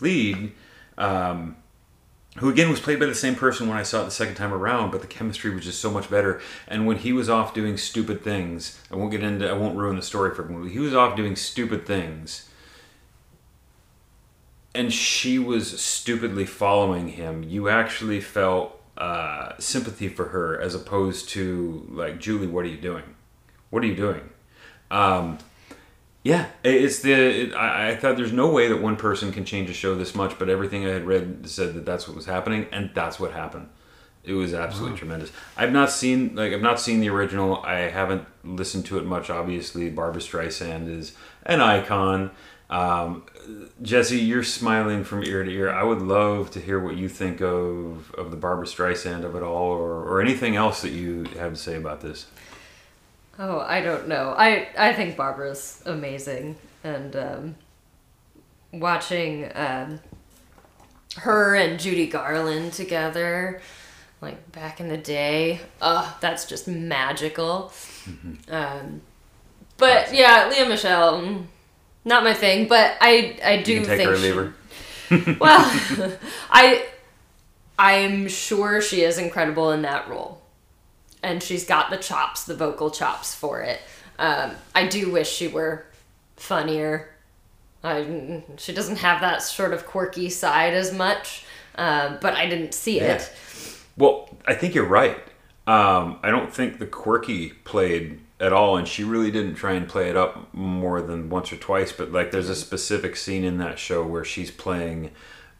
lead, 0.00 0.52
um, 0.98 1.56
who 2.38 2.50
again 2.50 2.70
was 2.70 2.80
played 2.80 3.00
by 3.00 3.06
the 3.06 3.14
same 3.14 3.34
person 3.34 3.66
when 3.66 3.78
I 3.78 3.82
saw 3.82 4.02
it 4.02 4.04
the 4.04 4.10
second 4.10 4.34
time 4.34 4.52
around, 4.52 4.90
but 4.90 5.00
the 5.00 5.06
chemistry 5.06 5.54
was 5.54 5.64
just 5.64 5.80
so 5.80 5.90
much 5.90 6.10
better. 6.10 6.40
And 6.68 6.86
when 6.86 6.98
he 6.98 7.12
was 7.12 7.30
off 7.30 7.54
doing 7.54 7.78
stupid 7.78 8.22
things, 8.22 8.80
I 8.92 8.96
won't 8.96 9.10
get 9.10 9.22
into, 9.22 9.48
I 9.48 9.54
won't 9.54 9.76
ruin 9.76 9.96
the 9.96 10.02
story 10.02 10.34
for 10.34 10.46
him. 10.46 10.68
He 10.68 10.78
was 10.78 10.94
off 10.94 11.16
doing 11.16 11.34
stupid 11.34 11.86
things 11.86 12.48
and 14.76 14.92
she 14.92 15.38
was 15.38 15.80
stupidly 15.80 16.46
following 16.46 17.08
him, 17.08 17.42
you 17.42 17.68
actually 17.68 18.20
felt 18.20 18.80
uh, 18.98 19.52
sympathy 19.58 20.08
for 20.08 20.26
her 20.26 20.60
as 20.60 20.74
opposed 20.74 21.28
to 21.30 21.86
like 21.90 22.20
Julie, 22.20 22.46
what 22.46 22.64
are 22.64 22.68
you 22.68 22.80
doing? 22.80 23.04
What 23.70 23.82
are 23.82 23.86
you 23.86 23.96
doing? 23.96 24.30
Um, 24.90 25.38
yeah, 26.22 26.46
it's 26.64 27.00
the. 27.00 27.12
It, 27.12 27.54
I, 27.54 27.90
I 27.90 27.96
thought 27.96 28.16
there's 28.16 28.32
no 28.32 28.50
way 28.50 28.68
that 28.68 28.82
one 28.82 28.96
person 28.96 29.32
can 29.32 29.44
change 29.44 29.70
a 29.70 29.72
show 29.72 29.94
this 29.94 30.14
much, 30.14 30.38
but 30.38 30.48
everything 30.48 30.84
I 30.84 30.90
had 30.90 31.06
read 31.06 31.48
said 31.48 31.74
that 31.74 31.84
that's 31.84 32.08
what 32.08 32.16
was 32.16 32.26
happening, 32.26 32.66
and 32.72 32.90
that's 32.94 33.20
what 33.20 33.32
happened. 33.32 33.68
It 34.24 34.32
was 34.32 34.52
absolutely 34.52 34.98
tremendous. 34.98 35.30
I've 35.56 35.72
not 35.72 35.90
seen 35.90 36.34
like 36.34 36.52
I've 36.52 36.62
not 36.62 36.80
seen 36.80 36.98
the 37.00 37.10
original. 37.10 37.62
I 37.62 37.90
haven't 37.90 38.26
listened 38.42 38.86
to 38.86 38.98
it 38.98 39.04
much. 39.04 39.30
Obviously, 39.30 39.88
Barbra 39.88 40.20
Streisand 40.20 40.88
is 40.88 41.12
an 41.44 41.60
icon. 41.60 42.32
Um, 42.68 43.24
Jesse, 43.82 44.18
you're 44.18 44.42
smiling 44.42 45.04
from 45.04 45.22
ear 45.24 45.44
to 45.44 45.50
ear. 45.50 45.70
I 45.70 45.82
would 45.82 46.02
love 46.02 46.50
to 46.52 46.60
hear 46.60 46.80
what 46.80 46.96
you 46.96 47.08
think 47.08 47.40
of 47.40 48.12
of 48.14 48.30
the 48.30 48.36
Barbra 48.36 48.66
Streisand 48.66 49.24
of 49.24 49.34
it 49.36 49.42
all, 49.42 49.70
or, 49.70 50.02
or 50.04 50.20
anything 50.20 50.56
else 50.56 50.82
that 50.82 50.90
you 50.90 51.24
have 51.38 51.52
to 51.52 51.58
say 51.58 51.76
about 51.76 52.00
this. 52.00 52.26
Oh, 53.38 53.60
I 53.60 53.80
don't 53.80 54.08
know. 54.08 54.34
I 54.36 54.68
I 54.78 54.92
think 54.92 55.16
Barbara's 55.16 55.82
amazing, 55.86 56.56
and 56.82 57.14
um, 57.16 57.54
watching 58.72 59.50
um, 59.54 60.00
her 61.18 61.54
and 61.54 61.78
Judy 61.78 62.06
Garland 62.06 62.72
together, 62.72 63.60
like 64.20 64.52
back 64.52 64.80
in 64.80 64.88
the 64.88 64.96
day, 64.96 65.60
uh, 65.80 66.12
that's 66.20 66.46
just 66.46 66.68
magical. 66.68 67.72
Um, 68.48 69.02
but 69.76 70.14
yeah, 70.14 70.50
Lea 70.50 70.68
Michele, 70.68 71.20
mm, 71.20 71.46
not 72.06 72.24
my 72.24 72.32
thing. 72.32 72.66
But 72.68 72.96
I 73.02 73.38
I 73.44 73.62
do 73.62 73.74
You 73.74 73.80
can 73.80 73.88
take 73.88 73.98
think 73.98 74.08
her 74.10 74.16
she- 74.16 75.36
well, 75.38 75.60
I 76.50 76.86
I'm 77.78 78.28
sure 78.28 78.80
she 78.80 79.02
is 79.02 79.18
incredible 79.18 79.70
in 79.72 79.82
that 79.82 80.08
role, 80.08 80.40
and 81.22 81.42
she's 81.42 81.66
got 81.66 81.90
the 81.90 81.96
chops, 81.98 82.44
the 82.44 82.54
vocal 82.56 82.90
chops 82.90 83.34
for 83.34 83.60
it. 83.60 83.80
Um, 84.18 84.52
I 84.74 84.86
do 84.86 85.12
wish 85.12 85.30
she 85.30 85.46
were 85.48 85.84
funnier. 86.36 87.10
I, 87.84 88.42
she 88.56 88.72
doesn't 88.72 88.96
have 88.96 89.20
that 89.20 89.42
sort 89.42 89.72
of 89.74 89.86
quirky 89.86 90.30
side 90.30 90.72
as 90.74 90.92
much, 90.92 91.44
um, 91.76 92.18
but 92.20 92.34
I 92.34 92.48
didn't 92.48 92.72
see 92.74 92.98
it. 92.98 93.30
Well, 93.96 94.28
I 94.46 94.54
think 94.54 94.74
you're 94.74 94.88
right. 94.88 95.18
Um, 95.66 96.18
I 96.22 96.30
don't 96.30 96.52
think 96.52 96.78
the 96.78 96.86
quirky 96.86 97.50
played 97.50 98.20
at 98.38 98.52
all, 98.52 98.76
and 98.76 98.86
she 98.86 99.02
really 99.04 99.30
didn't 99.30 99.54
try 99.54 99.72
and 99.72 99.88
play 99.88 100.10
it 100.10 100.16
up 100.16 100.52
more 100.54 101.00
than 101.00 101.30
once 101.30 101.52
or 101.52 101.56
twice. 101.56 101.92
But 101.92 102.12
like, 102.12 102.30
there's 102.30 102.48
a 102.48 102.54
specific 102.54 103.16
scene 103.16 103.44
in 103.44 103.58
that 103.58 103.78
show 103.78 104.04
where 104.04 104.24
she's 104.24 104.50
playing 104.50 105.10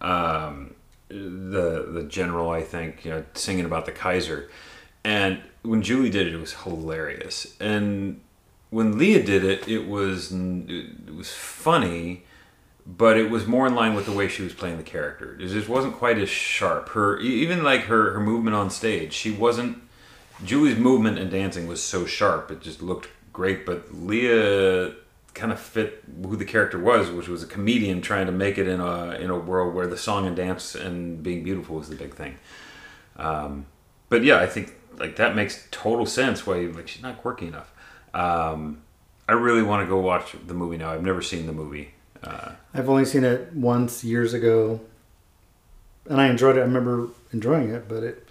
um, 0.01 0.75
the 1.09 1.89
the 1.91 2.07
general, 2.09 2.51
I 2.51 2.63
think, 2.63 3.05
you 3.05 3.11
know, 3.11 3.25
singing 3.35 3.65
about 3.65 3.87
the 3.87 3.93
Kaiser, 3.93 4.51
and 5.05 5.41
when 5.63 5.83
Julie 5.83 6.11
did 6.11 6.27
it, 6.27 6.35
it 6.35 6.41
was 6.41 6.55
hilarious, 6.55 7.57
and 7.61 8.21
when 8.71 8.99
Lea 8.99 9.23
did 9.23 9.45
it, 9.45 9.67
it 9.69 9.89
was 9.89 10.33
it 10.33 11.15
was 11.15 11.33
funny 11.33 12.25
but 12.87 13.19
it 13.19 13.31
was 13.31 13.47
more 13.47 13.67
in 13.67 13.75
line 13.75 13.95
with 13.95 14.07
the 14.07 14.13
way 14.13 14.29
she 14.29 14.43
was 14.43 14.53
playing 14.53 14.77
the 14.77 14.83
character. 14.85 15.37
It 15.41 15.49
just 15.49 15.69
wasn't 15.69 15.97
quite 15.97 16.19
as 16.19 16.29
sharp. 16.29 16.91
Her 16.91 17.19
even 17.19 17.65
like 17.65 17.83
her 17.83 18.13
her 18.13 18.21
movement 18.21 18.55
on 18.55 18.71
stage, 18.71 19.13
she 19.13 19.31
wasn't. 19.31 19.83
Julie's 20.45 20.79
movement 20.79 21.19
and 21.19 21.31
dancing 21.31 21.67
was 21.67 21.83
so 21.83 22.07
sharp; 22.07 22.51
it 22.51 22.61
just 22.61 22.83
looked 22.83 23.09
great. 23.33 23.65
But 23.67 23.95
Lea 23.95 24.95
kind 25.35 25.53
of 25.53 25.61
fit 25.61 26.03
who 26.25 26.35
the 26.35 26.45
character 26.45 26.79
was, 26.79 27.11
which 27.11 27.29
was 27.29 27.43
a 27.43 27.47
comedian 27.47 28.01
trying 28.01 28.27
to 28.27 28.33
make 28.33 28.59
it 28.59 28.67
in 28.67 28.81
a 28.81 29.11
in 29.13 29.31
a 29.31 29.39
world 29.39 29.75
where 29.75 29.87
the 29.87 29.97
song 29.97 30.27
and 30.27 30.35
dance 30.37 30.75
and 30.75 31.23
being 31.23 31.45
beautiful 31.45 31.77
was 31.77 31.89
the 31.89 31.97
big 31.97 32.15
thing. 32.15 32.37
Um, 33.17 33.67
but 34.09 34.25
yeah, 34.25 34.39
I 34.39 34.47
think 34.47 34.75
like 34.99 35.17
that 35.17 35.37
makes 35.37 35.67
total 35.71 36.07
sense. 36.07 36.47
Why 36.47 36.61
like 36.67 36.89
she's 36.89 37.03
not 37.03 37.19
quirky 37.19 37.47
enough. 37.47 37.73
Um, 38.15 38.83
I 39.29 39.33
really 39.33 39.63
want 39.63 39.85
to 39.85 39.89
go 39.89 39.99
watch 39.99 40.35
the 40.47 40.55
movie 40.55 40.77
now. 40.77 40.93
I've 40.93 41.05
never 41.05 41.23
seen 41.23 41.47
the 41.47 41.53
movie. 41.53 41.95
Uh, 42.23 42.53
I've 42.73 42.89
only 42.89 43.05
seen 43.05 43.25
it 43.25 43.53
once 43.53 44.03
years 44.05 44.33
ago, 44.33 44.81
and 46.07 46.21
I 46.21 46.29
enjoyed 46.29 46.57
it. 46.57 46.61
I 46.61 46.65
remember 46.65 47.09
enjoying 47.33 47.71
it, 47.71 47.89
but 47.89 48.03
it 48.03 48.27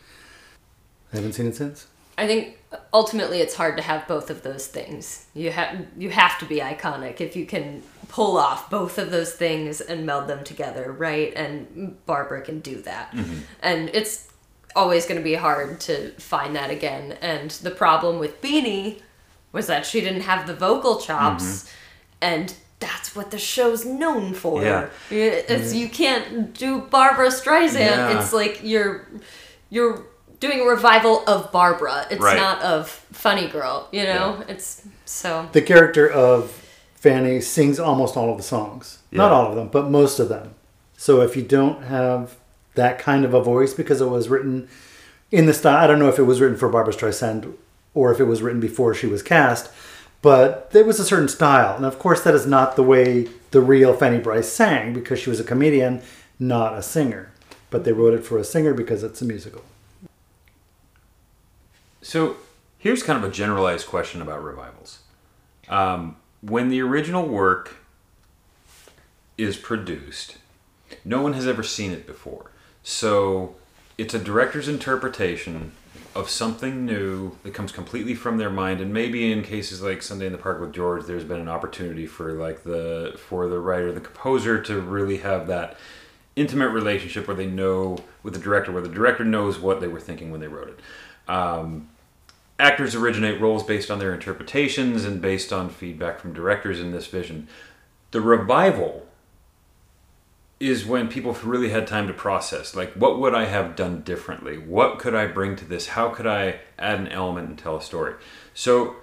I 1.13 1.17
haven't 1.17 1.33
seen 1.33 1.47
it 1.47 1.55
since. 1.55 1.87
I 2.17 2.27
think 2.27 2.59
ultimately 2.93 3.39
it's 3.39 3.55
hard 3.55 3.77
to 3.77 3.83
have 3.83 4.07
both 4.07 4.29
of 4.29 4.43
those 4.43 4.67
things. 4.67 5.25
You 5.33 5.51
have 5.51 5.85
you 5.97 6.09
have 6.09 6.39
to 6.39 6.45
be 6.45 6.59
iconic 6.59 7.21
if 7.21 7.35
you 7.35 7.45
can 7.45 7.83
pull 8.07 8.37
off 8.37 8.69
both 8.69 8.97
of 8.97 9.11
those 9.11 9.33
things 9.33 9.81
and 9.81 10.05
meld 10.05 10.27
them 10.27 10.43
together, 10.43 10.91
right? 10.91 11.33
And 11.35 11.97
Barbara 12.05 12.41
can 12.41 12.59
do 12.59 12.81
that. 12.83 13.11
Mm-hmm. 13.11 13.39
And 13.61 13.89
it's 13.93 14.31
always 14.75 15.05
going 15.05 15.19
to 15.19 15.23
be 15.23 15.35
hard 15.35 15.79
to 15.81 16.11
find 16.11 16.55
that 16.55 16.69
again. 16.69 17.17
And 17.21 17.51
the 17.51 17.71
problem 17.71 18.19
with 18.19 18.41
Beanie 18.41 19.01
was 19.51 19.67
that 19.67 19.85
she 19.85 20.01
didn't 20.01 20.21
have 20.21 20.47
the 20.47 20.53
vocal 20.53 20.99
chops 20.99 21.43
mm-hmm. 21.43 21.69
and 22.21 22.55
that's 22.79 23.15
what 23.15 23.31
the 23.31 23.37
show's 23.37 23.85
known 23.85 24.33
for. 24.33 24.61
Yeah. 24.61 24.89
It's, 25.09 25.73
you 25.73 25.87
can't 25.87 26.53
do 26.53 26.81
Barbra 26.81 27.29
Streisand. 27.29 27.79
Yeah. 27.79 28.19
It's 28.19 28.33
like 28.33 28.59
you're 28.63 29.07
you're 29.69 30.05
doing 30.45 30.61
a 30.61 30.65
revival 30.65 31.23
of 31.27 31.51
Barbara. 31.51 32.05
It's 32.09 32.21
Right. 32.21 32.37
not 32.37 32.61
of 32.61 32.89
Funny 33.11 33.47
Girl, 33.47 33.87
you 33.91 34.03
know? 34.03 34.43
It's 34.47 34.81
so 35.05 35.47
The 35.51 35.61
character 35.61 36.09
of 36.09 36.51
Fanny 36.95 37.41
sings 37.41 37.79
almost 37.79 38.17
all 38.17 38.31
of 38.31 38.37
the 38.37 38.43
songs. 38.43 38.99
Not 39.11 39.31
all 39.31 39.49
of 39.49 39.55
them, 39.55 39.69
but 39.71 39.89
most 39.89 40.19
of 40.19 40.29
them. 40.29 40.55
So 40.97 41.21
if 41.21 41.35
you 41.35 41.41
don't 41.43 41.83
have 41.83 42.35
that 42.75 42.99
kind 42.99 43.23
of 43.23 43.33
a 43.33 43.41
voice 43.41 43.73
because 43.73 44.01
it 44.01 44.09
was 44.09 44.27
written 44.27 44.67
in 45.31 45.45
the 45.45 45.53
style, 45.53 45.83
I 45.83 45.87
don't 45.87 45.99
know 45.99 46.09
if 46.09 46.19
it 46.19 46.23
was 46.23 46.41
written 46.41 46.57
for 46.57 46.67
Barbra 46.69 46.93
Streisand 46.93 47.53
or 47.93 48.11
if 48.11 48.19
it 48.19 48.25
was 48.25 48.41
written 48.41 48.59
before 48.59 48.93
she 48.93 49.07
was 49.07 49.23
cast, 49.23 49.69
but 50.21 50.71
there 50.71 50.83
was 50.83 50.99
a 50.99 51.05
certain 51.05 51.29
style. 51.29 51.75
And 51.75 51.85
of 51.85 51.99
course, 51.99 52.21
that 52.23 52.35
is 52.35 52.45
not 52.45 52.75
the 52.75 52.83
way 52.83 53.27
the 53.51 53.61
real 53.61 53.93
Fanny 53.93 54.19
Brice 54.19 54.51
sang 54.51 54.93
because 54.93 55.19
she 55.19 55.29
was 55.29 55.39
a 55.39 55.43
comedian, 55.43 56.01
not 56.39 56.77
a 56.77 56.81
singer. 56.81 57.31
But 57.69 57.83
they 57.83 57.93
wrote 57.93 58.13
it 58.13 58.25
for 58.25 58.37
a 58.37 58.43
singer 58.43 58.73
because 58.73 59.03
it's 59.03 59.21
a 59.21 59.25
musical. 59.25 59.61
So 62.05 62.37
here's 62.77 63.01
kind 63.01 63.17
of 63.17 63.27
a 63.27 63.33
generalized 63.33 63.87
question 63.87 64.21
about 64.21 64.43
revivals. 64.43 64.99
Um, 65.67 66.17
when 66.39 66.69
the 66.69 66.79
original 66.81 67.27
work 67.27 67.77
is 69.39 69.57
produced, 69.57 70.37
no 71.03 71.23
one 71.23 71.33
has 71.33 71.47
ever 71.47 71.63
seen 71.63 71.91
it 71.91 72.05
before. 72.05 72.51
So 72.83 73.55
it's 73.97 74.13
a 74.13 74.19
director's 74.19 74.67
interpretation 74.67 75.71
of 76.13 76.29
something 76.29 76.85
new 76.85 77.39
that 77.41 77.55
comes 77.55 77.71
completely 77.71 78.13
from 78.13 78.37
their 78.37 78.51
mind 78.51 78.81
and 78.81 78.93
maybe 78.93 79.31
in 79.31 79.41
cases 79.41 79.81
like 79.81 80.03
Sunday 80.03 80.27
in 80.27 80.31
the 80.31 80.37
Park 80.37 80.61
with 80.61 80.73
George 80.73 81.05
there's 81.05 81.23
been 81.23 81.41
an 81.41 81.49
opportunity 81.49 82.05
for 82.05 82.33
like 82.33 82.63
the 82.63 83.15
for 83.17 83.47
the 83.47 83.59
writer 83.59 83.91
the 83.91 83.99
composer 83.99 84.61
to 84.61 84.79
really 84.79 85.17
have 85.17 85.47
that 85.47 85.75
intimate 86.35 86.69
relationship 86.69 87.27
where 87.27 87.35
they 87.35 87.47
know 87.47 87.97
with 88.23 88.33
the 88.33 88.39
director 88.39 88.71
where 88.71 88.81
the 88.81 88.87
director 88.87 89.25
knows 89.25 89.59
what 89.59 89.81
they 89.81 89.87
were 89.87 89.99
thinking 89.99 90.31
when 90.31 90.39
they 90.39 90.47
wrote 90.47 90.69
it 90.69 90.79
um, 91.27 91.89
actors 92.59 92.95
originate 92.95 93.41
roles 93.41 93.63
based 93.63 93.91
on 93.91 93.99
their 93.99 94.13
interpretations 94.13 95.05
and 95.05 95.21
based 95.21 95.51
on 95.51 95.69
feedback 95.69 96.19
from 96.19 96.33
directors 96.33 96.79
in 96.79 96.91
this 96.91 97.07
vision. 97.07 97.47
The 98.11 98.21
revival 98.21 99.05
is 100.59 100.85
when 100.85 101.09
people 101.09 101.33
really 101.43 101.69
had 101.69 101.85
time 101.85 102.07
to 102.07 102.13
process 102.13 102.75
like 102.75 102.93
what 102.93 103.19
would 103.19 103.35
I 103.35 103.45
have 103.45 103.75
done 103.75 104.01
differently? 104.01 104.57
What 104.57 104.99
could 104.99 105.13
I 105.13 105.27
bring 105.27 105.55
to 105.57 105.65
this? 105.65 105.87
How 105.87 106.09
could 106.09 106.25
I 106.25 106.61
add 106.79 106.99
an 106.99 107.09
element 107.09 107.49
and 107.49 107.59
tell 107.59 107.75
a 107.75 107.81
story? 107.81 108.13
So 108.53 108.95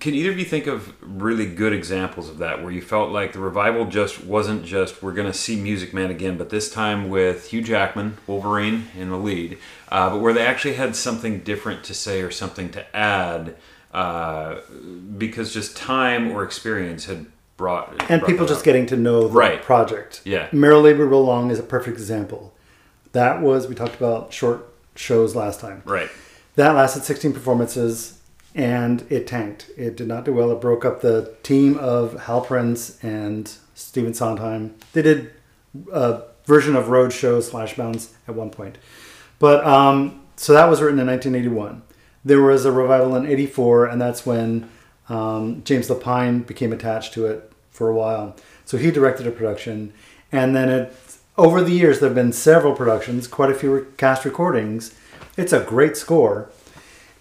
can 0.00 0.14
either 0.14 0.30
of 0.30 0.38
you 0.38 0.44
think 0.44 0.66
of 0.66 0.92
really 1.02 1.46
good 1.46 1.72
examples 1.72 2.28
of 2.28 2.38
that 2.38 2.62
where 2.62 2.70
you 2.70 2.82
felt 2.82 3.10
like 3.10 3.32
the 3.32 3.38
revival 3.38 3.86
just 3.86 4.22
wasn't 4.24 4.64
just 4.64 5.02
we're 5.02 5.12
going 5.12 5.30
to 5.30 5.36
see 5.36 5.56
Music 5.60 5.94
Man 5.94 6.10
again, 6.10 6.36
but 6.36 6.50
this 6.50 6.70
time 6.70 7.08
with 7.08 7.48
Hugh 7.50 7.62
Jackman, 7.62 8.18
Wolverine 8.26 8.88
in 8.96 9.10
the 9.10 9.16
lead, 9.16 9.58
uh, 9.90 10.10
but 10.10 10.18
where 10.20 10.32
they 10.32 10.46
actually 10.46 10.74
had 10.74 10.94
something 10.94 11.40
different 11.40 11.84
to 11.84 11.94
say 11.94 12.20
or 12.22 12.30
something 12.30 12.70
to 12.72 12.96
add 12.96 13.56
uh, 13.94 14.56
because 15.16 15.52
just 15.54 15.76
time 15.76 16.30
or 16.32 16.44
experience 16.44 17.06
had 17.06 17.26
brought 17.56 17.90
And 18.10 18.20
brought 18.20 18.28
people 18.30 18.46
just 18.46 18.60
out. 18.60 18.64
getting 18.64 18.86
to 18.86 18.96
know 18.96 19.22
the 19.28 19.34
Right. 19.34 19.62
project. 19.62 20.20
Yeah. 20.24 20.48
Merrily 20.52 20.92
We 20.92 21.04
Roll 21.04 21.24
Along 21.24 21.50
is 21.50 21.58
a 21.58 21.62
perfect 21.62 21.96
example. 21.96 22.52
That 23.12 23.40
was, 23.40 23.66
we 23.66 23.74
talked 23.74 23.96
about 23.96 24.32
short 24.32 24.68
shows 24.94 25.34
last 25.34 25.60
time. 25.60 25.82
right. 25.86 26.10
That 26.56 26.72
lasted 26.74 27.04
16 27.04 27.32
performances 27.32 28.17
and 28.58 29.06
it 29.08 29.28
tanked. 29.28 29.70
It 29.76 29.96
did 29.96 30.08
not 30.08 30.24
do 30.24 30.32
well. 30.32 30.50
It 30.50 30.60
broke 30.60 30.84
up 30.84 31.00
the 31.00 31.32
team 31.44 31.78
of 31.78 32.24
Hal 32.24 32.40
Prince 32.40 33.02
and 33.04 33.50
Stephen 33.72 34.12
Sondheim. 34.12 34.74
They 34.92 35.00
did 35.00 35.30
a 35.92 36.22
version 36.44 36.74
of 36.74 36.86
Roadshow 36.86 37.40
slash 37.40 37.76
Bounce 37.76 38.14
at 38.26 38.34
one 38.34 38.50
point. 38.50 38.76
But 39.38 39.64
um, 39.64 40.22
so 40.34 40.52
that 40.54 40.68
was 40.68 40.82
written 40.82 40.98
in 40.98 41.06
1981. 41.06 41.82
There 42.24 42.42
was 42.42 42.64
a 42.64 42.72
revival 42.72 43.14
in 43.14 43.26
84, 43.26 43.86
and 43.86 44.00
that's 44.00 44.26
when 44.26 44.68
um, 45.08 45.62
James 45.62 45.88
Lapine 45.88 46.44
became 46.44 46.72
attached 46.72 47.14
to 47.14 47.26
it 47.26 47.52
for 47.70 47.88
a 47.88 47.94
while. 47.94 48.34
So 48.64 48.76
he 48.76 48.90
directed 48.90 49.28
a 49.28 49.30
production. 49.30 49.92
And 50.32 50.56
then 50.56 50.68
it, 50.68 50.96
over 51.36 51.62
the 51.62 51.70
years, 51.70 52.00
there 52.00 52.08
have 52.08 52.16
been 52.16 52.32
several 52.32 52.74
productions, 52.74 53.28
quite 53.28 53.50
a 53.50 53.54
few 53.54 53.92
cast 53.96 54.24
recordings. 54.24 54.96
It's 55.36 55.52
a 55.52 55.60
great 55.60 55.96
score. 55.96 56.50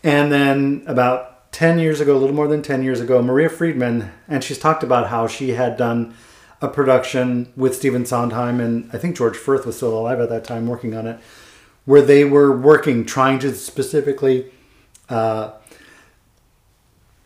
And 0.04 0.32
then 0.32 0.84
about 0.88 1.52
10 1.52 1.80
years 1.80 2.00
ago, 2.00 2.16
a 2.16 2.20
little 2.20 2.36
more 2.36 2.48
than 2.48 2.62
10 2.62 2.84
years 2.84 3.02
ago, 3.02 3.22
Maria 3.22 3.50
Friedman, 3.50 4.12
and 4.28 4.43
she's 4.43 4.60
talked 4.60 4.84
about 4.84 5.08
how 5.08 5.28
she 5.28 5.52
had 5.52 5.78
done 5.78 6.14
a 6.62 6.68
production 6.68 7.52
with 7.56 7.76
Stephen 7.76 8.06
Sondheim, 8.06 8.60
and 8.60 8.89
I 8.93 8.98
think 8.98 9.16
George 9.16 9.38
Furth 9.38 9.66
was 9.66 9.78
still 9.78 9.98
alive 9.98 10.20
at 10.20 10.30
that 10.30 10.43
time 10.43 10.68
working 10.68 10.95
on 10.95 11.06
it, 11.06 11.20
where 11.86 12.02
they 12.02 12.26
were 12.26 12.56
working, 12.56 13.06
trying 13.06 13.39
to 13.39 13.54
specifically 13.54 14.52
uh, 15.10 15.52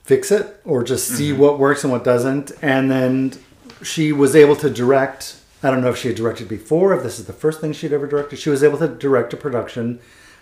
fix 0.03 0.31
it 0.31 0.59
or 0.65 0.83
just 0.83 1.07
see 1.07 1.31
what 1.31 1.57
works 1.57 1.83
and 1.83 1.91
what 1.91 2.03
doesn't. 2.03 2.51
And 2.61 2.91
then 2.91 3.33
she 3.81 4.11
was 4.11 4.35
able 4.35 4.55
to 4.57 4.69
direct. 4.69 5.37
I 5.63 5.71
don't 5.71 5.81
know 5.81 5.89
if 5.89 5.97
she 5.97 6.09
had 6.09 6.17
directed 6.17 6.47
before, 6.47 6.93
if 6.93 7.03
this 7.03 7.19
is 7.19 7.25
the 7.25 7.33
first 7.33 7.61
thing 7.61 7.71
she'd 7.71 7.93
ever 7.93 8.07
directed. 8.07 8.37
She 8.37 8.49
was 8.49 8.63
able 8.63 8.77
to 8.79 8.87
direct 8.87 9.33
a 9.33 9.37
production 9.37 9.99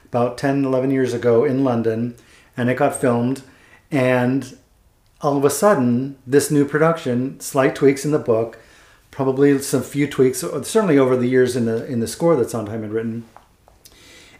about 0.09 0.37
10, 0.37 0.65
11 0.65 0.91
years 0.91 1.13
ago 1.13 1.45
in 1.45 1.63
London, 1.63 2.15
and 2.57 2.69
it 2.69 2.75
got 2.75 2.95
filmed. 2.95 3.43
And 3.91 4.57
all 5.21 5.37
of 5.37 5.45
a 5.45 5.49
sudden, 5.49 6.17
this 6.25 6.51
new 6.51 6.65
production, 6.65 7.39
slight 7.39 7.75
tweaks 7.75 8.05
in 8.05 8.11
the 8.11 8.19
book, 8.19 8.59
probably 9.11 9.59
some 9.59 9.83
few 9.83 10.07
tweaks, 10.07 10.39
certainly 10.39 10.97
over 10.97 11.15
the 11.15 11.27
years 11.27 11.55
in 11.55 11.65
the 11.65 11.85
in 11.85 11.99
the 11.99 12.07
score 12.07 12.35
that 12.35 12.49
Sondheim 12.49 12.81
had 12.81 12.91
written, 12.91 13.25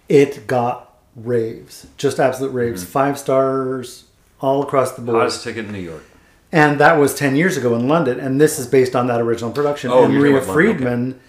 it 0.08 0.48
got 0.48 0.98
raves, 1.16 1.88
just 1.98 2.20
absolute 2.20 2.52
raves, 2.52 2.84
mm-hmm. 2.84 2.92
five 2.92 3.20
stars 3.20 4.06
all 4.42 4.64
across 4.64 4.94
the 4.94 5.02
board. 5.02 5.18
Hottest 5.18 5.44
ticket 5.44 5.66
in 5.66 5.72
New 5.72 5.80
York. 5.80 6.04
And 6.52 6.80
that 6.80 6.98
was 6.98 7.14
10 7.14 7.36
years 7.36 7.58
ago 7.58 7.76
in 7.76 7.88
London. 7.88 8.20
And 8.20 8.42
this 8.42 8.58
is 8.58 8.66
based 8.66 8.96
on 8.96 9.06
that 9.08 9.22
original 9.22 9.52
production. 9.52 9.92
Oh, 9.92 10.06
and 10.06 10.16
Maria 10.16 10.40
talking 10.40 10.50
about 10.50 10.56
London, 10.56 10.78
Friedman 10.78 11.20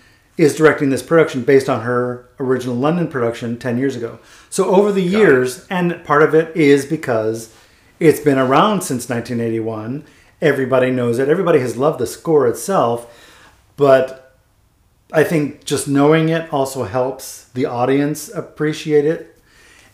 is 0.40 0.56
directing 0.56 0.88
this 0.88 1.02
production 1.02 1.42
based 1.42 1.68
on 1.68 1.82
her 1.82 2.26
original 2.38 2.74
London 2.74 3.06
production 3.06 3.58
10 3.58 3.76
years 3.76 3.94
ago. 3.94 4.18
So 4.48 4.74
over 4.74 4.90
the 4.90 5.02
years, 5.02 5.66
and 5.68 6.02
part 6.02 6.22
of 6.22 6.34
it 6.34 6.56
is 6.56 6.86
because 6.86 7.54
it's 7.98 8.20
been 8.20 8.38
around 8.38 8.80
since 8.80 9.06
1981, 9.06 10.02
everybody 10.40 10.90
knows 10.90 11.18
it, 11.18 11.28
everybody 11.28 11.58
has 11.58 11.76
loved 11.76 11.98
the 11.98 12.06
score 12.06 12.48
itself. 12.48 13.28
But 13.76 14.34
I 15.12 15.24
think 15.24 15.66
just 15.66 15.86
knowing 15.86 16.30
it 16.30 16.50
also 16.50 16.84
helps 16.84 17.44
the 17.50 17.66
audience 17.66 18.30
appreciate 18.30 19.04
it. 19.04 19.38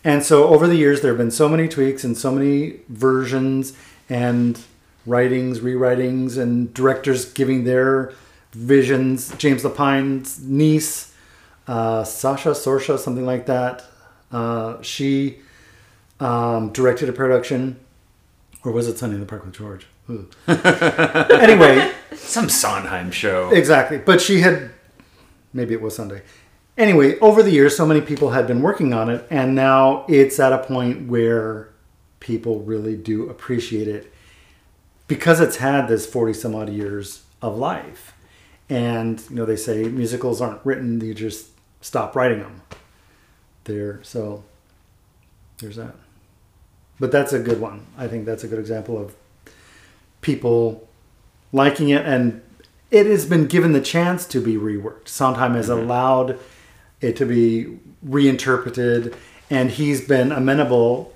And 0.05 0.23
so 0.23 0.47
over 0.47 0.65
the 0.65 0.77
years, 0.77 1.01
there 1.01 1.11
have 1.11 1.17
been 1.17 1.29
so 1.29 1.49
many 1.49 1.67
tweaks 1.67 2.05
and 2.05 2.17
so 2.17 2.31
many 2.31 2.79
versions 2.87 3.73
and 4.07 4.57
writings, 5.05 5.59
rewritings, 5.59 6.37
and 6.37 6.73
directors 6.73 7.25
giving 7.33 7.65
their 7.65 8.13
visions. 8.57 9.33
James 9.37 9.63
Lapine's 9.63 10.39
niece, 10.41 11.13
uh, 11.67 12.03
Sasha 12.03 12.49
Sorsha, 12.49 12.97
something 12.97 13.25
like 13.25 13.45
that, 13.45 13.85
uh, 14.31 14.81
she 14.81 15.39
um, 16.19 16.71
directed 16.73 17.07
a 17.09 17.13
production. 17.13 17.79
Or 18.63 18.71
was 18.71 18.87
it 18.87 18.97
Sunday 18.97 19.15
in 19.15 19.21
the 19.21 19.27
Park 19.27 19.45
with 19.45 19.53
George? 19.53 19.87
Anyway, 20.47 21.93
Some 22.15 22.49
Sondheim 22.49 23.11
show. 23.11 23.49
Exactly. 23.51 23.97
But 23.97 24.21
she 24.21 24.41
had, 24.41 24.71
maybe 25.53 25.73
it 25.73 25.81
was 25.81 25.95
Sunday. 25.95 26.23
Anyway, 26.77 27.17
over 27.19 27.41
the 27.43 27.51
years, 27.51 27.75
so 27.75 27.85
many 27.85 28.01
people 28.01 28.31
had 28.31 28.47
been 28.47 28.61
working 28.61 28.93
on 28.93 29.09
it, 29.09 29.25
and 29.29 29.55
now 29.55 30.05
it's 30.07 30.39
at 30.39 30.53
a 30.53 30.59
point 30.59 31.07
where 31.07 31.69
people 32.19 32.61
really 32.61 32.95
do 32.95 33.29
appreciate 33.29 33.87
it 33.87 34.13
because 35.07 35.39
it's 35.39 35.57
had 35.57 35.87
this 35.87 36.05
40 36.05 36.33
some 36.33 36.55
odd 36.55 36.69
years 36.69 37.23
of 37.41 37.57
life. 37.57 38.13
And, 38.69 39.21
you 39.29 39.35
know, 39.35 39.45
they 39.45 39.55
say 39.55 39.83
musicals 39.85 40.41
aren't 40.41 40.65
written, 40.65 40.99
you 40.99 41.13
just 41.13 41.49
stop 41.81 42.15
writing 42.15 42.39
them. 42.39 42.61
There, 43.63 43.99
so 44.03 44.43
there's 45.59 45.75
that. 45.75 45.95
But 46.99 47.11
that's 47.11 47.33
a 47.33 47.39
good 47.39 47.61
one. 47.61 47.85
I 47.97 48.07
think 48.07 48.25
that's 48.25 48.43
a 48.43 48.47
good 48.47 48.59
example 48.59 48.97
of 48.97 49.15
people 50.21 50.87
liking 51.53 51.89
it 51.89 52.05
and 52.05 52.41
it 52.89 53.05
has 53.05 53.25
been 53.25 53.47
given 53.47 53.73
the 53.73 53.81
chance 53.81 54.25
to 54.27 54.39
be 54.39 54.55
reworked. 54.55 55.07
Sondheim 55.07 55.53
has 55.53 55.69
allowed 55.69 56.39
it 57.01 57.15
to 57.17 57.25
be 57.25 57.79
reinterpreted 58.01 59.15
and 59.49 59.71
he's 59.71 60.05
been 60.05 60.31
amenable 60.31 61.13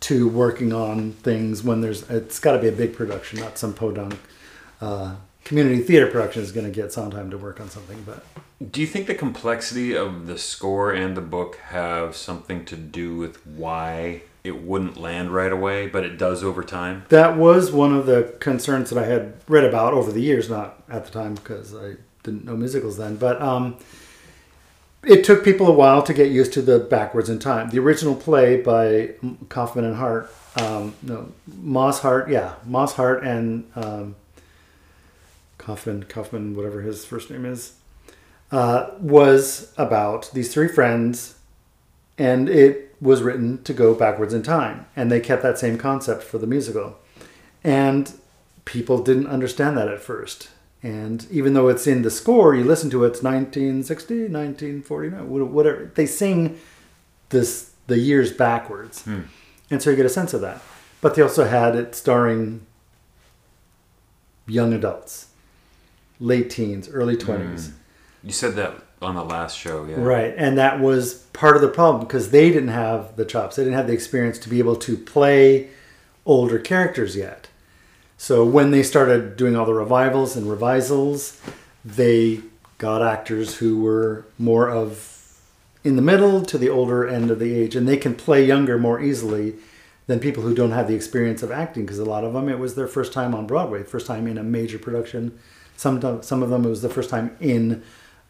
to 0.00 0.28
working 0.28 0.72
on 0.72 1.12
things 1.12 1.62
when 1.62 1.82
there's 1.82 2.08
it's 2.10 2.38
got 2.38 2.52
to 2.52 2.58
be 2.58 2.68
a 2.68 2.72
big 2.72 2.94
production, 2.94 3.40
not 3.40 3.58
some 3.58 3.74
podunk 3.74 4.18
uh, 4.80 5.16
community 5.50 5.82
theater 5.82 6.06
production 6.06 6.44
is 6.44 6.52
going 6.52 6.64
to 6.64 6.70
get 6.70 6.92
Sondheim 6.92 7.28
to 7.28 7.36
work 7.36 7.60
on 7.60 7.68
something. 7.68 8.00
But 8.06 8.24
Do 8.70 8.80
you 8.80 8.86
think 8.86 9.08
the 9.08 9.16
complexity 9.16 9.96
of 9.96 10.28
the 10.28 10.38
score 10.38 10.92
and 10.92 11.16
the 11.16 11.20
book 11.20 11.56
have 11.70 12.14
something 12.14 12.64
to 12.66 12.76
do 12.76 13.16
with 13.16 13.44
why 13.44 14.22
it 14.44 14.62
wouldn't 14.62 14.96
land 14.96 15.34
right 15.34 15.50
away, 15.50 15.88
but 15.88 16.04
it 16.04 16.16
does 16.16 16.44
over 16.44 16.62
time? 16.62 17.04
that 17.08 17.36
was 17.36 17.72
one 17.72 17.92
of 17.92 18.06
the 18.06 18.32
concerns 18.38 18.90
that 18.90 18.98
I 19.02 19.06
had 19.06 19.34
read 19.48 19.64
about 19.64 19.92
over 19.92 20.12
the 20.12 20.20
years, 20.22 20.48
not 20.48 20.84
at 20.88 21.04
the 21.04 21.10
time 21.10 21.34
because 21.34 21.74
I 21.74 21.96
didn't 22.22 22.44
know 22.44 22.56
musicals 22.56 22.96
then. 22.96 23.16
But 23.16 23.42
um, 23.42 23.76
it 25.02 25.24
took 25.24 25.42
people 25.42 25.66
a 25.66 25.72
while 25.72 26.04
to 26.04 26.14
get 26.14 26.30
used 26.30 26.52
to 26.52 26.62
the 26.62 26.78
backwards 26.78 27.28
in 27.28 27.40
time. 27.40 27.70
The 27.70 27.80
original 27.80 28.14
play 28.14 28.62
by 28.62 29.14
Kaufman 29.48 29.84
and 29.84 29.96
Hart, 29.96 30.32
um, 30.62 30.94
no, 31.02 31.32
Moss 31.60 31.98
Hart, 31.98 32.30
yeah, 32.30 32.54
Moss 32.64 32.94
Hart 32.94 33.24
and 33.24 33.68
um, 33.74 34.14
Kaufman, 35.60 36.04
Kaufman, 36.04 36.56
whatever 36.56 36.80
his 36.80 37.04
first 37.04 37.30
name 37.30 37.44
is, 37.44 37.74
uh, 38.50 38.90
was 38.98 39.72
about 39.76 40.30
these 40.32 40.52
three 40.52 40.68
friends, 40.68 41.36
and 42.18 42.48
it 42.48 42.94
was 43.00 43.22
written 43.22 43.62
to 43.64 43.72
go 43.72 43.94
backwards 43.94 44.34
in 44.34 44.42
time, 44.42 44.86
and 44.96 45.12
they 45.12 45.20
kept 45.20 45.42
that 45.42 45.58
same 45.58 45.78
concept 45.78 46.22
for 46.22 46.38
the 46.38 46.46
musical, 46.46 46.98
and 47.62 48.12
people 48.64 49.02
didn't 49.02 49.26
understand 49.26 49.76
that 49.76 49.88
at 49.88 50.00
first. 50.00 50.48
And 50.82 51.26
even 51.30 51.52
though 51.52 51.68
it's 51.68 51.86
in 51.86 52.02
the 52.02 52.10
score, 52.10 52.54
you 52.54 52.64
listen 52.64 52.88
to 52.90 53.04
it, 53.04 53.08
it's 53.08 53.22
1960, 53.22 54.14
1949, 54.28 55.52
whatever. 55.52 55.92
They 55.94 56.06
sing 56.06 56.58
this 57.28 57.72
the 57.86 57.98
years 57.98 58.32
backwards. 58.32 59.04
And 59.70 59.82
so 59.82 59.90
you 59.90 59.96
get 59.96 60.06
a 60.06 60.10
sense 60.10 60.32
of 60.32 60.40
that. 60.40 60.62
But 61.02 61.14
they 61.14 61.22
also 61.22 61.44
had 61.44 61.76
it 61.76 61.94
starring 61.94 62.66
young 64.46 64.72
adults, 64.72 65.26
late 66.20 66.50
teens, 66.50 66.88
early 66.88 67.16
20s. 67.16 67.68
Mm. 67.68 67.72
You 68.22 68.32
said 68.32 68.54
that 68.56 68.74
on 69.02 69.14
the 69.14 69.24
last 69.24 69.56
show, 69.58 69.86
yeah. 69.86 69.96
Right. 69.96 70.34
And 70.36 70.58
that 70.58 70.78
was 70.78 71.14
part 71.32 71.56
of 71.56 71.62
the 71.62 71.68
problem 71.68 72.06
because 72.06 72.30
they 72.30 72.50
didn't 72.50 72.68
have 72.68 73.16
the 73.16 73.24
chops. 73.24 73.56
They 73.56 73.64
didn't 73.64 73.76
have 73.76 73.86
the 73.86 73.94
experience 73.94 74.38
to 74.40 74.48
be 74.48 74.58
able 74.58 74.76
to 74.76 74.96
play 74.96 75.70
older 76.26 76.58
characters 76.58 77.16
yet. 77.16 77.48
So 78.18 78.44
when 78.44 78.70
they 78.70 78.82
started 78.82 79.36
doing 79.36 79.56
all 79.56 79.64
the 79.64 79.72
revivals 79.72 80.36
and 80.36 80.46
revisals, 80.46 81.40
they 81.82 82.42
got 82.76 83.02
actors 83.02 83.56
who 83.56 83.80
were 83.80 84.26
more 84.38 84.68
of 84.68 85.16
in 85.82 85.96
the 85.96 86.02
middle 86.02 86.42
to 86.42 86.58
the 86.58 86.68
older 86.68 87.08
end 87.08 87.30
of 87.30 87.38
the 87.38 87.54
age 87.54 87.74
and 87.74 87.88
they 87.88 87.96
can 87.96 88.14
play 88.14 88.44
younger 88.44 88.78
more 88.78 89.00
easily 89.00 89.54
than 90.06 90.20
people 90.20 90.42
who 90.42 90.54
don't 90.54 90.72
have 90.72 90.88
the 90.88 90.94
experience 90.94 91.42
of 91.42 91.50
acting 91.50 91.84
because 91.84 91.98
a 91.98 92.04
lot 92.04 92.24
of 92.24 92.34
them 92.34 92.48
it 92.48 92.58
was 92.58 92.74
their 92.74 92.88
first 92.88 93.12
time 93.12 93.34
on 93.34 93.46
Broadway, 93.46 93.82
first 93.82 94.06
time 94.06 94.26
in 94.26 94.36
a 94.36 94.42
major 94.42 94.78
production. 94.78 95.38
Some 95.80 96.22
some 96.22 96.42
of 96.42 96.50
them 96.50 96.66
it 96.66 96.68
was 96.68 96.82
the 96.82 96.90
first 96.90 97.08
time 97.08 97.34
in 97.40 97.82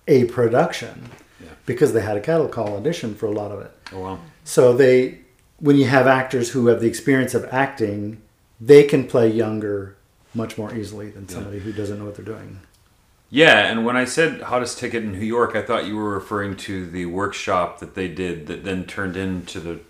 a 0.07 0.25
production 0.27 1.11
Yeah. 1.43 1.49
because 1.67 1.93
they 1.93 2.01
had 2.01 2.17
a 2.17 2.21
cattle 2.21 2.47
call 2.47 2.77
audition 2.77 3.17
for 3.17 3.27
a 3.27 3.33
lot 3.33 3.51
of 3.51 3.61
it. 3.61 3.73
Oh, 3.93 4.01
well. 4.01 4.21
So 4.45 4.73
they, 4.73 5.19
when 5.59 5.77
you 5.77 5.87
have 5.87 6.07
actors 6.07 6.51
who 6.51 6.69
have 6.69 6.81
the 6.81 6.87
experience 6.87 7.35
of 7.35 7.45
acting, 7.51 8.23
they 8.61 8.85
can 8.85 9.05
play 9.05 9.29
younger 9.33 9.97
much 10.33 10.57
more 10.59 10.73
easily 10.73 11.11
than 11.11 11.29
somebody 11.29 11.59
who 11.59 11.73
doesn't 11.73 11.99
know 11.99 12.05
what 12.05 12.15
they're 12.15 12.25
doing. 12.25 12.61
Yeah, 13.31 13.67
and 13.69 13.85
when 13.85 13.97
I 13.97 14.05
said 14.05 14.43
hottest 14.43 14.79
ticket 14.79 15.03
in 15.03 15.11
New 15.11 15.19
York, 15.27 15.57
I 15.57 15.63
thought 15.63 15.87
you 15.89 15.97
were 15.97 16.11
referring 16.15 16.57
to 16.69 16.87
the 16.87 17.07
workshop 17.07 17.81
that 17.81 17.97
they 17.97 18.07
did 18.07 18.47
that 18.47 18.63
then 18.63 18.85
turned 18.85 19.17
into 19.17 19.59
the 19.59 19.81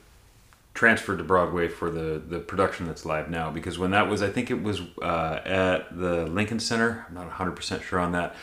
transferred 0.81 1.18
to 1.18 1.24
Broadway 1.24 1.68
for 1.68 1.91
the 1.91 2.18
the 2.26 2.39
production 2.39 2.87
that's 2.87 3.05
live 3.05 3.28
now. 3.28 3.51
Because 3.51 3.78
when 3.78 3.91
that 3.91 4.09
was, 4.09 4.22
I 4.22 4.31
think 4.31 4.51
it 4.51 4.62
was 4.62 4.81
uh, 5.03 5.41
at 5.45 5.95
the 5.95 6.24
Lincoln 6.24 6.59
Center. 6.59 7.05
I'm 7.07 7.14
not 7.14 7.26
100 7.26 7.51
percent 7.53 7.83
sure 7.83 7.99
on 7.99 8.12
that. 8.12 8.35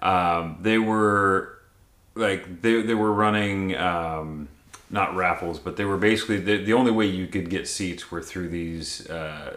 Um, 0.00 0.58
they 0.62 0.78
were 0.78 1.58
like 2.14 2.62
they 2.62 2.82
they 2.82 2.94
were 2.94 3.12
running. 3.12 3.76
Um, 3.76 4.48
not 4.92 5.14
raffles, 5.14 5.60
but 5.60 5.76
they 5.76 5.84
were 5.84 5.96
basically 5.96 6.38
the, 6.38 6.64
the 6.64 6.72
only 6.72 6.90
way 6.90 7.06
you 7.06 7.28
could 7.28 7.48
get 7.48 7.68
seats 7.68 8.10
were 8.10 8.20
through 8.20 8.48
these 8.48 9.08
uh, 9.08 9.56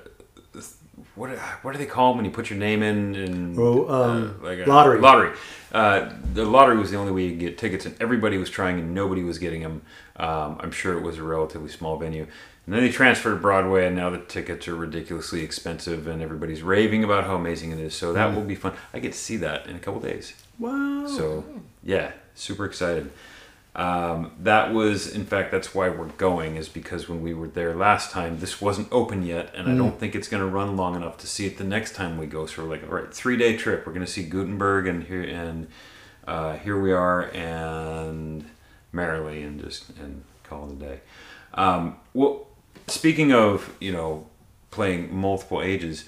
what 1.16 1.30
what 1.62 1.72
do 1.74 1.78
they 1.78 1.86
call 1.86 2.10
them 2.10 2.18
when 2.18 2.26
you 2.26 2.32
put 2.32 2.50
your 2.50 2.58
name 2.58 2.82
in 2.82 3.16
and 3.16 3.58
Oh, 3.58 3.88
um, 3.90 4.40
uh, 4.42 4.48
like 4.50 4.66
lottery. 4.68 5.00
Lottery. 5.00 5.36
Uh, 5.72 6.12
the 6.34 6.46
lottery 6.46 6.78
was 6.78 6.92
the 6.92 6.98
only 6.98 7.12
way 7.12 7.24
you 7.24 7.32
could 7.32 7.40
get 7.40 7.58
tickets, 7.58 7.86
and 7.86 7.96
everybody 8.02 8.38
was 8.38 8.50
trying, 8.50 8.80
and 8.80 8.94
nobody 8.94 9.24
was 9.24 9.38
getting 9.38 9.62
them. 9.62 9.84
Um, 10.18 10.58
I'm 10.60 10.72
sure 10.72 10.98
it 10.98 11.02
was 11.02 11.18
a 11.18 11.24
relatively 11.24 11.70
small 11.70 11.98
venue. 11.98 12.28
And 12.66 12.74
then 12.74 12.82
they 12.82 12.92
transferred 12.92 13.36
to 13.36 13.40
Broadway, 13.42 13.86
and 13.88 13.96
now 13.96 14.10
the 14.10 14.20
tickets 14.20 14.68
are 14.68 14.76
ridiculously 14.76 15.44
expensive, 15.44 16.08
and 16.08 16.22
everybody's 16.22 16.62
raving 16.62 17.04
about 17.04 17.26
how 17.26 17.36
amazing 17.36 17.72
it 17.72 17.80
is. 17.80 17.94
So 17.94 18.14
that 18.14 18.34
will 18.34 18.44
be 18.44 18.56
fun. 18.56 18.74
I 18.94 19.00
get 19.00 19.12
to 19.12 19.18
see 19.18 19.38
that 19.38 19.68
in 19.68 19.76
a 19.76 19.80
couple 19.80 20.00
days. 20.00 20.34
Wow. 20.60 21.06
So 21.08 21.44
yeah, 21.84 22.14
super 22.36 22.66
excited. 22.66 23.12
Um, 23.76 24.34
that 24.40 24.72
was, 24.72 25.08
in 25.08 25.26
fact, 25.26 25.52
that's 25.52 25.74
why 25.74 25.90
we're 25.90 26.06
going, 26.06 26.56
is 26.58 26.70
because 26.70 27.10
when 27.10 27.24
we 27.24 27.34
were 27.34 27.48
there 27.48 27.76
last 27.76 28.12
time, 28.12 28.40
this 28.40 28.62
wasn't 28.62 28.88
open 28.92 29.26
yet, 29.26 29.52
and 29.56 29.68
I 29.68 29.76
don't 29.76 30.00
think 30.00 30.14
it's 30.14 30.28
going 30.28 30.44
to 30.44 30.48
run 30.48 30.78
long 30.78 30.96
enough 30.96 31.18
to 31.18 31.28
see 31.28 31.48
it 31.48 31.58
the 31.58 31.64
next 31.64 31.96
time 31.96 32.20
we 32.20 32.28
go. 32.28 32.46
So 32.46 32.64
we're 32.64 32.70
like, 32.70 32.84
all 32.84 32.96
right, 32.96 33.12
three 33.12 33.36
day 33.36 33.58
trip. 33.58 33.88
We're 33.88 33.94
going 33.94 34.06
to 34.06 34.12
see 34.12 34.24
Gutenberg, 34.24 34.88
and 34.88 35.04
here 35.04 35.24
and 35.24 35.68
uh, 36.28 36.58
here 36.58 36.80
we 36.80 36.94
are, 36.94 37.32
and 37.34 38.46
Merrily, 38.94 39.44
and 39.44 39.62
just 39.62 39.90
and 40.00 40.24
call 40.44 40.70
it 40.70 40.74
a 40.74 40.76
day. 40.76 41.00
Um, 41.56 41.98
well, 42.14 42.48
speaking 42.88 43.34
of 43.34 43.76
you 43.80 43.92
know 43.92 44.28
playing 44.72 45.14
multiple 45.14 45.62
ages, 45.62 46.06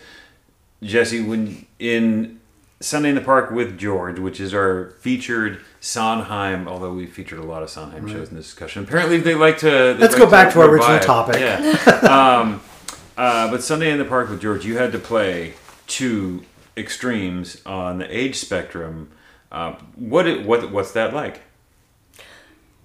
Jesse, 0.81 1.21
when 1.21 1.65
in 1.79 2.39
Sunday 2.81 3.09
in 3.09 3.15
the 3.15 3.21
Park 3.21 3.51
with 3.51 3.77
George, 3.77 4.19
which 4.19 4.39
is 4.39 4.53
our 4.53 4.91
featured 4.99 5.61
Sondheim, 5.79 6.67
although 6.67 6.93
we 6.93 7.05
featured 7.05 7.39
a 7.39 7.43
lot 7.43 7.63
of 7.63 7.69
Sondheim 7.69 8.07
shows 8.07 8.29
in 8.29 8.35
this 8.35 8.45
discussion. 8.45 8.83
Apparently, 8.83 9.17
they 9.17 9.35
like 9.35 9.57
to. 9.59 9.69
they 9.69 9.93
Let's 9.95 10.13
like 10.13 10.23
go 10.23 10.29
back 10.29 10.53
to 10.53 10.61
our 10.61 10.69
original 10.69 10.99
topic. 10.99 11.39
Yeah. 11.39 11.57
um, 12.41 12.61
uh, 13.17 13.49
but 13.49 13.63
Sunday 13.63 13.91
in 13.91 13.97
the 13.97 14.05
Park 14.05 14.29
with 14.29 14.41
George, 14.41 14.65
you 14.65 14.77
had 14.77 14.91
to 14.91 14.99
play 14.99 15.53
two 15.87 16.43
extremes 16.75 17.61
on 17.65 17.97
the 17.97 18.15
age 18.17 18.35
spectrum. 18.35 19.09
Um, 19.51 19.75
what 19.95 20.27
it, 20.27 20.45
what 20.45 20.71
what's 20.71 20.91
that 20.91 21.13
like? 21.13 21.41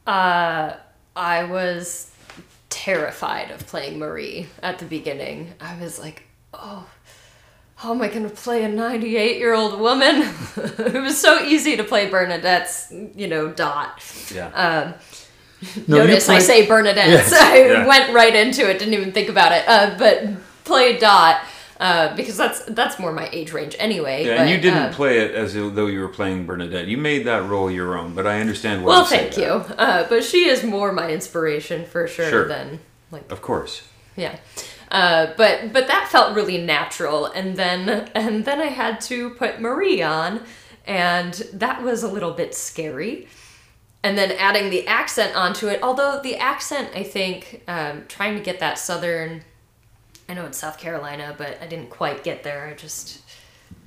Uh, 0.07 0.75
I 1.17 1.45
was 1.45 2.11
terrified 2.69 3.51
of 3.51 3.67
playing 3.67 3.99
Marie 3.99 4.47
at 4.63 4.79
the 4.79 4.85
beginning. 4.87 5.53
I 5.61 5.79
was 5.81 5.99
like, 5.99 6.23
oh, 6.55 6.87
how 7.77 7.93
am 7.93 8.03
I 8.03 8.09
going 8.09 8.25
to 8.29 8.35
play 8.35 8.63
a 8.65 8.69
98 8.69 9.39
year 9.39 9.55
old 9.55 9.79
woman? 9.81 10.23
it 10.57 11.03
was 11.03 11.19
so 11.21 11.43
easy 11.45 11.77
to 11.77 11.85
play 11.85 12.09
Bernadette's, 12.11 12.93
you 13.15 13.27
know, 13.29 13.51
Dot. 13.51 14.03
Yeah. 14.35 14.47
Um, 14.49 14.95
No, 15.87 15.97
you 15.99 16.03
notice 16.05 16.29
I 16.29 16.39
say 16.39 16.67
Bernadette. 16.67 17.09
Yes. 17.09 17.33
I 17.39 17.63
Yeah. 17.65 17.87
went 17.87 18.15
right 18.15 18.35
into 18.35 18.69
it, 18.69 18.79
didn't 18.79 18.95
even 18.95 19.13
think 19.13 19.29
about 19.29 19.53
it. 19.53 19.65
Uh, 19.67 19.95
but 19.99 20.25
play 20.65 20.99
Dot 20.99 21.41
uh, 21.81 22.15
because 22.15 22.37
that's 22.37 22.63
that's 22.67 22.99
more 23.01 23.11
my 23.13 23.29
age 23.33 23.53
range 23.53 23.75
anyway. 23.79 24.25
Yeah, 24.25 24.37
but, 24.37 24.41
and 24.43 24.51
you 24.51 24.59
didn't 24.59 24.91
uh, 24.91 24.93
play 24.93 25.19
it 25.19 25.35
as 25.35 25.55
though 25.55 25.87
you 25.87 26.01
were 26.01 26.09
playing 26.09 26.47
Bernadette. 26.47 26.87
You 26.87 26.99
made 26.99 27.25
that 27.27 27.49
role 27.49 27.71
your 27.71 27.99
own, 27.99 28.15
but 28.15 28.27
I 28.27 28.41
understand 28.41 28.85
why. 28.85 28.89
Well, 28.91 29.05
thank 29.07 29.37
you. 29.37 29.47
Uh, 29.77 30.07
but 30.09 30.23
she 30.23 30.47
is 30.49 30.63
more 30.63 30.93
my 30.93 31.11
inspiration 31.11 31.85
for 31.87 32.07
sure, 32.07 32.31
Sure. 32.31 32.47
than 32.49 32.81
like 33.11 33.33
Of 33.33 33.43
course. 33.43 33.83
yeah. 34.17 34.37
Uh, 34.91 35.33
but 35.37 35.73
but 35.73 35.87
that 35.89 36.09
felt 36.11 36.35
really 36.37 36.59
natural, 36.59 37.27
and 37.27 37.57
then 37.57 37.89
and 38.15 38.45
then 38.45 38.61
I 38.61 38.67
had 38.67 39.01
to 39.03 39.31
put 39.31 39.61
Marie 39.61 40.03
on, 40.03 40.43
and 40.87 41.33
that 41.55 41.83
was 41.83 42.03
a 42.03 42.09
little 42.09 42.33
bit 42.33 42.55
scary. 42.55 43.27
And 44.03 44.17
then 44.17 44.33
adding 44.33 44.71
the 44.71 44.87
accent 44.87 45.37
onto 45.37 45.69
it, 45.69 45.81
although 45.83 46.21
the 46.23 46.37
accent, 46.37 46.89
I 46.95 47.03
think, 47.03 47.63
um, 47.69 48.05
trying 48.09 48.35
to 48.35 48.43
get 48.43 48.59
that 48.61 48.79
southern, 48.79 49.45
I 50.31 50.35
know 50.35 50.47
it's 50.47 50.59
South 50.59 50.79
Carolina, 50.79 51.35
but 51.37 51.59
I 51.61 51.67
didn't 51.67 51.91
quite 51.91 52.23
get 52.23 52.45
there. 52.45 52.69
I 52.69 52.75
just 52.75 53.21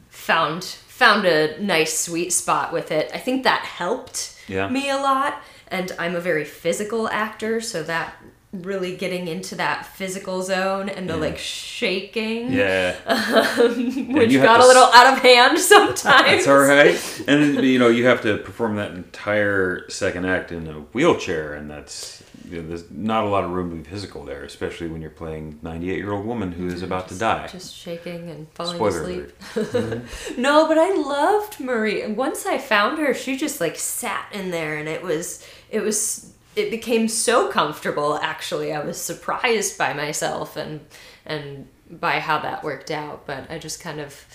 found 0.09 0.63
found 0.65 1.25
a 1.25 1.59
nice 1.61 1.97
sweet 1.97 2.33
spot 2.33 2.73
with 2.73 2.91
it. 2.91 3.09
I 3.13 3.17
think 3.17 3.43
that 3.43 3.61
helped 3.61 4.37
Yeah. 4.47 4.67
me 4.67 4.89
a 4.89 4.97
lot, 4.97 5.41
and 5.69 5.91
I'm 5.97 6.15
a 6.15 6.19
very 6.19 6.43
physical 6.43 7.07
actor, 7.07 7.61
so 7.61 7.81
that 7.83 8.15
really 8.53 8.95
getting 8.95 9.27
into 9.27 9.55
that 9.55 9.85
physical 9.85 10.43
zone 10.43 10.87
and 10.87 11.09
the 11.09 11.17
like 11.17 11.37
shaking, 11.39 12.53
Yeah. 12.53 12.95
Um, 13.05 14.13
which 14.13 14.31
you 14.31 14.39
have 14.39 14.47
got 14.47 14.59
a 14.61 14.67
little 14.67 14.83
s- 14.83 14.93
out 14.95 15.13
of 15.13 15.19
hand 15.23 15.59
sometimes. 15.75 16.45
That's 16.45 16.47
all 16.47 16.59
right. 16.59 17.23
And 17.27 17.63
you 17.63 17.79
know, 17.79 17.87
you 17.89 18.05
have 18.05 18.21
to 18.21 18.37
perform 18.37 18.75
that 18.75 18.91
entire 18.91 19.89
second 19.89 20.25
act 20.25 20.51
in 20.51 20.67
a 20.67 20.73
wheelchair, 20.93 21.53
and 21.55 21.69
that's 21.69 22.21
you 22.49 22.61
know, 22.61 22.67
there's 22.67 22.89
not 22.91 23.23
a 23.23 23.27
lot 23.27 23.43
of 23.43 23.51
room 23.51 23.69
to 23.71 23.75
be 23.77 23.83
physical 23.89 24.23
there, 24.23 24.43
especially 24.43 24.87
when 24.87 25.01
you're 25.01 25.09
playing 25.09 25.57
98 25.63 25.97
year 25.97 26.11
old 26.11 26.25
woman 26.25 26.51
who 26.51 26.67
is 26.67 26.83
about 26.83 27.07
to 27.09 27.17
die. 27.17 27.47
Just 27.47 27.73
shaking 27.75 28.29
and 28.29 28.47
falling 28.53 28.75
Spoiler 28.75 29.01
asleep. 29.01 29.33
alert. 29.55 29.69
Mm-hmm. 29.73 30.41
No, 30.41 30.67
but 30.67 30.77
I 30.77 30.93
loved 30.93 31.59
Marie. 31.59 32.01
And 32.01 32.15
once 32.17 32.45
I 32.45 32.57
found 32.57 32.99
her, 32.99 33.13
she 33.13 33.37
just 33.37 33.59
like 33.61 33.77
sat 33.77 34.27
in 34.33 34.51
there 34.51 34.77
and 34.77 34.87
it 34.89 35.01
was 35.01 35.43
it 35.69 35.79
was 35.81 36.32
it 36.55 36.71
became 36.71 37.07
so 37.07 37.49
comfortable 37.49 38.17
actually. 38.17 38.73
I 38.73 38.83
was 38.83 38.99
surprised 38.99 39.77
by 39.77 39.93
myself 39.93 40.55
and 40.55 40.81
and 41.25 41.67
by 41.89 42.19
how 42.19 42.39
that 42.39 42.63
worked 42.63 42.91
out, 42.91 43.25
but 43.25 43.49
I 43.49 43.59
just 43.59 43.79
kind 43.79 43.99
of 43.99 44.25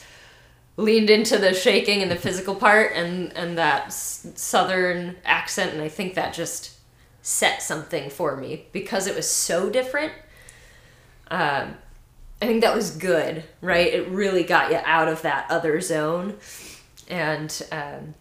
leaned 0.76 1.10
into 1.10 1.38
the 1.38 1.52
shaking 1.52 2.02
and 2.02 2.10
the 2.10 2.16
physical 2.16 2.54
part 2.54 2.92
and 2.94 3.32
and 3.36 3.58
that 3.58 3.92
southern 3.92 5.16
accent 5.24 5.72
and 5.72 5.82
I 5.82 5.88
think 5.88 6.14
that 6.14 6.32
just 6.34 6.76
set 7.22 7.62
something 7.62 8.10
for 8.10 8.36
me 8.36 8.66
because 8.72 9.06
it 9.06 9.14
was 9.14 9.30
so 9.30 9.70
different. 9.70 10.12
Um 11.30 11.76
I 12.40 12.46
think 12.46 12.60
that 12.60 12.74
was 12.74 12.92
good, 12.92 13.44
right? 13.60 13.92
It 13.92 14.08
really 14.08 14.44
got 14.44 14.70
you 14.70 14.78
out 14.84 15.08
of 15.08 15.22
that 15.22 15.50
other 15.50 15.80
zone. 15.80 16.36
And 17.08 17.66
um, 17.72 18.14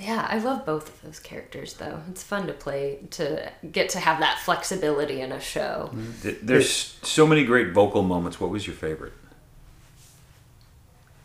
yeah, 0.00 0.26
I 0.30 0.38
love 0.38 0.64
both 0.64 0.88
of 0.88 1.02
those 1.02 1.18
characters 1.18 1.74
though. 1.74 2.00
It's 2.08 2.22
fun 2.22 2.46
to 2.46 2.54
play 2.54 3.00
to 3.10 3.52
get 3.70 3.90
to 3.90 4.00
have 4.00 4.20
that 4.20 4.38
flexibility 4.38 5.20
in 5.20 5.30
a 5.30 5.40
show. 5.40 5.90
There's 6.22 6.98
so 7.02 7.26
many 7.26 7.44
great 7.44 7.72
vocal 7.72 8.02
moments. 8.02 8.40
What 8.40 8.50
was 8.50 8.66
your 8.66 8.76
favorite? 8.76 9.12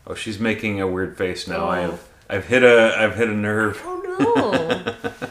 Oh, 0.06 0.14
she's 0.14 0.40
making 0.40 0.82
a 0.82 0.88
weird 0.88 1.18
face 1.18 1.48
now. 1.48 1.68
Oh. 1.68 1.70
I've 1.70 2.08
I've 2.30 2.46
hit 2.48 2.64
a 2.64 2.96
I've 2.98 3.16
hit 3.16 3.30
a 3.30 3.34
nerve. 3.34 3.82
Oh 3.86 4.02
no. 4.04 4.94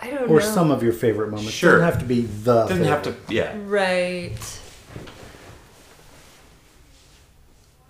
I 0.00 0.10
don't 0.10 0.28
know. 0.28 0.34
Or 0.34 0.38
know. 0.38 0.46
some 0.46 0.70
of 0.70 0.82
your 0.82 0.92
favorite 0.92 1.30
moments. 1.30 1.50
Sure. 1.50 1.80
Doesn't 1.80 1.92
have 1.92 1.98
to 2.00 2.06
be 2.06 2.20
the. 2.22 2.66
Doesn't 2.66 2.84
have 2.84 3.02
to. 3.02 3.16
Yeah. 3.28 3.56
Right. 3.64 4.60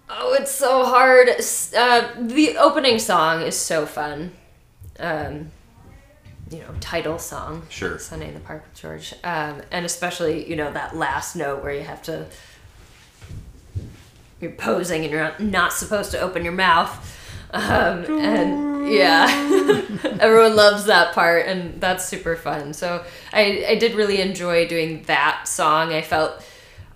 Oh, 0.09 0.33
it's 0.35 0.53
so 0.53 0.85
hard. 0.85 1.29
Uh, 1.29 2.09
the 2.19 2.57
opening 2.57 2.99
song 2.99 3.43
is 3.43 3.57
so 3.57 3.85
fun. 3.85 4.33
Um, 4.99 5.51
you 6.51 6.59
know, 6.59 6.75
title 6.81 7.19
song. 7.19 7.67
Sure. 7.69 7.99
Sunday 7.99 8.29
in 8.29 8.35
the 8.35 8.41
Park 8.41 8.65
with 8.65 8.81
George. 8.81 9.15
Um, 9.25 9.63
and 9.71 9.85
especially, 9.87 10.49
you 10.49 10.57
know, 10.57 10.73
that 10.73 10.97
last 10.97 11.37
note 11.37 11.63
where 11.63 11.73
you 11.73 11.83
have 11.83 12.03
to. 12.03 12.27
You're 14.41 14.53
posing 14.53 15.03
and 15.03 15.11
you're 15.11 15.23
not, 15.23 15.41
not 15.41 15.73
supposed 15.73 16.11
to 16.11 16.21
open 16.21 16.45
your 16.45 16.53
mouth. 16.53 17.21
Um, 17.53 18.05
and 18.21 18.89
yeah, 18.89 19.27
everyone 20.21 20.57
loves 20.57 20.87
that 20.87 21.15
part, 21.15 21.47
and 21.47 21.81
that's 21.81 22.05
super 22.05 22.37
fun. 22.37 22.75
So 22.75 23.05
I, 23.33 23.65
I 23.69 23.75
did 23.77 23.95
really 23.95 24.21
enjoy 24.21 24.67
doing 24.67 25.05
that 25.05 25.47
song. 25.47 25.93
I 25.93 26.03
felt. 26.03 26.45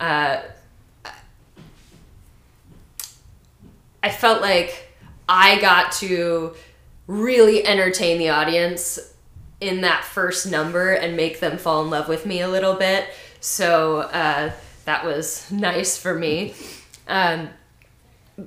Uh, 0.00 0.42
I 4.02 4.10
felt 4.10 4.42
like 4.42 4.92
I 5.28 5.60
got 5.60 5.92
to 5.92 6.54
really 7.08 7.66
entertain 7.66 8.18
the 8.18 8.28
audience 8.28 9.14
in 9.60 9.80
that 9.80 10.04
first 10.04 10.48
number 10.48 10.92
and 10.92 11.16
make 11.16 11.40
them 11.40 11.58
fall 11.58 11.82
in 11.82 11.90
love 11.90 12.06
with 12.08 12.24
me 12.24 12.40
a 12.40 12.48
little 12.48 12.74
bit. 12.74 13.08
So 13.40 14.00
uh, 14.00 14.52
that 14.84 15.04
was 15.04 15.50
nice 15.50 15.98
for 15.98 16.14
me. 16.14 16.54
Um, 17.08 17.48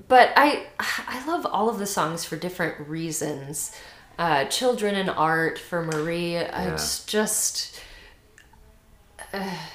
but 0.07 0.31
I 0.37 0.67
I 0.79 1.25
love 1.27 1.45
all 1.45 1.67
of 1.67 1.77
the 1.77 1.85
songs 1.85 2.23
for 2.23 2.37
different 2.37 2.87
reasons. 2.87 3.75
Uh, 4.17 4.45
Children 4.45 4.95
and 4.95 5.09
Art 5.09 5.59
for 5.59 5.83
Marie. 5.83 6.35
It's 6.35 7.03
just 7.05 7.81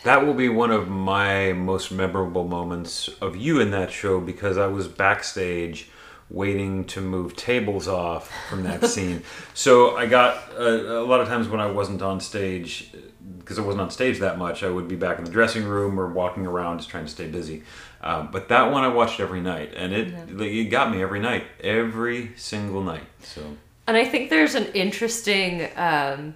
That 0.05 0.25
will 0.25 0.35
be 0.35 0.49
one 0.49 0.71
of 0.71 0.89
my 0.89 1.53
most 1.53 1.91
memorable 1.91 2.45
moments 2.45 3.09
of 3.21 3.37
you 3.37 3.61
in 3.61 3.71
that 3.73 3.91
show 3.91 4.21
because 4.21 4.57
I 4.57 4.67
was 4.69 4.89
backstage 4.89 5.91
waiting 6.29 6.85
to 6.85 7.01
move 7.01 7.37
tables 7.37 7.87
off 7.87 8.31
from 8.49 8.65
that 8.65 8.85
scene. 8.89 9.23
so 9.55 9.97
I 9.97 10.07
got 10.07 10.53
uh, 10.59 10.63
a 10.63 11.05
lot 11.05 11.21
of 11.21 11.29
times 11.29 11.49
when 11.49 11.61
I 11.61 11.71
wasn't 11.71 12.03
on 12.03 12.21
stage 12.21 12.93
because 13.39 13.59
I 13.59 13.63
wasn't 13.63 13.83
on 13.83 13.91
stage 13.91 14.19
that 14.19 14.39
much, 14.39 14.63
I 14.65 14.71
would 14.71 14.89
be 14.89 14.97
back 14.97 15.19
in 15.19 15.25
the 15.25 15.31
dressing 15.31 15.65
room 15.65 16.01
or 16.01 16.09
walking 16.09 16.47
around 16.47 16.79
just 16.79 16.91
trying 16.91 17.05
to 17.05 17.11
stay 17.11 17.29
busy. 17.29 17.63
Um, 18.01 18.29
but 18.33 18.49
that 18.49 18.73
one 18.73 18.85
I 18.85 18.89
watched 18.89 19.21
every 19.21 19.41
night, 19.41 19.73
and 19.75 19.93
it 19.93 20.37
like, 20.37 20.51
it 20.51 20.65
got 20.65 20.91
me 20.91 21.03
every 21.03 21.21
night, 21.21 21.45
every 21.61 22.33
single 22.37 22.83
night. 22.83 23.05
So 23.23 23.43
And 23.87 23.97
I 23.97 24.05
think 24.05 24.31
there's 24.31 24.55
an 24.55 24.67
interesting 24.75 25.69
um, 25.77 26.35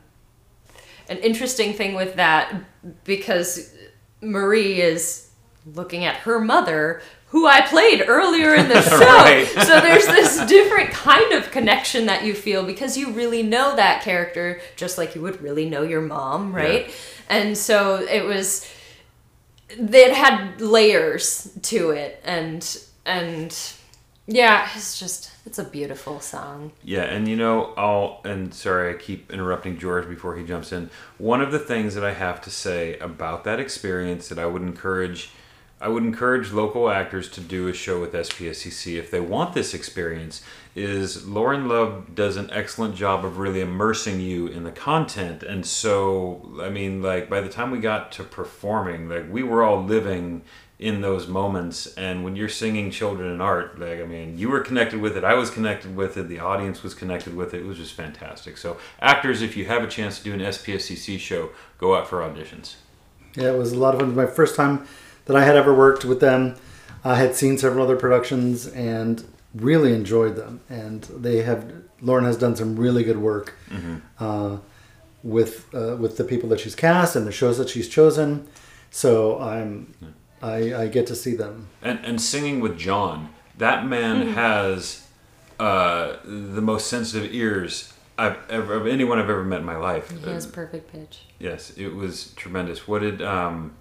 an 1.08 1.18
interesting 1.18 1.72
thing 1.74 1.94
with 1.94 2.14
that 2.14 2.54
because 3.04 3.74
Marie 4.20 4.80
is 4.80 5.30
looking 5.66 6.04
at 6.04 6.16
her 6.16 6.40
mother 6.40 7.02
who 7.30 7.46
I 7.46 7.62
played 7.62 8.04
earlier 8.06 8.54
in 8.54 8.68
the 8.68 8.82
show. 8.88 8.98
Right. 8.98 9.46
so 9.46 9.80
there's 9.80 10.06
this 10.06 10.44
different 10.46 10.90
kind 10.90 11.32
of 11.32 11.50
connection 11.50 12.06
that 12.06 12.24
you 12.24 12.34
feel 12.34 12.64
because 12.64 12.96
you 12.96 13.12
really 13.12 13.42
know 13.42 13.74
that 13.76 14.02
character 14.02 14.60
just 14.76 14.98
like 14.98 15.14
you 15.14 15.22
would 15.22 15.40
really 15.40 15.68
know 15.68 15.82
your 15.82 16.00
mom, 16.00 16.54
right? 16.54 16.88
Yeah. 16.88 16.94
And 17.28 17.56
so 17.56 17.96
it 17.96 18.24
was 18.24 18.68
it 19.68 20.12
had 20.12 20.60
layers 20.60 21.56
to 21.62 21.90
it 21.90 22.20
and 22.24 22.78
and 23.06 23.56
yeah, 24.26 24.68
it's 24.74 24.98
just 24.98 25.30
it's 25.46 25.58
a 25.58 25.64
beautiful 25.64 26.20
song. 26.20 26.72
Yeah, 26.84 27.02
and 27.02 27.26
you 27.26 27.36
know, 27.36 27.72
I'll 27.76 28.20
and 28.24 28.52
sorry 28.54 28.94
I 28.94 28.98
keep 28.98 29.32
interrupting 29.32 29.78
George 29.78 30.08
before 30.08 30.36
he 30.36 30.44
jumps 30.44 30.72
in. 30.72 30.90
One 31.18 31.40
of 31.40 31.50
the 31.52 31.58
things 31.58 31.94
that 31.94 32.04
I 32.04 32.12
have 32.12 32.40
to 32.42 32.50
say 32.50 32.98
about 32.98 33.44
that 33.44 33.58
experience 33.58 34.28
that 34.28 34.38
I 34.38 34.46
would 34.46 34.62
encourage 34.62 35.30
I 35.80 35.88
would 35.88 36.02
encourage 36.02 36.52
local 36.52 36.90
actors 36.90 37.30
to 37.30 37.40
do 37.40 37.66
a 37.68 37.72
show 37.72 38.00
with 38.00 38.12
SPSCC 38.12 38.98
if 38.98 39.10
they 39.10 39.20
want 39.20 39.54
this 39.54 39.72
experience 39.72 40.42
is 40.74 41.26
Lauren 41.26 41.68
Love 41.68 42.14
does 42.14 42.36
an 42.36 42.50
excellent 42.52 42.94
job 42.94 43.24
of 43.24 43.38
really 43.38 43.62
immersing 43.62 44.20
you 44.20 44.46
in 44.46 44.64
the 44.64 44.72
content. 44.72 45.42
And 45.42 45.64
so 45.64 46.58
I 46.60 46.68
mean 46.68 47.00
like 47.00 47.30
by 47.30 47.40
the 47.40 47.48
time 47.48 47.70
we 47.70 47.78
got 47.78 48.12
to 48.12 48.24
performing 48.24 49.08
like 49.08 49.32
we 49.32 49.42
were 49.42 49.62
all 49.62 49.82
living 49.82 50.42
in 50.78 51.00
those 51.00 51.26
moments. 51.26 51.94
And 51.94 52.24
when 52.24 52.36
you're 52.36 52.50
singing 52.50 52.90
children 52.90 53.32
in 53.32 53.40
art 53.40 53.80
like 53.80 54.00
i 54.00 54.04
mean 54.04 54.36
you 54.36 54.50
were 54.50 54.60
connected 54.60 55.00
with 55.00 55.16
it 55.16 55.24
i 55.24 55.34
was 55.34 55.50
connected 55.50 55.96
with 55.96 56.18
it 56.18 56.28
the 56.28 56.40
audience 56.40 56.82
was 56.82 56.92
connected 56.92 57.34
with 57.34 57.54
it. 57.54 57.60
It 57.62 57.66
was 57.66 57.78
just 57.78 57.94
fantastic. 57.94 58.58
So 58.58 58.76
actors 59.00 59.40
if 59.40 59.56
you 59.56 59.64
have 59.64 59.82
a 59.82 59.88
chance 59.88 60.18
to 60.18 60.24
do 60.24 60.34
an 60.34 60.40
spscc 60.40 61.18
show 61.18 61.50
go 61.78 61.96
out 61.96 62.06
for 62.06 62.18
auditions. 62.18 62.74
Yeah, 63.34 63.52
it 63.52 63.56
was 63.56 63.72
a 63.72 63.78
lot 63.78 63.94
of 63.94 64.00
fun. 64.00 64.14
My 64.14 64.26
first 64.26 64.56
time 64.56 64.86
that 65.30 65.36
I 65.40 65.44
had 65.44 65.56
ever 65.56 65.72
worked 65.72 66.04
with 66.04 66.18
them. 66.20 66.56
I 67.04 67.14
had 67.14 67.36
seen 67.36 67.56
several 67.56 67.84
other 67.84 67.96
productions 67.96 68.66
and 68.66 69.24
really 69.54 69.92
enjoyed 69.94 70.34
them. 70.34 70.60
And 70.68 71.02
they 71.04 71.42
have 71.42 71.72
Lauren 72.00 72.24
has 72.24 72.36
done 72.36 72.56
some 72.56 72.76
really 72.76 73.04
good 73.04 73.18
work 73.18 73.54
uh, 74.18 74.56
with 75.22 75.72
uh, 75.74 75.96
with 75.96 76.16
the 76.16 76.24
people 76.24 76.48
that 76.48 76.58
she's 76.60 76.74
cast 76.74 77.14
and 77.14 77.26
the 77.26 77.32
shows 77.32 77.58
that 77.58 77.68
she's 77.68 77.88
chosen. 77.88 78.48
So 78.90 79.38
I'm 79.40 79.94
I, 80.42 80.74
I 80.74 80.88
get 80.88 81.06
to 81.06 81.14
see 81.14 81.34
them. 81.36 81.68
and 81.82 82.00
and 82.04 82.20
singing 82.20 82.60
with 82.60 82.78
john 82.78 83.28
that 83.58 83.86
man 83.86 84.28
has 84.28 85.06
uh, 85.60 86.16
the 86.24 86.62
most 86.62 86.86
sensitive 86.86 87.32
ears 87.34 87.92
i've 88.16 88.38
ever 88.48 88.72
of 88.74 88.86
anyone 88.86 89.18
i've 89.18 89.28
ever 89.28 89.44
met 89.44 89.60
in 89.60 89.66
my 89.66 89.76
life 89.76 90.10
He 90.10 90.30
has 90.30 90.46
perfect 90.46 90.90
pitch. 90.90 91.20
Yes, 91.38 91.70
it 91.76 91.94
was 91.94 92.32
tremendous. 92.36 92.88
What 92.88 93.00
did 93.02 93.20
um, 93.22 93.72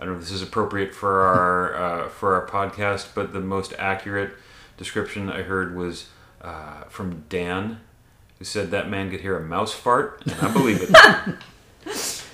I 0.00 0.04
don't 0.04 0.14
know 0.14 0.20
if 0.20 0.24
this 0.24 0.32
is 0.32 0.42
appropriate 0.42 0.94
for 0.94 1.20
our 1.22 1.74
uh, 2.04 2.08
for 2.08 2.34
our 2.34 2.46
podcast, 2.48 3.08
but 3.14 3.32
the 3.32 3.40
most 3.40 3.74
accurate 3.78 4.32
description 4.76 5.30
I 5.30 5.42
heard 5.42 5.76
was 5.76 6.08
uh, 6.40 6.84
from 6.88 7.24
Dan, 7.28 7.80
who 8.38 8.44
said 8.44 8.70
that 8.70 8.88
man 8.88 9.10
could 9.10 9.20
hear 9.20 9.36
a 9.36 9.42
mouse 9.42 9.74
fart, 9.74 10.22
and 10.24 10.34
I 10.40 10.52
believe 10.52 10.82
it. 10.82 12.24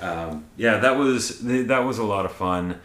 um, 0.02 0.46
yeah, 0.56 0.78
that 0.78 0.96
was 0.96 1.40
that 1.40 1.80
was 1.80 1.98
a 1.98 2.04
lot 2.04 2.24
of 2.24 2.32
fun. 2.32 2.80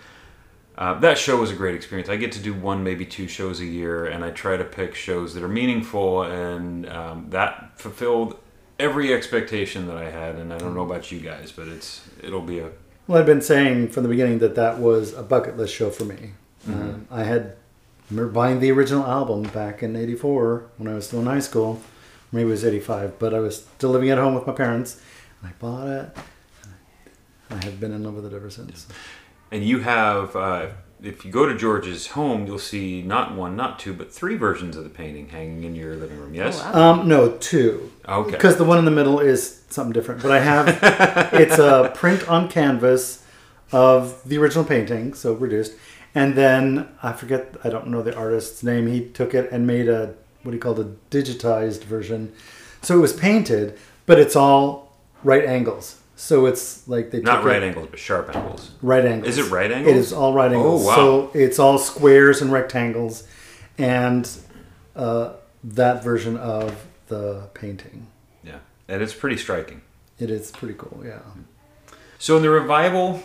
Uh, 0.78 1.00
that 1.00 1.18
show 1.18 1.38
was 1.38 1.52
a 1.52 1.56
great 1.56 1.74
experience. 1.74 2.10
I 2.10 2.18
get 2.18 2.34
to 2.34 2.40
do 2.42 2.54
one, 2.54 2.84
maybe 2.84 3.06
two 3.06 3.30
shows 3.30 3.62
a 3.62 3.66
year, 3.66 4.06
and 4.06 4.26
I 4.26 4.32
try 4.32 4.58
to 4.58 4.66
pick 4.66 4.94
shows 4.94 5.34
that 5.34 5.44
are 5.44 5.48
meaningful, 5.48 6.24
and 6.24 6.90
um, 6.90 7.28
that 7.30 7.80
fulfilled 7.80 8.38
every 8.78 9.14
expectation 9.14 9.88
that 9.88 9.96
I 9.96 10.10
had. 10.10 10.36
And 10.36 10.54
I 10.54 10.58
don't 10.58 10.76
know 10.76 10.84
about 10.84 11.10
you 11.10 11.22
guys, 11.22 11.54
but 11.54 11.70
it's 11.70 12.06
it'll 12.22 12.42
be 12.42 12.60
a 12.60 12.72
Well, 13.08 13.20
I've 13.20 13.26
been 13.26 13.42
saying 13.42 13.90
from 13.90 14.04
the 14.04 14.10
beginning 14.10 14.40
that 14.40 14.56
that 14.56 14.80
was 14.80 15.14
a 15.14 15.22
bucket 15.22 15.58
list 15.58 15.74
show 15.74 15.90
for 15.92 16.06
me. 16.06 16.32
Um, 16.68 17.08
I 17.12 17.24
had 17.24 17.56
remember 18.10 18.32
buying 18.32 18.60
the 18.60 18.72
original 18.72 19.06
album 19.06 19.44
back 19.44 19.84
in 19.84 19.96
'84 19.96 20.66
when 20.78 20.92
I 20.92 20.96
was 20.96 21.08
still 21.08 21.20
in 21.20 21.28
high 21.28 21.40
school. 21.40 21.82
Maybe 22.32 22.48
it 22.48 22.52
was 22.52 22.66
'85, 22.66 23.20
but 23.20 23.34
I 23.34 23.40
was 23.40 23.58
still 23.78 23.92
living 23.92 24.10
at 24.10 24.18
home 24.18 24.34
with 24.34 24.48
my 24.48 24.54
parents, 24.54 25.00
and 25.42 25.52
I 25.52 25.54
bought 25.60 25.88
it. 25.88 26.18
and 27.50 27.62
I 27.62 27.66
have 27.66 27.80
been 27.80 27.92
in 27.94 28.04
love 28.04 28.16
with 28.16 28.26
it 28.26 28.34
ever 28.34 28.50
since. 28.50 28.88
And 29.56 29.64
you 29.64 29.80
have. 29.80 30.36
Uh, 30.36 30.68
if 31.02 31.24
you 31.24 31.32
go 31.32 31.46
to 31.46 31.56
George's 31.56 32.08
home, 32.08 32.48
you'll 32.48 32.58
see 32.58 33.02
not 33.02 33.36
one, 33.36 33.56
not 33.56 33.78
two, 33.78 33.94
but 33.94 34.12
three 34.12 34.36
versions 34.38 34.76
of 34.76 34.84
the 34.84 34.90
painting 34.90 35.30
hanging 35.30 35.64
in 35.64 35.76
your 35.76 35.96
living 35.96 36.20
room. 36.20 36.34
Yes. 36.34 36.60
Oh, 36.64 36.72
wow. 36.72 36.92
Um, 36.92 37.08
no, 37.08 37.32
two. 37.38 37.92
Okay. 38.08 38.32
Because 38.32 38.58
the 38.58 38.64
one 38.64 38.80
in 38.80 38.86
the 38.86 38.92
middle 38.92 39.20
is 39.20 39.62
something 39.70 39.94
different. 39.94 40.22
But 40.22 40.32
I 40.32 40.40
have 40.40 40.68
it's 41.34 41.60
a 41.60 41.92
print 41.96 42.28
on 42.28 42.50
canvas 42.50 43.24
of 43.72 44.28
the 44.28 44.38
original 44.38 44.66
painting, 44.66 45.14
so 45.14 45.34
reduced. 45.34 45.74
And 46.16 46.36
then 46.36 46.90
I 47.04 47.14
forget 47.14 47.56
I 47.64 47.70
don't 47.70 47.88
know 47.88 48.02
the 48.02 48.16
artist's 48.16 48.64
name. 48.64 48.88
He 48.88 49.08
took 49.10 49.34
it 49.34 49.52
and 49.52 49.68
made 49.68 49.88
a 49.88 50.16
what 50.44 50.54
he 50.54 50.60
called 50.60 50.80
a 50.80 50.92
digitized 51.12 51.84
version. 51.84 52.34
So 52.82 52.98
it 52.98 53.02
was 53.02 53.14
painted, 53.14 53.78
but 54.06 54.20
it's 54.20 54.36
all 54.36 54.98
right 55.24 55.46
angles. 55.46 56.00
So 56.18 56.46
it's 56.46 56.88
like 56.88 57.12
they 57.12 57.20
Not 57.20 57.38
took 57.38 57.46
right 57.46 57.62
it, 57.62 57.66
angles, 57.68 57.88
but 57.92 58.00
sharp 58.00 58.34
angles. 58.36 58.72
right 58.82 59.04
angles. 59.06 59.38
Is 59.38 59.46
it 59.46 59.52
right 59.52 59.70
angles? 59.72 59.96
It 59.96 60.00
is 60.00 60.14
all 60.14 60.34
right 60.34 60.52
angles. 60.52 60.84
Oh, 60.84 60.88
wow. 60.88 60.96
So 60.96 61.32
it's 61.34 61.60
all 61.60 61.78
squares 61.78 62.42
and 62.42 62.52
rectangles, 62.52 63.28
and 63.78 64.30
uh, 64.96 65.34
that 65.64 66.04
version 66.04 66.38
of 66.38 66.86
the 67.08 67.50
painting. 67.54 68.08
Yeah, 68.44 68.60
and 68.88 69.02
it's 69.02 69.14
pretty 69.14 69.36
striking. 69.38 69.82
It 70.18 70.30
is 70.32 70.52
pretty 70.52 70.76
cool, 70.78 71.04
yeah. 71.06 71.20
So 72.18 72.38
in 72.38 72.44
the 72.44 72.50
revival 72.50 73.22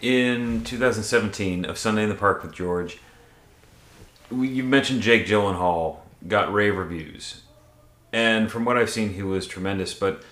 in 0.00 0.64
2017 0.64 1.66
of 1.66 1.76
Sunday 1.76 2.04
in 2.04 2.08
the 2.08 2.14
Park 2.14 2.42
with 2.42 2.52
George, 2.54 2.98
we, 4.30 4.48
you 4.48 4.62
mentioned 4.64 5.02
Jake 5.02 5.26
Gyllenhaal 5.26 5.98
got 6.26 6.50
rave 6.52 6.76
reviews. 6.76 7.42
and 8.14 8.50
from 8.50 8.64
what 8.64 8.78
I've 8.78 8.88
seen, 8.90 9.12
he 9.12 9.22
was 9.22 9.46
tremendous. 9.46 9.92
But 9.92 10.22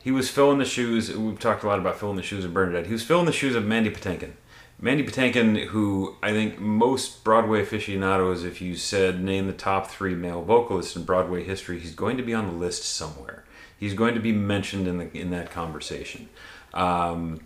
he 0.00 0.10
was 0.10 0.30
filling 0.30 0.58
the 0.58 0.64
shoes. 0.64 1.14
We've 1.14 1.38
talked 1.38 1.64
a 1.64 1.66
lot 1.66 1.78
about 1.78 1.98
filling 1.98 2.16
the 2.16 2.22
shoes 2.22 2.44
of 2.44 2.54
Bernadette. 2.54 2.86
He 2.86 2.92
was 2.92 3.02
filling 3.02 3.26
the 3.26 3.32
shoes 3.32 3.54
of 3.54 3.64
Mandy 3.64 3.90
Patinkin. 3.90 4.32
Mandy 4.80 5.04
Patinkin, 5.04 5.66
who 5.66 6.16
I 6.22 6.30
think 6.30 6.60
most 6.60 7.24
Broadway 7.24 7.62
aficionados, 7.62 8.44
if 8.44 8.60
you 8.60 8.76
said 8.76 9.20
name 9.20 9.48
the 9.48 9.52
top 9.52 9.88
three 9.88 10.14
male 10.14 10.42
vocalists 10.42 10.94
in 10.94 11.02
Broadway 11.02 11.42
history, 11.42 11.80
he's 11.80 11.94
going 11.94 12.16
to 12.16 12.22
be 12.22 12.32
on 12.32 12.46
the 12.46 12.52
list 12.52 12.84
somewhere. 12.84 13.44
He's 13.76 13.94
going 13.94 14.14
to 14.14 14.20
be 14.20 14.32
mentioned 14.32 14.86
in 14.86 14.98
the 14.98 15.16
in 15.16 15.30
that 15.30 15.50
conversation. 15.50 16.28
Um, 16.74 17.40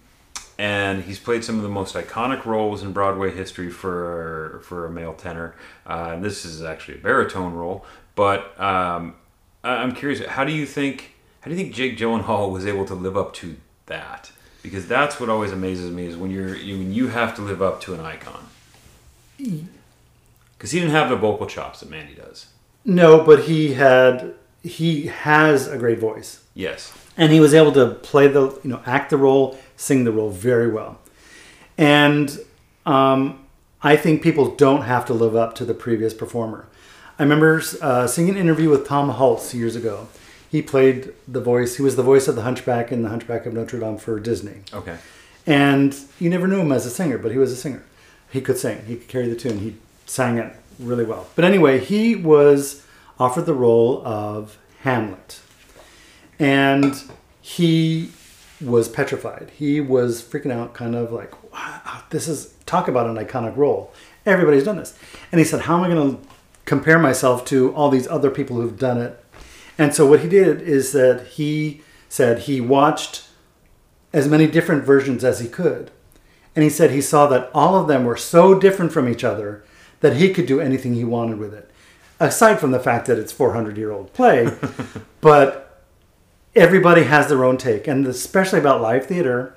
and 0.59 1.05
he's 1.05 1.19
played 1.19 1.43
some 1.43 1.57
of 1.57 1.63
the 1.63 1.71
most 1.71 1.95
iconic 1.95 2.45
roles 2.45 2.83
in 2.83 2.93
Broadway 2.93 3.33
history 3.35 3.71
for 3.71 4.61
for 4.65 4.87
a 4.87 4.91
male 4.91 5.15
tenor. 5.15 5.55
Uh, 5.87 6.19
this 6.19 6.45
is 6.45 6.63
actually 6.63 6.99
a 6.99 7.01
baritone 7.01 7.55
role, 7.55 7.87
but 8.15 8.59
um, 8.61 9.15
I'm 9.65 9.93
curious. 9.93 10.25
How 10.27 10.45
do 10.45 10.53
you 10.53 10.67
think? 10.67 11.12
How 11.43 11.51
do 11.51 11.57
you 11.57 11.63
think 11.63 11.75
Jake 11.75 11.99
Gyllenhaal 11.99 12.51
was 12.51 12.67
able 12.67 12.85
to 12.87 12.95
live 12.95 13.17
up 13.17 13.35
to 13.35 13.57
that? 13.87 14.31
Because 14.63 14.87
that's 14.87 15.19
what 15.21 15.29
always 15.29 15.51
amazes 15.53 15.91
me 15.91 16.07
is 16.07 16.17
when 16.17 16.31
you're 16.31 16.57
you, 16.57 16.79
when 16.79 16.93
you 16.95 17.09
have 17.09 17.35
to 17.37 17.43
live 17.43 17.61
up 17.61 17.81
to 17.83 17.95
an 17.95 18.01
icon. 18.01 18.47
Because 19.37 20.71
he 20.71 20.79
didn't 20.79 20.93
have 20.93 21.09
the 21.11 21.17
vocal 21.17 21.47
chops 21.47 21.81
that 21.81 21.91
Mandy 21.91 22.15
does. 22.15 22.47
No, 22.85 23.25
but 23.25 23.45
he 23.45 23.75
had 23.75 24.35
he 24.63 25.07
has 25.07 25.67
a 25.69 25.77
great 25.77 25.99
voice. 25.99 26.45
Yes. 26.55 26.93
and 27.17 27.33
he 27.33 27.41
was 27.41 27.55
able 27.55 27.73
to 27.73 27.87
play 28.03 28.29
the 28.29 28.43
you 28.63 28.71
know 28.71 28.81
act 28.87 29.09
the 29.11 29.17
role 29.17 29.59
sing 29.77 30.05
the 30.05 30.13
role 30.13 30.29
very 30.31 30.69
well 30.71 30.99
and 31.79 32.39
um, 32.85 33.39
i 33.83 33.97
think 33.97 34.23
people 34.23 34.55
don't 34.55 34.83
have 34.83 35.07
to 35.07 35.15
live 35.15 35.35
up 35.35 35.55
to 35.55 35.65
the 35.65 35.73
previous 35.73 36.13
performer 36.13 36.67
i 37.19 37.23
remember 37.23 37.63
uh, 37.81 38.07
seeing 38.07 38.29
an 38.29 38.37
interview 38.37 38.69
with 38.69 38.87
tom 38.87 39.11
hulce 39.13 39.55
years 39.55 39.75
ago 39.75 40.09
he 40.53 40.61
played 40.63 41.13
the 41.37 41.41
voice 41.53 41.71
he 41.79 41.83
was 41.83 41.97
the 41.97 42.03
voice 42.13 42.27
of 42.29 42.35
the 42.37 42.43
hunchback 42.49 42.93
in 42.93 43.03
the 43.03 43.09
hunchback 43.15 43.47
of 43.47 43.53
notre 43.55 43.79
dame 43.81 43.97
for 44.05 44.21
disney 44.21 44.59
Okay. 44.81 44.97
and 45.47 45.91
you 46.21 46.29
never 46.31 46.47
knew 46.47 46.61
him 46.61 46.73
as 46.79 46.85
a 46.87 46.91
singer, 46.91 47.19
but 47.19 47.33
he 47.33 47.39
was 47.39 47.51
a 47.53 47.57
singer. 47.65 47.83
He 48.31 48.41
could 48.41 48.59
sing. 48.59 48.79
He 48.87 48.95
could 48.97 49.09
carry 49.09 49.29
the 49.29 49.37
tune. 49.45 49.59
He 49.59 49.71
sang 50.07 50.39
it 50.39 50.51
really 50.79 51.05
well. 51.13 51.27
But 51.37 51.45
anyway, 51.45 51.75
he 51.93 52.15
was 52.33 52.83
offered 53.25 53.47
the 53.47 53.53
role 53.67 54.07
of 54.07 54.57
Hamlet, 54.87 55.41
and 56.39 56.95
he 57.41 58.11
was 58.61 58.89
petrified. 58.89 59.51
He 59.57 59.81
was 59.81 60.23
freaking 60.23 60.53
out, 60.53 60.73
kind 60.75 60.95
of 60.95 61.13
like, 61.13 61.33
"Wow, 61.53 62.03
"This 62.11 62.27
is 62.29 62.55
talk 62.67 62.89
about 62.89 63.07
an 63.07 63.17
iconic 63.25 63.57
role. 63.57 63.93
Everybody's 64.25 64.65
done 64.65 64.77
this." 64.77 64.95
And 65.31 65.39
he 65.39 65.45
said, 65.45 65.61
"How 65.63 65.77
am 65.77 65.85
I 65.85 65.89
going 65.89 66.17
to 66.17 66.23
compare 66.65 66.99
myself 66.99 67.45
to 67.47 67.73
all 67.75 67.91
these 67.91 68.07
other 68.09 68.31
people 68.31 68.57
who've 68.57 68.79
done 68.79 68.99
it?" 69.01 69.19
And 69.79 69.95
so 69.95 70.07
what 70.07 70.21
he 70.21 70.29
did 70.29 70.61
is 70.63 70.93
that 70.93 71.27
he 71.27 71.83
said 72.09 72.41
he 72.41 72.61
watched 72.61 73.25
as 74.13 74.29
many 74.29 74.47
different 74.47 74.85
versions 74.85 75.25
as 75.25 75.41
he 75.41 75.49
could. 75.49 75.91
And 76.55 76.63
he 76.63 76.71
said 76.71 76.91
he 76.91 77.01
saw 77.01 77.27
that 77.29 77.51
all 77.55 77.77
of 77.77 77.89
them 77.89 78.05
were 78.05 78.17
so 78.17 78.59
different 78.59 78.93
from 78.93 79.09
each 79.09 79.25
other 79.25 79.65
that 80.01 80.17
he 80.17 80.33
could 80.33 80.47
do 80.47 80.61
anything 80.61 80.95
he 80.95 81.05
wanted 81.05 81.39
with 81.39 81.55
it. 81.55 81.71
Aside 82.21 82.61
from 82.61 82.71
the 82.71 82.81
fact 82.81 83.07
that 83.07 83.19
it's 83.19 83.33
400 83.33 83.77
year 83.77 83.91
old 83.91 84.13
play, 84.13 84.49
but 85.21 85.85
everybody 86.55 87.05
has 87.05 87.29
their 87.29 87.45
own 87.45 87.57
take. 87.57 87.89
And 87.89 88.07
especially 88.07 88.59
about 88.59 88.83
live 88.83 89.07
theater, 89.07 89.57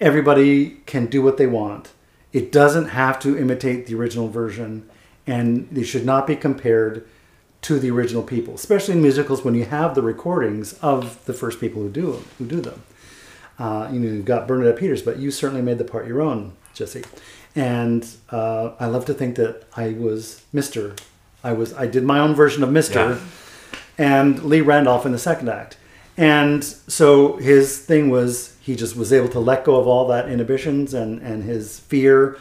everybody 0.00 0.82
can 0.86 1.06
do 1.06 1.22
what 1.22 1.38
they 1.38 1.46
want. 1.46 1.92
It 2.32 2.52
doesn't 2.52 2.88
have 2.88 3.18
to 3.20 3.38
imitate 3.38 3.86
the 3.86 3.94
original 3.94 4.28
version, 4.28 4.88
and 5.26 5.68
they 5.70 5.82
should 5.82 6.04
not 6.04 6.26
be 6.26 6.36
compared 6.36 7.08
to 7.62 7.78
the 7.78 7.90
original 7.90 8.22
people, 8.22 8.54
especially 8.54 8.94
in 8.94 9.02
musicals 9.02 9.44
when 9.44 9.54
you 9.54 9.64
have 9.64 9.94
the 9.94 10.02
recordings 10.02 10.74
of 10.74 11.24
the 11.24 11.32
first 11.32 11.60
people 11.60 11.82
who 11.82 11.88
do 11.88 12.22
who 12.38 12.46
do 12.46 12.60
them. 12.60 12.82
Uh, 13.58 13.88
you 13.90 13.98
know, 13.98 14.12
you've 14.12 14.24
got 14.24 14.46
Bernadette 14.46 14.78
Peters, 14.78 15.02
but 15.02 15.18
you 15.18 15.30
certainly 15.30 15.62
made 15.62 15.78
the 15.78 15.84
part 15.84 16.06
your 16.06 16.20
own, 16.20 16.52
Jesse. 16.74 17.04
And 17.54 18.06
uh, 18.30 18.72
I 18.78 18.86
love 18.86 19.06
to 19.06 19.14
think 19.14 19.36
that 19.36 19.64
I 19.76 19.92
was 19.92 20.44
Mister. 20.52 20.94
I 21.42 21.52
was 21.54 21.72
I 21.74 21.86
did 21.86 22.04
my 22.04 22.18
own 22.18 22.34
version 22.34 22.62
of 22.62 22.70
Mister, 22.70 22.98
Yeah. 22.98 23.18
and 23.96 24.44
Lee 24.44 24.60
Randolph 24.60 25.06
in 25.06 25.12
the 25.12 25.18
second 25.18 25.48
act. 25.48 25.78
And 26.18 26.64
so 26.64 27.36
his 27.36 27.78
thing 27.78 28.10
was 28.10 28.56
he 28.60 28.76
just 28.76 28.96
was 28.96 29.12
able 29.12 29.28
to 29.28 29.40
let 29.40 29.64
go 29.64 29.76
of 29.76 29.86
all 29.86 30.06
that 30.08 30.28
inhibitions 30.28 30.92
and 30.92 31.20
and 31.22 31.44
his 31.44 31.80
fear, 31.80 32.36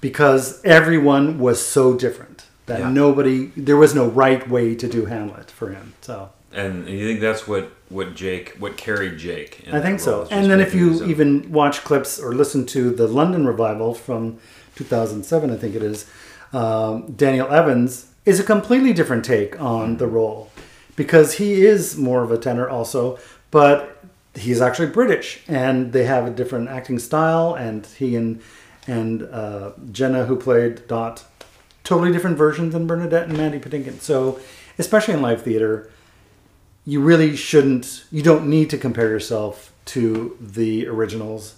because 0.00 0.60
everyone 0.64 1.38
was 1.38 1.64
so 1.64 1.94
different 1.94 2.45
that 2.66 2.80
Yeah. 2.80 2.90
nobody 2.90 3.50
there 3.56 3.76
was 3.76 3.94
no 3.94 4.06
right 4.06 4.48
way 4.48 4.74
to 4.74 4.88
do 4.88 5.06
Hamlet 5.06 5.50
for 5.50 5.70
him. 5.70 5.94
So. 6.00 6.30
And 6.52 6.88
you 6.88 7.06
think 7.06 7.20
that's 7.20 7.46
what 7.46 7.70
what 7.88 8.14
Jake 8.14 8.56
what 8.58 8.76
carried 8.76 9.18
Jake? 9.18 9.62
in 9.66 9.74
I 9.74 9.80
think 9.80 10.00
so. 10.00 10.26
And 10.30 10.50
then 10.50 10.60
if 10.60 10.74
you 10.74 11.04
even 11.04 11.52
watch 11.52 11.84
clips 11.84 12.18
or 12.18 12.34
listen 12.34 12.66
to 12.66 12.90
the 12.90 13.06
London 13.06 13.46
revival 13.46 13.94
from 13.94 14.38
2007, 14.76 15.50
I 15.50 15.56
think 15.56 15.74
it 15.74 15.82
is, 15.82 16.06
um, 16.52 17.12
Daniel 17.12 17.48
Evans 17.48 18.06
is 18.24 18.40
a 18.40 18.44
completely 18.44 18.92
different 18.92 19.24
take 19.24 19.60
on 19.60 19.98
the 19.98 20.06
role 20.06 20.50
because 20.96 21.34
he 21.34 21.64
is 21.64 21.96
more 21.96 22.22
of 22.22 22.30
a 22.30 22.38
tenor 22.38 22.68
also, 22.68 23.18
but 23.50 24.04
he's 24.34 24.60
actually 24.60 24.88
British 24.88 25.42
and 25.48 25.92
they 25.92 26.04
have 26.04 26.26
a 26.26 26.30
different 26.30 26.68
acting 26.68 26.98
style. 26.98 27.54
And 27.54 27.86
he 27.86 28.16
and 28.16 28.40
and 28.86 29.22
uh, 29.24 29.72
Jenna, 29.92 30.24
who 30.26 30.36
played 30.36 30.86
Dot, 30.86 31.24
totally 31.86 32.12
different 32.12 32.36
versions 32.36 32.72
than 32.72 32.86
Bernadette 32.86 33.28
and 33.28 33.38
Mandy 33.38 33.58
Patinkin. 33.58 34.00
So, 34.00 34.38
especially 34.78 35.14
in 35.14 35.22
live 35.22 35.42
theater, 35.42 35.90
you 36.84 37.00
really 37.00 37.34
shouldn't 37.36 38.04
you 38.12 38.22
don't 38.22 38.48
need 38.48 38.68
to 38.70 38.78
compare 38.78 39.08
yourself 39.08 39.72
to 39.86 40.36
the 40.40 40.86
originals 40.86 41.54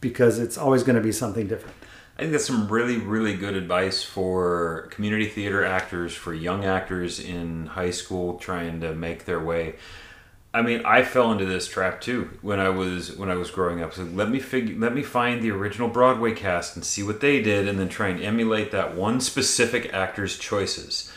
because 0.00 0.38
it's 0.38 0.58
always 0.58 0.82
going 0.82 0.96
to 0.96 1.02
be 1.02 1.12
something 1.12 1.46
different 1.46 1.76
I 2.18 2.22
think 2.22 2.32
that's 2.32 2.46
some 2.46 2.66
really, 2.66 2.96
really 2.96 3.36
good 3.36 3.54
advice 3.54 4.02
for 4.02 4.88
community 4.90 5.28
theater 5.28 5.64
actors, 5.64 6.16
for 6.16 6.34
young 6.34 6.64
actors 6.64 7.20
in 7.20 7.66
high 7.66 7.92
school 7.92 8.38
trying 8.38 8.80
to 8.80 8.92
make 8.92 9.24
their 9.24 9.38
way. 9.38 9.76
I 10.52 10.62
mean, 10.62 10.82
I 10.84 11.02
fell 11.02 11.30
into 11.30 11.44
this 11.44 11.68
trap 11.68 12.00
too 12.00 12.30
when 12.40 12.58
I 12.58 12.70
was 12.70 13.14
when 13.16 13.30
I 13.30 13.34
was 13.34 13.50
growing 13.50 13.82
up. 13.82 13.92
So 13.92 14.04
let 14.04 14.30
me 14.30 14.38
figure, 14.40 14.78
let 14.78 14.94
me 14.94 15.02
find 15.02 15.42
the 15.42 15.50
original 15.50 15.88
Broadway 15.88 16.32
cast 16.32 16.74
and 16.74 16.84
see 16.84 17.02
what 17.02 17.20
they 17.20 17.42
did, 17.42 17.68
and 17.68 17.78
then 17.78 17.88
try 17.88 18.08
and 18.08 18.22
emulate 18.22 18.70
that 18.70 18.96
one 18.96 19.20
specific 19.20 19.92
actor's 19.92 20.38
choices. 20.38 21.12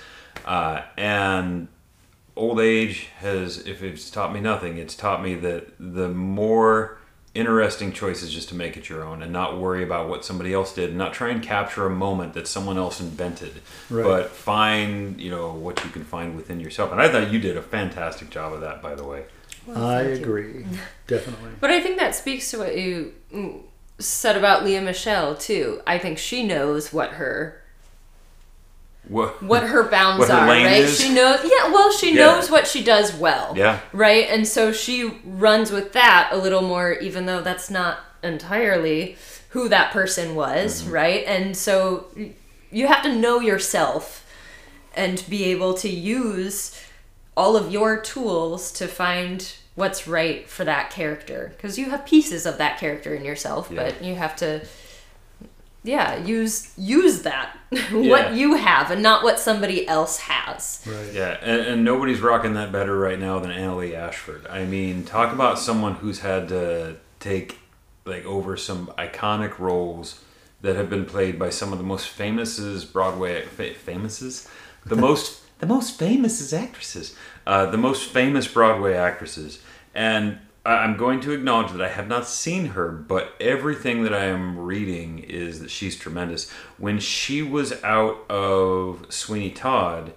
Uh, 0.46 0.82
and 0.98 1.70
old 2.36 2.60
age 2.60 3.08
has, 3.20 3.60
if 3.60 3.84
it's 3.84 4.10
taught 4.10 4.34
me 4.34 4.42
nothing, 4.42 4.78
it's 4.78 4.96
taught 4.96 5.24
me 5.24 5.36
that 5.36 5.68
the 5.80 6.10
more 6.10 6.98
interesting 7.34 7.94
choices 7.94 8.34
just 8.34 8.50
to 8.50 8.56
make 8.56 8.76
it 8.76 8.90
your 8.90 9.04
own 9.04 9.22
and 9.24 9.32
not 9.32 9.58
worry 9.58 9.84
about 9.84 10.10
what 10.10 10.26
somebody 10.26 10.54
else 10.54 10.74
did 10.76 10.90
and 10.90 10.98
not 10.98 11.14
try 11.14 11.30
and 11.30 11.42
capture 11.42 11.86
a 11.86 11.90
moment 11.90 12.34
that 12.34 12.46
someone 12.46 12.78
else 12.78 13.00
invented 13.00 13.62
Right. 13.90 14.04
but 14.04 14.32
find 14.32 15.20
you 15.22 15.30
know 15.32 15.54
what 15.54 15.82
you 15.84 15.90
can 15.92 16.04
find 16.04 16.36
within 16.36 16.60
yourself. 16.60 16.92
And 16.92 17.00
i 17.02 17.10
thought 17.10 17.32
you 17.32 17.40
did 17.40 17.56
a 17.56 17.62
fantastic 17.62 18.30
job 18.30 18.52
of 18.54 18.62
that 18.62 18.82
by 18.82 18.96
the 18.96 19.04
way. 19.06 19.26
I 19.76 20.02
agree. 20.02 20.66
Definitely. 21.08 21.52
But 21.60 21.70
I 21.70 21.80
think 21.82 22.00
that 22.00 22.16
speaks 22.16 22.50
to 22.52 22.58
what 22.58 22.76
you 22.78 23.14
mm, 23.34 23.62
said 24.00 24.36
about 24.36 24.66
Lea 24.66 24.80
Michele 24.80 25.36
too. 25.36 25.82
I 25.86 26.00
think 26.00 26.18
she 26.18 26.44
knows 26.44 26.92
what 26.92 27.12
her 27.12 27.61
what, 29.08 29.42
what 29.44 29.64
her 29.64 29.84
bounds 29.84 30.20
What 30.20 30.30
her 30.30 30.36
are, 30.36 30.48
right? 30.48 30.72
is? 30.82 31.00
She 31.02 31.14
knows. 31.14 31.40
Yeah, 31.44 31.72
well, 31.72 31.92
she 31.92 32.10
Yeah. 32.16 32.26
knows 32.26 32.50
what 32.52 32.68
she 32.68 32.84
does 32.84 33.14
well. 33.14 33.54
Yeah. 33.58 33.80
Right, 33.94 34.28
and 34.30 34.48
so 34.48 34.72
she 34.72 35.20
runs 35.26 35.72
with 35.72 35.94
that 35.94 36.30
a 36.32 36.38
little 36.38 36.62
more, 36.62 36.94
even 36.94 37.26
though 37.26 37.42
that's 37.42 37.70
not 37.70 38.00
entirely 38.24 39.18
who 39.50 39.68
that 39.70 39.92
person 39.92 40.36
was, 40.36 40.84
Mm-hmm. 40.84 40.92
right? 40.92 41.24
And 41.26 41.58
so 41.58 42.06
you 42.72 42.88
have 42.88 43.04
to 43.04 43.14
know 43.14 43.40
yourself 43.40 44.26
and 44.96 45.24
be 45.30 45.46
able 45.46 45.74
to 45.76 45.90
use 45.90 46.80
all 47.36 47.58
of 47.58 47.72
your 47.72 47.98
tools 48.00 48.72
to 48.74 48.88
find 48.88 49.54
what's 49.76 50.06
right 50.08 50.50
for 50.50 50.66
that 50.66 50.90
character 50.90 51.54
because 51.56 51.80
you 51.80 51.90
have 51.90 52.06
pieces 52.06 52.46
of 52.46 52.58
that 52.58 52.78
character 52.78 53.16
in 53.16 53.24
yourself 53.24 53.70
Yeah. 53.72 53.84
but 53.86 54.04
you 54.04 54.16
have 54.16 54.36
to 54.38 54.62
yeah 55.84 56.18
use 56.18 56.72
use 56.78 57.22
that. 57.24 57.58
Yeah. 57.72 58.10
what 58.10 58.34
you 58.34 58.56
have 58.56 58.92
and 58.92 59.02
not 59.02 59.24
what 59.24 59.40
somebody 59.40 59.88
else 59.88 60.18
has. 60.20 60.84
Right. 60.86 61.14
Yeah 61.14 61.38
and, 61.42 61.62
and 61.62 61.86
nobody's 61.86 62.20
rocking 62.20 62.54
that 62.56 62.72
better 62.72 62.98
right 62.98 63.18
now 63.20 63.40
than 63.40 63.50
Annaleigh 63.52 63.96
Ashford. 63.96 64.46
I 64.48 64.66
mean 64.66 65.06
talk 65.06 65.32
about 65.34 65.58
someone 65.58 65.94
who's 65.96 66.20
had 66.20 66.50
to 66.50 66.98
take 67.20 67.60
like 68.06 68.26
over 68.26 68.58
some 68.58 68.88
iconic 68.98 69.58
roles 69.60 70.22
that 70.62 70.76
have 70.76 70.90
been 70.90 71.06
played 71.06 71.40
by 71.40 71.50
some 71.50 71.72
of 71.72 71.78
the 71.80 71.84
most 71.84 72.08
famous 72.10 72.60
broadway 72.86 73.44
fa- 73.46 73.74
famouses? 73.74 74.50
The 74.86 74.96
most 75.08 75.42
the 75.60 75.68
most 75.68 75.98
famous 75.98 76.52
actresses. 76.54 77.16
Uh, 77.46 77.68
the 77.68 77.78
most 77.78 78.10
famous 78.10 78.48
broadway 78.48 78.94
actresses. 78.96 79.60
And 79.94 80.34
I- 80.34 80.40
i'm 80.66 80.96
going 80.98 81.20
to 81.20 81.32
acknowledge 81.32 81.72
that 81.72 81.82
i 81.82 81.90
have 81.90 82.08
not 82.08 82.28
seen 82.28 82.68
her 82.68 82.92
but 82.92 83.34
everything 83.40 84.04
that 84.04 84.14
i 84.14 84.26
am 84.26 84.58
reading 84.58 85.20
is 85.20 85.60
that 85.60 85.70
she's 85.70 85.96
tremendous 85.98 86.50
when 86.78 87.00
she 87.00 87.42
was 87.42 87.82
out 87.84 88.30
of 88.30 89.06
sweeney 89.10 89.50
todd 89.50 90.14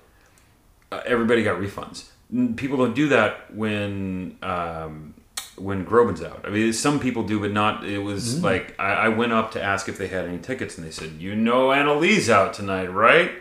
uh, 0.93 1.01
everybody 1.07 1.43
got 1.43 1.59
refunds 1.59 2.09
people 2.57 2.77
don't 2.79 2.95
do 2.95 3.09
that 3.09 3.55
when 3.55 4.37
um, 4.43 5.15
when 5.57 5.85
Groban's 5.85 6.23
out. 6.23 6.45
I 6.45 6.51
mean, 6.51 6.73
some 6.73 6.99
people 6.99 7.23
do, 7.23 7.41
but 7.41 7.53
not. 7.53 7.85
It 7.85 7.99
was 7.99 8.43
like 8.43 8.75
I, 8.79 8.93
I 8.93 9.09
went 9.09 9.33
up 9.33 9.53
to 9.53 9.63
ask 9.63 9.89
if 9.89 9.99
they 9.99 10.09
had 10.09 10.25
any 10.25 10.39
tickets, 10.39 10.77
and 10.77 10.87
they 10.87 10.91
said, 10.91 11.13
"You 11.19 11.35
know, 11.35 11.73
Annaleigh's 11.73 12.29
out 12.29 12.55
tonight, 12.55 12.87
right?" 12.87 13.33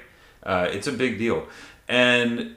Uh, 0.43 0.67
it's 0.69 0.87
a 0.87 0.91
big 0.91 1.17
deal, 1.17 1.47
and 1.87 2.55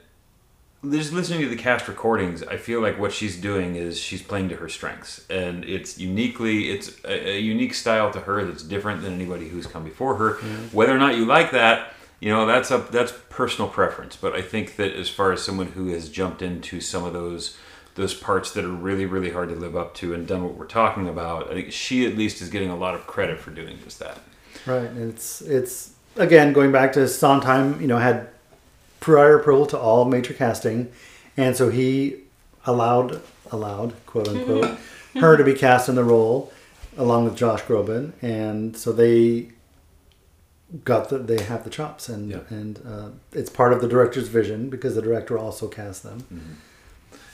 just 0.85 1.11
listening 1.11 1.41
to 1.41 1.49
the 1.49 1.55
cast 1.55 1.87
recordings, 1.87 2.43
I 2.43 2.57
feel 2.57 2.81
like 2.81 2.99
what 2.99 3.11
she's 3.11 3.39
doing 3.39 3.75
is 3.75 3.99
she's 3.99 4.21
playing 4.21 4.49
to 4.49 4.55
her 4.57 4.69
strengths, 4.69 5.25
and 5.29 5.65
it's 5.65 5.97
uniquely 5.97 6.69
it's 6.69 7.03
a, 7.03 7.29
a 7.29 7.39
unique 7.39 7.73
style 7.73 8.11
to 8.11 8.19
her 8.21 8.43
that's 8.45 8.63
different 8.63 9.01
than 9.01 9.13
anybody 9.13 9.49
who's 9.49 9.65
come 9.65 9.83
before 9.83 10.15
her. 10.15 10.33
Mm-hmm. 10.35 10.75
Whether 10.75 10.95
or 10.95 10.99
not 10.99 11.15
you 11.15 11.25
like 11.25 11.51
that, 11.51 11.93
you 12.19 12.31
know, 12.31 12.45
that's 12.45 12.69
a 12.69 12.77
that's 12.91 13.11
personal 13.29 13.69
preference. 13.69 14.15
But 14.15 14.33
I 14.33 14.41
think 14.41 14.75
that 14.75 14.93
as 14.93 15.09
far 15.09 15.31
as 15.31 15.41
someone 15.41 15.67
who 15.67 15.87
has 15.87 16.09
jumped 16.09 16.41
into 16.41 16.79
some 16.79 17.03
of 17.03 17.13
those 17.13 17.57
those 17.95 18.13
parts 18.13 18.51
that 18.51 18.63
are 18.63 18.69
really 18.69 19.07
really 19.07 19.31
hard 19.31 19.49
to 19.49 19.55
live 19.55 19.75
up 19.75 19.95
to 19.95 20.13
and 20.13 20.27
done 20.27 20.43
what 20.43 20.53
we're 20.53 20.65
talking 20.65 21.09
about, 21.09 21.49
I 21.49 21.55
think 21.55 21.71
she 21.71 22.05
at 22.05 22.15
least 22.15 22.41
is 22.41 22.49
getting 22.49 22.69
a 22.69 22.77
lot 22.77 22.93
of 22.93 23.07
credit 23.07 23.39
for 23.39 23.49
doing 23.49 23.79
just 23.83 23.97
that. 23.99 24.19
Right. 24.67 24.83
and 24.83 25.11
It's 25.11 25.41
it's 25.41 25.93
again 26.15 26.53
going 26.53 26.71
back 26.71 26.93
to 26.93 27.07
Sondheim. 27.07 27.81
You 27.81 27.87
know, 27.87 27.97
had 27.97 28.29
prior 28.99 29.39
approval 29.39 29.65
to 29.67 29.77
all 29.77 30.05
major 30.05 30.33
casting, 30.33 30.91
and 31.35 31.55
so 31.55 31.69
he 31.69 32.17
allowed 32.65 33.21
allowed 33.51 33.93
quote 34.05 34.27
unquote 34.27 34.77
her 35.15 35.37
to 35.37 35.43
be 35.43 35.53
cast 35.53 35.87
in 35.89 35.95
the 35.95 36.03
role 36.03 36.51
along 36.97 37.23
with 37.25 37.35
Josh 37.35 37.61
Groban, 37.63 38.11
and 38.21 38.75
so 38.75 38.91
they 38.91 39.49
got 40.83 41.09
the 41.09 41.17
they 41.19 41.41
have 41.43 41.63
the 41.63 41.69
chops, 41.69 42.09
and 42.09 42.29
Yeah. 42.29 42.39
and 42.49 42.79
uh, 42.87 43.09
it's 43.31 43.49
part 43.49 43.71
of 43.73 43.81
the 43.81 43.87
director's 43.87 44.27
vision 44.27 44.69
because 44.69 44.95
the 44.95 45.01
director 45.01 45.37
also 45.37 45.67
cast 45.67 46.03
them. 46.03 46.57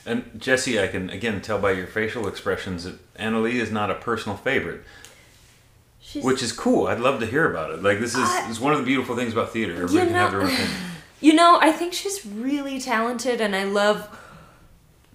And 0.06 0.30
Jesse, 0.38 0.80
I 0.80 0.88
can 0.88 1.10
again 1.10 1.42
tell 1.42 1.60
by 1.60 1.72
your 1.72 1.88
facial 1.88 2.28
expressions 2.28 2.84
that 2.84 2.96
Annaleigh 3.16 3.54
is 3.54 3.72
not 3.72 3.90
a 3.90 3.96
personal 3.96 4.38
favorite. 4.38 4.82
She's, 6.02 6.24
which 6.24 6.44
is 6.44 6.52
cool. 6.52 6.88
I'd 6.88 7.00
love 7.00 7.22
to 7.22 7.26
hear 7.26 7.50
about 7.50 7.72
it. 7.72 7.82
Like 7.82 8.00
this 8.02 8.14
is, 8.14 8.20
I- 8.22 8.50
is 8.50 8.60
one 8.60 8.74
of 8.74 8.80
the 8.80 8.86
beautiful 8.86 9.16
things 9.16 9.32
about 9.32 9.52
theater. 9.54 9.74
Everybody 9.74 9.96
You 9.96 10.06
can 10.08 10.14
have 10.14 10.32
their 10.32 10.42
own 10.42 10.48
opinion. 10.48 10.70
You 11.24 11.34
know, 11.34 11.58
I 11.62 11.72
think 11.72 11.94
she's 11.94 12.26
really 12.26 12.82
talented 12.82 13.40
and 13.40 13.56
I 13.56 13.64
love 13.64 14.10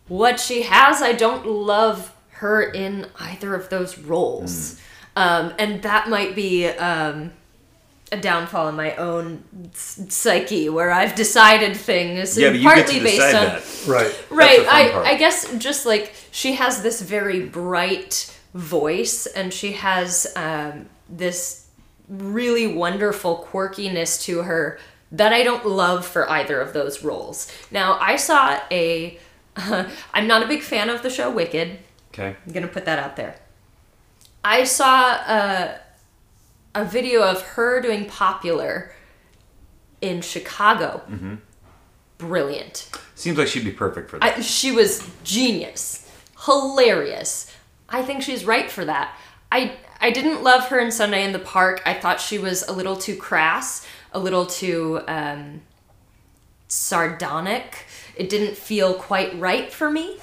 what 0.09 0.41
she 0.41 0.63
has. 0.63 1.03
I 1.03 1.13
don't 1.13 1.47
love 1.47 2.15
her 2.31 2.63
in 2.63 3.09
either 3.21 3.55
of 3.55 3.69
those 3.69 3.99
roles. 3.99 4.81
Hmm. 5.15 5.23
Um, 5.23 5.55
and 5.59 5.83
that 5.83 6.09
might 6.09 6.35
be 6.35 6.67
um, 6.67 7.33
a 8.11 8.17
downfall 8.17 8.69
in 8.69 8.75
my 8.75 8.97
own 8.97 9.45
psyche 9.75 10.71
where 10.71 10.91
I've 10.91 11.15
decided 11.15 11.77
things 11.77 12.39
Yeah, 12.39 12.49
but 12.49 12.57
you 12.57 12.63
get 12.63 12.75
partly 12.75 12.99
to 13.01 13.05
based 13.05 13.35
on 13.35 13.45
that. 13.45 13.85
Right. 13.87 14.25
right 14.31 14.67
I, 14.67 14.91
part. 14.91 15.07
I 15.07 15.15
guess 15.17 15.59
just 15.59 15.85
like 15.85 16.15
she 16.31 16.55
has 16.55 16.83
this 16.83 17.03
very 17.03 17.45
bright 17.45 18.35
voice 18.55 19.27
and 19.27 19.53
she 19.53 19.73
has 19.73 20.27
um, 20.37 20.89
this 21.11 21.67
really 22.09 22.67
wonderful 22.67 23.47
quirkiness 23.53 24.23
to 24.23 24.45
her 24.45 24.79
that 25.13 25.33
i 25.33 25.43
don't 25.43 25.67
love 25.67 26.05
for 26.07 26.29
either 26.31 26.61
of 26.61 26.73
those 26.73 27.03
roles 27.05 27.51
now 27.71 27.97
i 28.01 28.17
saw 28.17 28.59
a 28.71 29.19
i'm 29.57 30.27
not 30.27 30.43
a 30.43 30.47
big 30.47 30.63
fan 30.63 30.89
of 30.91 31.03
the 31.03 31.11
show 31.11 31.31
wicked 31.31 31.79
Okay. 32.13 32.37
i'm 32.47 32.53
gonna 32.53 32.69
put 32.69 32.85
that 32.85 32.99
out 32.99 33.17
there 33.17 33.37
i 34.45 34.65
saw 34.65 35.13
a, 35.15 35.79
a 36.75 36.85
video 36.85 37.23
of 37.23 37.43
her 37.43 37.81
doing 37.81 38.05
popular 38.07 38.93
in 40.01 40.21
chicago 40.21 41.03
Mm-hmm. 41.11 41.35
brilliant 42.19 42.91
Seems 43.15 43.37
like 43.37 43.49
she'd 43.49 43.65
be 43.65 43.73
perfect 43.73 44.11
for 44.11 44.21
that. 44.21 44.39
I, 44.39 44.41
she 44.43 44.71
was 44.71 45.05
genius, 45.25 46.09
hilarious. 46.45 47.53
I 47.89 48.03
think 48.03 48.23
she's 48.23 48.45
right 48.45 48.71
for 48.71 48.85
that. 48.85 49.13
I 49.51 49.73
I 50.01 50.13
didn't 50.13 50.45
love 50.45 50.69
her 50.69 50.79
in 50.79 50.93
Sunday 50.93 51.25
in 51.25 51.33
the 51.33 51.41
Park. 51.41 51.83
I 51.85 51.95
thought 51.95 52.21
she 52.21 52.39
was 52.39 52.63
a 52.69 52.73
little 52.73 52.95
too 52.95 53.17
crass, 53.17 53.85
a 54.13 54.19
little 54.19 54.47
too 54.47 55.01
um, 55.09 55.63
sardonic. 56.69 57.87
It 58.17 58.29
didn't 58.29 58.57
feel 58.57 58.95
quite 58.95 59.39
right 59.39 59.73
for 59.73 59.91
me. 59.91 60.19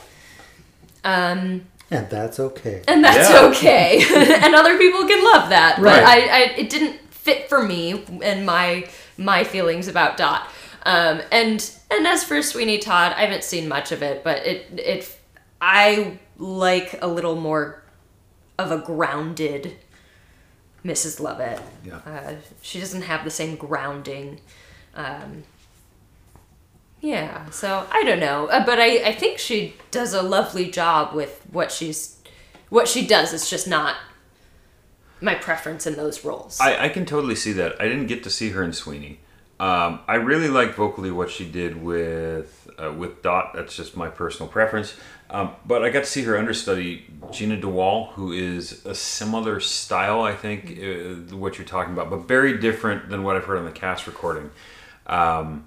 Um, 1.04 1.66
And 1.92 2.10
that's 2.10 2.40
okay. 2.40 2.82
and 2.88 3.04
that's 3.04 3.30
Yeah. 3.30 3.48
okay. 3.50 4.04
and 4.44 4.56
other 4.56 4.78
people 4.78 5.06
can 5.08 5.24
love 5.24 5.50
that. 5.50 5.78
Right. 5.80 5.96
But 5.96 6.04
I, 6.04 6.18
I 6.20 6.40
it 6.58 6.70
didn't 6.70 7.00
fit 7.14 7.48
for 7.50 7.64
me 7.64 8.04
and 8.24 8.46
my 8.46 8.88
my 9.18 9.44
feelings 9.44 9.88
about 9.88 10.18
Dot. 10.18 10.48
Um, 10.84 11.22
and 11.32 11.72
and 11.92 12.08
as 12.08 12.24
for 12.24 12.42
Sweeney 12.42 12.78
Todd, 12.80 13.14
I 13.16 13.22
haven't 13.22 13.44
seen 13.44 13.68
much 13.68 13.92
of 13.92 14.02
it, 14.04 14.24
but 14.24 14.46
it 14.46 14.68
it 14.80 15.20
I 15.62 16.20
like 16.38 17.00
a 17.02 17.08
little 17.08 17.36
more 17.36 17.84
of 18.58 18.72
a 18.72 18.78
grounded 18.80 19.76
Mrs. 20.86 21.20
Lovett. 21.20 21.60
Yeah. 21.84 21.98
Uh, 22.06 22.36
she 22.62 22.80
doesn't 22.80 23.02
have 23.02 23.24
the 23.24 23.32
same 23.32 23.56
grounding. 23.56 24.40
Um, 24.94 25.44
yeah, 27.02 27.50
so 27.50 27.86
I 27.92 28.04
don't 28.04 28.20
know, 28.20 28.48
uh, 28.48 28.66
but 28.66 28.80
I, 28.80 29.10
I 29.10 29.12
think 29.12 29.40
she 29.40 29.76
does 29.92 30.14
a 30.14 30.22
lovely 30.22 30.72
job 30.72 31.14
with 31.14 31.42
what 31.52 31.72
she's 31.72 32.18
what 32.70 32.88
she 32.88 33.06
does. 33.06 33.34
It's 33.34 33.50
just 33.50 33.68
not 33.68 33.96
my 35.22 35.36
preference 35.36 35.86
in 35.86 35.96
those 35.96 36.24
roles. 36.26 36.60
I, 36.60 36.86
I 36.86 36.90
can 36.90 37.06
totally 37.06 37.36
see 37.36 37.52
that. 37.54 37.80
I 37.80 37.88
didn't 37.88 38.08
get 38.08 38.24
to 38.24 38.30
see 38.30 38.50
her 38.52 38.64
in 38.64 38.74
Sweeney. 38.74 39.20
Um, 39.60 40.02
I 40.08 40.16
really 40.16 40.50
like 40.50 40.76
vocally 40.76 41.12
what 41.12 41.30
she 41.30 41.50
did 41.50 41.82
with 41.82 42.70
uh, 42.78 42.92
with 42.92 43.22
Dot. 43.22 43.54
That's 43.54 43.76
just 43.76 43.96
my 43.96 44.10
personal 44.10 44.52
preference. 44.52 44.96
Um, 45.30 45.56
but 45.66 45.84
I 45.84 45.90
got 45.90 46.02
to 46.02 46.10
see 46.10 46.24
her 46.24 46.38
understudy 46.38 47.06
Gina 47.32 47.58
DeWall, 47.58 48.12
who 48.14 48.32
is 48.32 48.86
a 48.86 48.94
similar 48.94 49.60
style, 49.60 50.22
I 50.22 50.36
think, 50.36 50.78
uh, 50.78 51.36
what 51.36 51.58
you're 51.58 51.66
talking 51.66 51.94
about, 51.94 52.10
but 52.10 52.28
very 52.28 52.58
different 52.60 53.10
than 53.10 53.24
what 53.24 53.36
I've 53.36 53.46
heard 53.46 53.58
on 53.58 53.66
the 53.66 53.72
cast 53.72 54.06
recording. 54.06 54.52
Um, 55.08 55.66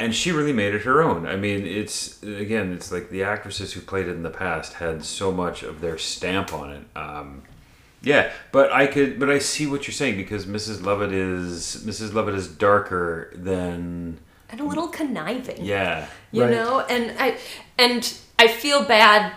and 0.00 0.12
she 0.14 0.32
really 0.32 0.52
made 0.52 0.74
it 0.74 0.82
her 0.82 1.00
own. 1.00 1.26
I 1.26 1.36
mean, 1.36 1.64
it's 1.64 2.20
again, 2.22 2.72
it's 2.72 2.90
like 2.90 3.10
the 3.10 3.22
actresses 3.22 3.72
who 3.72 3.80
played 3.80 4.08
it 4.08 4.12
in 4.12 4.24
the 4.24 4.30
past 4.30 4.74
had 4.74 5.04
so 5.04 5.30
much 5.30 5.62
of 5.62 5.80
their 5.80 5.96
stamp 5.96 6.52
on 6.52 6.70
it. 6.72 6.84
Um, 6.96 7.42
yeah, 8.02 8.30
but 8.50 8.72
I 8.72 8.86
could, 8.86 9.18
but 9.20 9.30
I 9.30 9.38
see 9.38 9.66
what 9.66 9.86
you're 9.86 9.94
saying 9.94 10.16
because 10.16 10.46
Mrs. 10.46 10.82
Lovett 10.84 11.12
is 11.12 11.82
Mrs. 11.86 12.12
Lovett 12.12 12.34
is 12.34 12.48
darker 12.48 13.30
than 13.34 14.18
and 14.50 14.60
a 14.60 14.64
little 14.64 14.88
conniving. 14.88 15.64
yeah. 15.64 16.06
you 16.30 16.42
Right. 16.42 16.50
know 16.50 16.80
and 16.80 17.14
i 17.18 17.36
and 17.78 18.14
i 18.38 18.46
feel 18.48 18.84
bad 18.84 19.32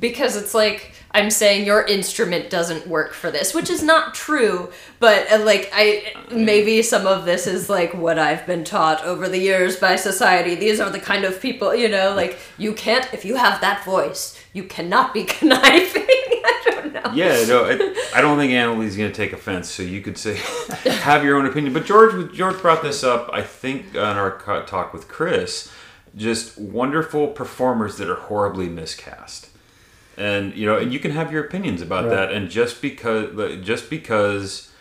because 0.00 0.36
it's 0.36 0.54
like 0.54 0.92
i'm 1.12 1.30
saying 1.30 1.64
your 1.66 1.82
instrument 1.86 2.50
doesn't 2.50 2.86
work 2.86 3.12
for 3.14 3.30
this 3.32 3.52
which 3.54 3.70
is 3.70 3.82
not 3.82 4.14
true 4.14 4.70
but 5.00 5.30
uh, 5.32 5.38
like 5.44 5.70
i 5.74 6.12
maybe 6.30 6.82
some 6.82 7.06
of 7.06 7.24
this 7.24 7.46
is 7.48 7.68
like 7.70 7.92
what 7.94 8.18
i've 8.18 8.46
been 8.46 8.62
taught 8.64 9.02
over 9.04 9.28
the 9.28 9.38
years 9.38 9.76
by 9.76 9.96
society 9.96 10.54
these 10.54 10.78
are 10.78 10.90
the 10.90 11.00
kind 11.00 11.24
of 11.24 11.40
people 11.40 11.74
you 11.74 11.88
know 11.88 12.14
like 12.14 12.38
you 12.58 12.72
can't 12.74 13.12
if 13.12 13.24
you 13.24 13.34
have 13.36 13.60
that 13.60 13.84
voice 13.84 14.38
you 14.52 14.62
cannot 14.64 15.12
be 15.14 15.24
conniving 15.38 16.04
i 16.06 16.77
don't 16.88 17.04
know 17.04 17.12
Yeah, 17.14 17.44
no, 17.46 17.64
I, 17.64 18.18
I 18.18 18.20
don't 18.20 18.38
think 18.38 18.52
Annaleigh's 18.52 18.96
going 18.96 19.10
to 19.10 19.16
take 19.16 19.32
offense. 19.32 19.68
So 19.70 19.82
you 19.82 20.00
could 20.00 20.18
say, 20.18 20.36
have 21.02 21.24
your 21.24 21.36
own 21.38 21.46
opinion. 21.46 21.72
But 21.72 21.84
George, 21.86 22.32
George 22.34 22.60
brought 22.60 22.82
this 22.82 23.02
up, 23.04 23.30
I 23.32 23.42
think, 23.42 23.94
on 23.96 24.16
our 24.16 24.64
talk 24.66 24.92
with 24.92 25.08
Chris. 25.08 25.70
Just 26.16 26.58
wonderful 26.58 27.28
performers 27.28 27.96
that 27.98 28.08
are 28.08 28.14
horribly 28.16 28.68
miscast, 28.68 29.50
and 30.16 30.54
you 30.56 30.64
know, 30.66 30.78
and 30.78 30.92
you 30.92 30.98
can 30.98 31.10
have 31.10 31.30
your 31.30 31.44
opinions 31.44 31.82
about 31.82 32.04
Right. 32.06 32.14
that. 32.14 32.32
And 32.32 32.48
just 32.50 32.80
because, 32.80 33.62
just 33.62 33.90
because 33.90 34.72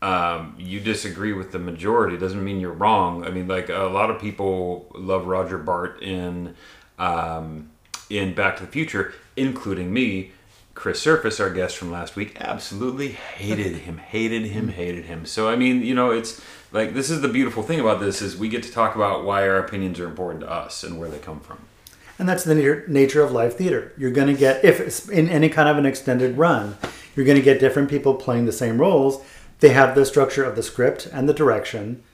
um, 0.00 0.54
you 0.56 0.78
disagree 0.78 1.32
with 1.32 1.50
the 1.50 1.58
majority 1.58 2.16
doesn't 2.16 2.42
mean 2.42 2.60
you're 2.60 2.72
wrong. 2.72 3.24
I 3.24 3.30
mean, 3.30 3.48
like 3.48 3.68
a 3.68 3.90
lot 3.92 4.08
of 4.10 4.20
people 4.20 4.86
love 4.94 5.26
Roger 5.26 5.58
Bart 5.58 6.00
in 6.02 6.54
um, 6.98 7.70
in 8.08 8.34
Back 8.34 8.56
to 8.58 8.64
the 8.64 8.70
Future, 8.70 9.12
including 9.36 9.92
me. 9.92 10.32
Chris 10.78 11.02
Surface, 11.02 11.40
our 11.40 11.50
guest 11.50 11.76
from 11.76 11.90
last 11.90 12.14
week, 12.14 12.36
absolutely 12.40 13.08
hated 13.08 13.78
him, 13.78 13.98
hated 13.98 14.44
him, 14.44 14.68
hated 14.68 15.06
him. 15.06 15.26
So 15.26 15.48
I 15.48 15.56
mean, 15.56 15.82
you 15.82 15.92
know, 15.92 16.12
it's 16.12 16.40
like 16.70 16.94
this 16.94 17.10
is 17.10 17.20
the 17.20 17.26
beautiful 17.26 17.64
thing 17.64 17.80
about 17.80 17.98
this 17.98 18.22
is 18.22 18.36
we 18.36 18.48
get 18.48 18.62
to 18.62 18.70
talk 18.70 18.94
about 18.94 19.24
why 19.24 19.42
our 19.48 19.56
opinions 19.56 19.98
are 19.98 20.06
important 20.06 20.42
to 20.42 20.48
us 20.48 20.84
and 20.84 21.00
where 21.00 21.10
they 21.10 21.18
come 21.18 21.40
from. 21.40 21.58
And 22.16 22.28
that's 22.28 22.44
the 22.44 22.54
nature- 22.54 23.22
of 23.24 23.32
live 23.32 23.56
theater. 23.56 23.92
You're 23.98 24.12
going 24.12 24.28
to 24.28 24.38
get, 24.38 24.64
if 24.64 24.78
it's 24.78 25.08
in 25.08 25.28
any 25.28 25.48
kind 25.48 25.68
of 25.68 25.78
an 25.78 25.84
extended 25.84 26.38
run, 26.38 26.76
you're 27.16 27.26
going 27.26 27.38
to 27.38 27.42
get 27.42 27.58
different 27.58 27.90
people 27.90 28.14
playing 28.14 28.46
the 28.46 28.52
same 28.52 28.78
roles. 28.78 29.20
They 29.58 29.70
have 29.70 29.96
the 29.96 30.06
structure 30.06 30.44
of 30.44 30.54
the 30.54 30.62
script 30.62 31.08
and 31.12 31.28
the 31.28 31.34
direction, 31.34 32.04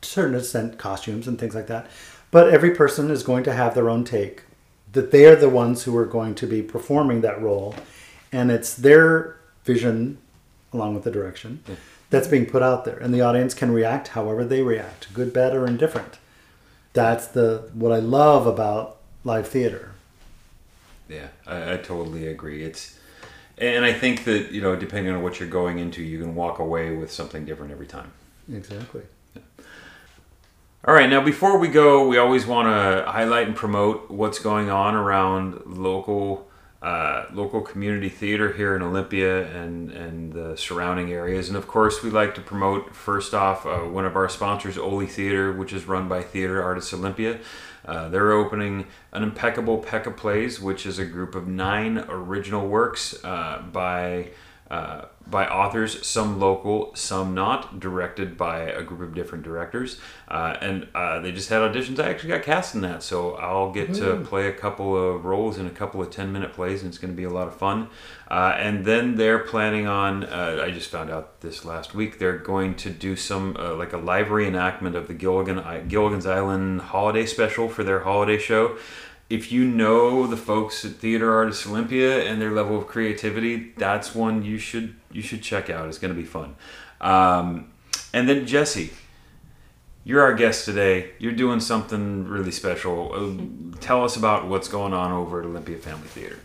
to 0.00 0.08
certain 0.08 0.36
extent, 0.36 0.78
costumes 0.78 1.26
and 1.26 1.40
things 1.40 1.56
like 1.56 1.66
that. 1.66 1.88
But 2.30 2.54
every 2.54 2.72
person 2.72 3.10
is 3.10 3.24
going 3.24 3.42
to 3.44 3.52
have 3.52 3.74
their 3.74 3.90
own 3.90 4.04
take. 4.04 4.44
That 4.92 5.10
they 5.10 5.26
are 5.26 5.36
the 5.36 5.48
ones 5.48 5.84
who 5.84 5.96
are 5.96 6.06
going 6.06 6.34
to 6.36 6.46
be 6.46 6.62
performing 6.62 7.20
that 7.20 7.40
role, 7.40 7.74
and 8.32 8.50
it's 8.50 8.74
their 8.74 9.36
vision, 9.64 10.18
along 10.72 10.94
with 10.94 11.04
the 11.04 11.10
direction, 11.10 11.62
that's 12.10 12.26
being 12.26 12.46
put 12.46 12.62
out 12.62 12.84
there, 12.84 12.98
and 12.98 13.14
the 13.14 13.20
audience 13.20 13.54
can 13.54 13.70
react 13.72 14.08
however 14.08 14.44
they 14.44 14.62
react, 14.62 15.12
good, 15.14 15.32
bad, 15.32 15.54
or 15.54 15.66
indifferent. 15.66 16.18
that's 16.92 17.26
the 17.28 17.70
what 17.72 17.92
I 17.92 17.98
love 18.00 18.46
about 18.46 18.96
live 19.24 19.46
theater. 19.48 19.92
Yeah, 21.08 21.28
I, 21.46 21.74
I 21.74 21.76
totally 21.76 22.26
agree. 22.26 22.64
It's 22.64 22.98
and 23.58 23.84
I 23.84 23.92
think 23.92 24.24
that 24.24 24.50
you 24.50 24.60
know, 24.60 24.74
depending 24.74 25.12
on 25.14 25.22
what 25.22 25.38
you're 25.38 25.48
going 25.48 25.78
into, 25.78 26.02
you 26.02 26.18
can 26.20 26.34
walk 26.34 26.58
away 26.58 26.96
with 26.96 27.12
something 27.12 27.44
different 27.44 27.72
every 27.72 27.86
time. 27.86 28.12
Exactly. 28.52 29.02
All 30.82 30.94
right, 30.94 31.10
now 31.10 31.22
before 31.22 31.58
we 31.58 31.68
go, 31.68 32.08
we 32.08 32.16
always 32.16 32.46
want 32.46 32.68
to 32.68 33.10
highlight 33.10 33.46
and 33.46 33.54
promote 33.54 34.10
what's 34.10 34.38
going 34.38 34.70
on 34.70 34.94
around 34.94 35.66
local 35.66 36.48
uh, 36.80 37.26
local 37.34 37.60
community 37.60 38.08
theater 38.08 38.54
here 38.54 38.74
in 38.74 38.80
Olympia 38.80 39.46
and 39.54 39.90
and 39.90 40.32
the 40.32 40.56
surrounding 40.56 41.12
areas. 41.12 41.48
And 41.48 41.58
of 41.58 41.68
course, 41.68 42.02
we 42.02 42.08
like 42.08 42.34
to 42.36 42.40
promote 42.40 42.96
first 42.96 43.34
off 43.34 43.66
uh, 43.66 43.80
one 43.80 44.06
of 44.06 44.16
our 44.16 44.30
sponsors, 44.30 44.78
Oli 44.78 45.06
Theater, 45.06 45.52
which 45.52 45.74
is 45.74 45.84
run 45.86 46.08
by 46.08 46.22
Theater 46.22 46.62
Artists 46.62 46.94
Olympia. 46.94 47.40
Uh, 47.84 48.08
they're 48.08 48.32
opening 48.32 48.86
an 49.12 49.22
impeccable 49.22 49.82
Pekka 49.82 50.16
Plays, 50.16 50.62
which 50.62 50.86
is 50.86 50.98
a 50.98 51.04
group 51.04 51.34
of 51.34 51.46
nine 51.46 52.06
original 52.08 52.66
works 52.66 53.22
uh, 53.22 53.60
by 53.70 54.30
uh, 54.70 55.06
by 55.26 55.46
authors, 55.46 56.04
some 56.06 56.40
local, 56.40 56.94
some 56.94 57.34
not, 57.34 57.78
directed 57.78 58.36
by 58.36 58.60
a 58.62 58.82
group 58.82 59.00
of 59.00 59.14
different 59.14 59.44
directors. 59.44 60.00
Uh, 60.28 60.56
and 60.60 60.88
uh, 60.94 61.20
they 61.20 61.30
just 61.32 61.48
had 61.48 61.60
auditions. 61.60 61.98
I 61.98 62.08
actually 62.08 62.30
got 62.30 62.42
cast 62.42 62.74
in 62.74 62.80
that, 62.80 63.02
so 63.02 63.34
I'll 63.36 63.72
get 63.72 63.94
to 63.94 64.16
play 64.24 64.48
a 64.48 64.52
couple 64.52 64.96
of 64.96 65.24
roles 65.24 65.58
in 65.58 65.66
a 65.66 65.70
couple 65.70 66.00
of 66.00 66.10
10 66.10 66.32
minute 66.32 66.52
plays, 66.52 66.82
and 66.82 66.88
it's 66.88 66.98
going 66.98 67.12
to 67.12 67.16
be 67.16 67.24
a 67.24 67.30
lot 67.30 67.48
of 67.48 67.56
fun. 67.56 67.88
Uh, 68.28 68.54
and 68.56 68.84
then 68.84 69.16
they're 69.16 69.40
planning 69.40 69.86
on, 69.86 70.24
uh, 70.24 70.62
I 70.64 70.70
just 70.70 70.90
found 70.90 71.10
out 71.10 71.40
this 71.40 71.64
last 71.64 71.94
week, 71.94 72.18
they're 72.18 72.38
going 72.38 72.74
to 72.76 72.90
do 72.90 73.16
some, 73.16 73.56
uh, 73.58 73.74
like 73.74 73.92
a 73.92 73.98
live 73.98 74.28
reenactment 74.28 74.94
of 74.94 75.08
the 75.08 75.14
Gilligan, 75.14 75.88
Gilligan's 75.88 76.26
Island 76.26 76.80
holiday 76.80 77.26
special 77.26 77.68
for 77.68 77.82
their 77.84 78.00
holiday 78.00 78.38
show 78.38 78.78
if 79.30 79.52
you 79.52 79.64
know 79.64 80.26
the 80.26 80.36
folks 80.36 80.84
at 80.84 80.90
Theater 80.96 81.32
Artists 81.32 81.64
Olympia 81.64 82.24
and 82.24 82.42
their 82.42 82.50
level 82.50 82.76
of 82.76 82.88
creativity, 82.88 83.72
that's 83.76 84.12
one 84.12 84.42
you 84.42 84.58
should 84.58 84.96
you 85.12 85.22
should 85.22 85.40
check 85.40 85.70
out. 85.70 85.88
It's 85.88 85.98
going 85.98 86.12
to 86.12 86.20
be 86.20 86.26
fun. 86.26 86.56
Um, 87.00 87.72
and 88.12 88.28
then 88.28 88.44
Jesse, 88.44 88.90
you're 90.04 90.20
our 90.20 90.34
guest 90.34 90.64
today. 90.64 91.12
You're 91.20 91.32
doing 91.32 91.60
something 91.60 92.26
really 92.26 92.50
special. 92.50 93.12
Uh, 93.14 93.78
tell 93.80 94.04
us 94.04 94.16
about 94.16 94.48
what's 94.48 94.68
going 94.68 94.92
on 94.92 95.12
over 95.12 95.40
at 95.40 95.46
Olympia 95.46 95.78
Family 95.78 96.08
Theater. 96.08 96.38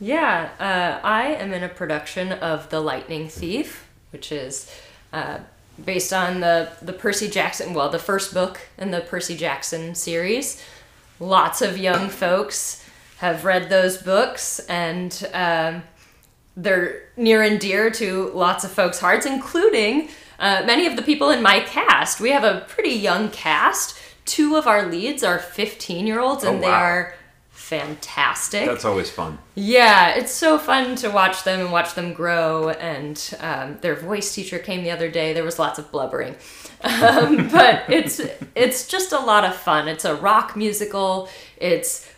Yeah, 0.00 0.50
uh, 0.58 1.06
I 1.06 1.34
am 1.34 1.52
in 1.52 1.62
a 1.62 1.68
production 1.68 2.32
of 2.32 2.70
The 2.70 2.80
Lightning 2.80 3.28
Thief, 3.28 3.86
which 4.12 4.32
is 4.32 4.72
uh, 5.12 5.40
based 5.84 6.14
on 6.14 6.40
the 6.40 6.70
the 6.80 6.94
Percy 6.94 7.28
Jackson, 7.28 7.74
well, 7.74 7.90
the 7.90 7.98
first 7.98 8.32
book 8.32 8.60
in 8.78 8.92
the 8.92 9.00
Percy 9.02 9.36
Jackson 9.36 9.94
series 9.94 10.62
lots 11.20 11.62
of 11.62 11.76
young 11.78 12.08
folks 12.08 12.84
have 13.18 13.44
read 13.44 13.68
those 13.68 13.96
books 13.98 14.60
and 14.68 15.28
um, 15.34 15.82
they're 16.56 17.02
near 17.16 17.42
and 17.42 17.58
dear 17.60 17.90
to 17.90 18.30
lots 18.34 18.64
of 18.64 18.70
folks' 18.70 19.00
hearts, 19.00 19.26
including 19.26 20.08
uh, 20.38 20.62
many 20.64 20.86
of 20.86 20.96
the 20.96 21.02
people 21.02 21.30
in 21.30 21.42
my 21.42 21.60
cast. 21.60 22.20
We 22.20 22.30
have 22.30 22.44
a 22.44 22.64
pretty 22.68 22.90
young 22.90 23.30
cast. 23.30 23.98
Two 24.24 24.56
of 24.56 24.66
our 24.66 24.86
leads 24.86 25.24
are 25.24 25.38
15 25.38 26.06
year 26.06 26.20
olds, 26.20 26.44
and 26.44 26.58
Oh, 26.58 26.60
they 26.60 26.66
are 26.66 27.14
fantastic. 27.50 28.66
That's 28.66 28.84
always 28.84 29.10
fun. 29.10 29.38
Yeah, 29.54 30.14
it's 30.14 30.32
so 30.32 30.58
fun 30.58 30.96
to 30.96 31.10
watch 31.10 31.44
them 31.44 31.60
and 31.60 31.70
watch 31.72 31.94
them 31.94 32.12
grow. 32.12 32.70
And 32.70 33.34
um, 33.40 33.78
their 33.80 33.94
voice 33.94 34.34
teacher 34.34 34.58
came 34.58 34.82
the 34.84 34.90
other 34.90 35.10
day. 35.10 35.32
There 35.32 35.44
was 35.44 35.58
lots 35.58 35.78
of 35.78 35.90
blubbering, 35.92 36.36
um, 36.82 37.48
but 37.48 37.84
it's 37.88 38.20
it's 38.54 38.86
just 38.86 39.12
a 39.12 39.18
lot 39.18 39.44
of 39.44 39.54
fun. 39.54 39.88
It's 39.88 40.04
a 40.04 40.14
rock 40.14 40.56
musical. 40.56 41.28
It's 41.56 42.08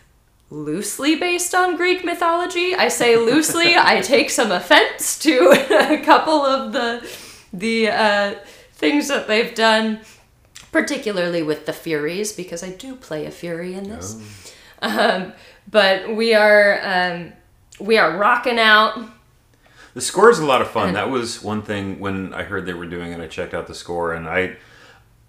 loosely 0.49 1.15
based 1.15 1.55
on 1.55 1.77
Greek 1.77 2.03
mythology. 2.03 2.75
I 2.75 2.89
say 2.89 3.17
loosely. 3.17 3.75
I 3.77 4.01
take 4.01 4.29
some 4.29 4.51
offense 4.51 5.17
to 5.19 5.51
a 5.91 6.03
couple 6.03 6.45
of 6.45 6.73
the 6.73 7.09
the 7.53 7.89
uh, 7.89 8.35
things 8.73 9.07
that 9.07 9.27
they've 9.27 9.53
done, 9.55 10.01
particularly 10.71 11.43
with 11.43 11.65
the 11.65 11.73
Furies, 11.73 12.33
because 12.33 12.63
I 12.63 12.69
do 12.69 12.95
play 12.95 13.25
a 13.25 13.31
Fury 13.31 13.73
in 13.73 13.89
this. 13.89 14.53
Um, 14.81 15.33
but 15.69 16.15
we 16.15 16.33
are 16.33 16.79
um, 16.83 17.33
we 17.79 17.97
are 17.97 18.17
rocking 18.17 18.59
out. 18.59 18.99
The 19.93 20.01
score 20.01 20.29
is 20.29 20.39
a 20.39 20.45
lot 20.45 20.61
of 20.61 20.69
fun. 20.69 20.93
That 20.93 21.09
was 21.09 21.43
one 21.43 21.61
thing 21.61 21.99
when 21.99 22.33
I 22.33 22.43
heard 22.43 22.65
they 22.65 22.73
were 22.73 22.85
doing 22.85 23.11
it. 23.11 23.19
I 23.19 23.27
checked 23.27 23.53
out 23.53 23.67
the 23.67 23.75
score, 23.75 24.13
and 24.13 24.27
I. 24.27 24.57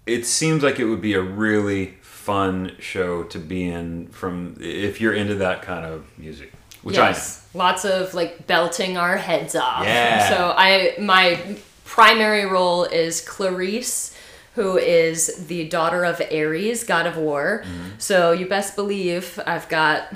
It 0.05 0.25
seems 0.25 0.63
like 0.63 0.79
it 0.79 0.85
would 0.85 1.01
be 1.01 1.13
a 1.13 1.21
really 1.21 1.95
fun 2.01 2.71
show 2.79 3.23
to 3.23 3.37
be 3.37 3.67
in 3.67 4.07
from 4.07 4.55
if 4.61 5.01
you're 5.01 5.13
into 5.13 5.35
that 5.35 5.61
kind 5.61 5.85
of 5.85 6.05
music, 6.17 6.53
which 6.81 6.95
yes, 6.95 7.45
lots 7.53 7.83
of 7.83 8.13
like 8.13 8.47
belting 8.47 8.95
our 8.97 9.17
heads 9.17 9.55
off. 9.55 9.83
Yeah. 9.83 10.29
So 10.29 10.53
I 10.55 10.95
my 10.99 11.57
primary 11.83 12.45
role 12.45 12.85
is 12.85 13.21
Clarisse, 13.21 14.15
who 14.55 14.77
is 14.77 15.47
the 15.47 15.67
daughter 15.67 16.05
of 16.05 16.21
Ares, 16.31 16.85
god 16.85 17.05
of 17.05 17.17
war. 17.17 17.63
Mm-hmm. 17.65 17.89
So 17.97 18.31
you 18.31 18.47
best 18.47 18.75
believe 18.77 19.39
I've 19.45 19.67
got 19.67 20.13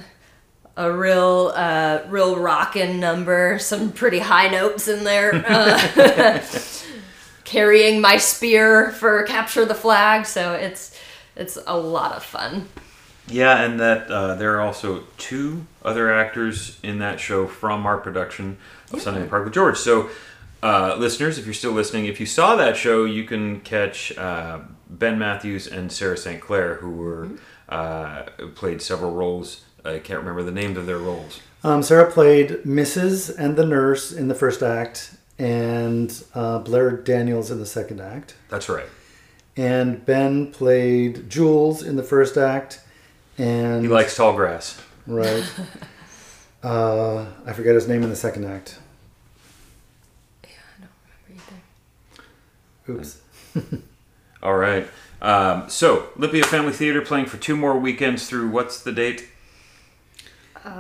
a 0.77 0.91
real 0.91 1.51
uh, 1.55 2.01
real 2.07 2.37
rockin' 2.37 2.99
number, 2.99 3.59
some 3.59 3.91
pretty 3.91 4.19
high 4.19 4.47
notes 4.47 4.87
in 4.87 5.03
there. 5.03 5.43
Uh, 5.45 6.41
carrying 7.43 8.01
my 8.01 8.17
spear 8.17 8.91
for 8.91 9.23
capture 9.23 9.65
the 9.65 9.73
flag, 9.73 10.25
so 10.25 10.53
it's 10.53 10.97
it's 11.35 11.57
a 11.65 11.77
lot 11.77 12.15
of 12.15 12.23
fun. 12.23 12.67
Yeah, 13.27 13.61
and 13.63 13.79
that 13.79 14.09
uh, 14.09 14.35
there 14.35 14.55
are 14.55 14.61
also 14.61 15.03
two 15.17 15.65
other 15.83 16.13
actors 16.13 16.79
in 16.83 16.99
that 16.99 17.19
show 17.19 17.47
from 17.47 17.85
our 17.85 17.97
production 17.97 18.57
of 18.93 19.01
Sunday 19.01 19.19
in 19.19 19.25
the 19.25 19.29
Park 19.29 19.43
with 19.43 19.53
George. 19.53 19.77
So, 19.77 20.09
uh, 20.63 20.95
listeners, 20.97 21.37
if 21.37 21.45
you're 21.45 21.53
still 21.53 21.73
listening, 21.73 22.05
if 22.05 22.19
you 22.19 22.25
saw 22.25 22.55
that 22.55 22.77
show, 22.77 23.03
you 23.03 23.25
can 23.25 23.59
catch 23.61 24.17
uh, 24.17 24.59
Ben 24.89 25.19
Matthews 25.19 25.67
and 25.67 25.91
Sarah 25.91 26.17
St. 26.17 26.41
Clair, 26.41 26.75
who 26.75 26.91
were 26.91 27.29
uh, 27.67 28.23
played 28.55 28.81
several 28.81 29.11
roles. 29.11 29.65
I 29.85 29.99
can't 29.99 30.19
remember 30.19 30.43
the 30.43 30.51
names 30.51 30.77
of 30.77 30.85
their 30.85 30.97
roles. 30.97 31.39
Um, 31.63 31.81
Sarah 31.83 32.11
played 32.11 32.49
Mrs. 32.65 33.35
and 33.37 33.55
the 33.55 33.65
nurse 33.65 34.11
in 34.11 34.27
the 34.27 34.35
first 34.35 34.61
act, 34.61 35.15
and 35.39 36.23
uh, 36.35 36.59
Blair 36.59 36.91
Daniels 36.91 37.49
in 37.51 37.59
the 37.59 37.65
second 37.65 37.99
act. 38.01 38.35
That's 38.49 38.69
right. 38.69 38.87
And 39.55 40.05
Ben 40.05 40.51
played 40.51 41.29
Jules 41.29 41.81
in 41.83 41.95
the 41.95 42.03
first 42.03 42.37
act, 42.37 42.81
and 43.37 43.81
He 43.81 43.87
likes 43.87 44.15
tall 44.15 44.33
grass. 44.35 44.79
right. 45.07 45.43
uh, 46.63 47.25
I 47.45 47.53
forget 47.53 47.73
his 47.75 47.87
name 47.87 48.03
in 48.03 48.09
the 48.09 48.15
second 48.15 48.45
act. 48.45 48.77
Yeah, 50.43 50.49
I 50.77 50.81
don't 50.81 50.91
remember 52.87 53.11
either. 53.55 53.63
Oops. 53.63 53.81
All 54.43 54.55
right. 54.57 54.87
Um, 55.21 55.67
so, 55.69 56.09
Olympia 56.17 56.43
Family 56.43 56.71
Theater 56.73 57.01
playing 57.01 57.25
for 57.25 57.37
two 57.37 57.55
more 57.57 57.77
weekends 57.77 58.29
through 58.29 58.49
what's 58.49 58.81
the 58.81 58.91
date? 58.91 59.27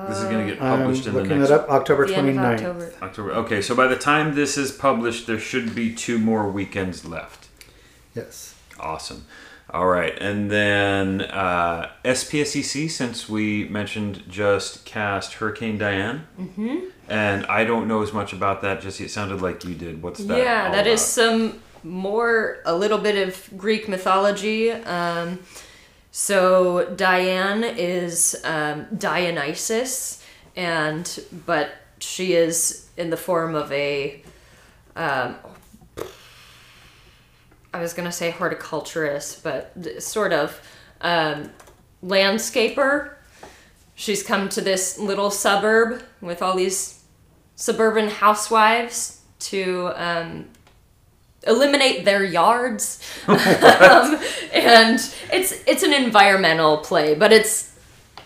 This 0.07 0.17
is 0.19 0.23
going 0.25 0.47
to 0.47 0.53
get 0.53 0.61
I'm 0.61 0.79
published 0.79 1.07
in 1.07 1.13
the 1.13 1.21
looking 1.21 1.39
next 1.39 1.51
it 1.51 1.53
up. 1.53 1.69
October 1.69 2.07
The 2.07 2.15
end 2.15 2.29
of 2.29 2.35
29th. 2.35 2.53
October. 2.53 2.93
October. 3.01 3.31
Okay, 3.33 3.61
so 3.61 3.75
by 3.75 3.87
the 3.87 3.95
time 3.95 4.35
this 4.35 4.57
is 4.57 4.71
published, 4.71 5.27
there 5.27 5.39
should 5.39 5.73
be 5.75 5.93
two 5.93 6.17
more 6.17 6.49
weekends 6.49 7.05
left. 7.05 7.47
Yes. 8.13 8.55
Awesome. 8.79 9.25
All 9.69 9.87
right, 9.87 10.17
and 10.21 10.49
then 10.49 11.21
uh, 11.21 11.89
SPSCC, 12.05 12.89
since 12.89 13.27
we 13.27 13.65
mentioned 13.65 14.23
just 14.29 14.85
cast 14.85 15.33
Hurricane 15.33 15.77
Diane, 15.77 16.25
mm-hmm. 16.39 16.85
and 17.09 17.45
I 17.47 17.65
don't 17.65 17.85
know 17.85 18.01
as 18.01 18.13
much 18.13 18.31
about 18.31 18.61
that. 18.61 18.79
Jesse, 18.79 19.03
it 19.03 19.11
sounded 19.11 19.41
like 19.41 19.65
you 19.65 19.75
did. 19.75 20.01
What's 20.01 20.23
that? 20.23 20.37
yeah, 20.37 20.67
all 20.67 20.71
that 20.71 20.87
is 20.87 21.01
about? 21.01 21.09
some 21.09 21.61
more 21.83 22.59
a 22.65 22.73
little 22.73 22.97
bit 22.97 23.27
of 23.27 23.49
Greek 23.57 23.89
mythology. 23.89 24.71
Um, 24.71 25.39
so 26.19 26.95
Diane 26.95 27.63
is 27.63 28.41
um, 28.43 28.87
Dionysus, 28.97 30.25
and 30.55 31.07
but 31.45 31.69
she 31.99 32.33
is 32.33 32.89
in 32.97 33.11
the 33.11 33.17
form 33.17 33.53
of 33.53 33.71
a. 33.71 34.23
Um, 34.95 35.35
I 37.71 37.79
was 37.79 37.93
gonna 37.93 38.11
say 38.11 38.31
horticulturist, 38.31 39.43
but 39.43 39.71
sort 40.01 40.33
of 40.33 40.59
um, 41.01 41.51
landscaper. 42.03 43.13
She's 43.93 44.23
come 44.23 44.49
to 44.49 44.61
this 44.61 44.97
little 44.97 45.29
suburb 45.29 46.01
with 46.19 46.41
all 46.41 46.55
these 46.55 47.03
suburban 47.55 48.09
housewives 48.09 49.21
to 49.41 49.91
um, 49.95 50.49
eliminate 51.45 52.05
their 52.05 52.23
yards. 52.23 53.01
um, 53.27 53.37
and 54.53 54.99
it's 55.31 55.53
it's 55.67 55.83
an 55.83 55.93
environmental 55.93 56.77
play, 56.77 57.15
but 57.15 57.31
it's 57.31 57.73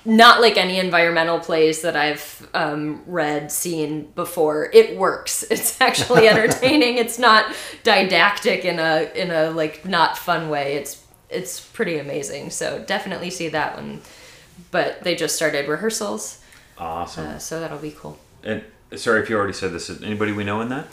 not 0.03 0.41
like 0.41 0.57
any 0.57 0.79
environmental 0.79 1.39
plays 1.39 1.81
that 1.83 1.95
I've 1.95 2.49
um, 2.55 3.03
read, 3.05 3.51
seen 3.51 4.05
before. 4.15 4.69
It 4.73 4.97
works. 4.97 5.43
It's 5.51 5.79
actually 5.81 6.27
entertaining. 6.27 6.97
it's 6.97 7.19
not 7.19 7.53
didactic 7.83 8.65
in 8.65 8.79
a 8.79 9.11
in 9.15 9.31
a 9.31 9.51
like 9.51 9.85
not 9.85 10.17
fun 10.17 10.49
way. 10.49 10.75
It's 10.75 11.03
it's 11.29 11.59
pretty 11.59 11.97
amazing. 11.99 12.49
So 12.49 12.83
definitely 12.85 13.29
see 13.29 13.49
that 13.49 13.75
one. 13.75 14.01
But 14.71 15.03
they 15.03 15.15
just 15.15 15.35
started 15.35 15.67
rehearsals, 15.67 16.39
Awesome. 16.77 17.25
uh, 17.27 17.37
so 17.39 17.59
that'll 17.59 17.79
be 17.79 17.91
cool. 17.91 18.17
and 18.43 18.63
sorry 18.95 19.21
if 19.21 19.29
you 19.29 19.35
already 19.37 19.53
said 19.53 19.71
this. 19.73 19.89
Is 19.89 20.01
anybody 20.03 20.31
we 20.33 20.43
know 20.43 20.61
in 20.61 20.69
that? 20.69 20.87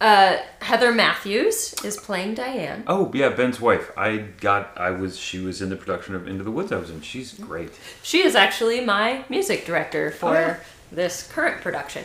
Uh, 0.00 0.38
Heather 0.62 0.92
Matthews 0.92 1.74
is 1.84 1.96
playing 1.98 2.34
Diane. 2.34 2.84
Oh 2.86 3.10
yeah, 3.12 3.28
Ben's 3.28 3.60
wife. 3.60 3.90
I 3.98 4.16
got. 4.16 4.72
I 4.78 4.90
was. 4.90 5.18
She 5.18 5.40
was 5.40 5.60
in 5.60 5.68
the 5.68 5.76
production 5.76 6.14
of 6.14 6.26
Into 6.26 6.42
the 6.42 6.50
Woods. 6.50 6.72
I 6.72 6.76
was 6.76 6.88
in. 6.90 7.02
She's 7.02 7.34
great. 7.34 7.70
She 8.02 8.24
is 8.24 8.34
actually 8.34 8.80
my 8.82 9.24
music 9.28 9.66
director 9.66 10.10
for 10.10 10.58
Oh, 10.60 10.64
this 10.90 11.30
current 11.30 11.60
production. 11.60 12.04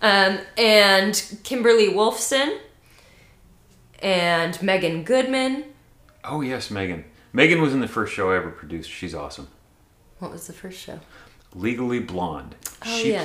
Um, 0.00 0.38
and 0.56 1.38
Kimberly 1.44 1.88
Wolfson 1.88 2.58
and 4.00 4.60
Megan 4.62 5.04
Goodman. 5.04 5.64
Oh 6.24 6.40
yes, 6.40 6.70
Megan. 6.70 7.04
Megan 7.32 7.60
was 7.60 7.74
in 7.74 7.80
the 7.80 7.88
first 7.88 8.12
show 8.14 8.30
I 8.32 8.36
ever 8.36 8.50
produced. 8.50 8.90
She's 8.90 9.14
awesome. 9.14 9.48
What 10.18 10.30
was 10.30 10.46
the 10.46 10.52
first 10.52 10.78
show? 10.80 11.00
Legally 11.54 12.00
Blonde. 12.00 12.54
Oh, 12.86 12.98
she 12.98 13.10
yes. 13.10 13.24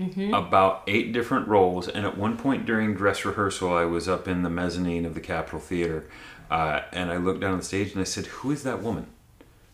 Mm-hmm. 0.00 0.32
about 0.32 0.82
eight 0.86 1.12
different 1.12 1.46
roles, 1.46 1.86
and 1.86 2.06
at 2.06 2.16
one 2.16 2.38
point 2.38 2.64
during 2.64 2.94
dress 2.94 3.22
rehearsal, 3.24 3.72
I 3.72 3.84
was 3.84 4.08
up 4.08 4.26
in 4.26 4.42
the 4.42 4.48
mezzanine 4.48 5.04
of 5.04 5.12
the 5.12 5.20
Capitol 5.20 5.60
Theater, 5.60 6.06
uh, 6.50 6.80
and 6.90 7.10
I 7.12 7.18
looked 7.18 7.40
down 7.40 7.52
on 7.52 7.58
the 7.58 7.64
stage 7.64 7.92
and 7.92 8.00
I 8.00 8.04
said, 8.04 8.26
"Who 8.26 8.50
is 8.50 8.62
that 8.62 8.82
woman? 8.82 9.06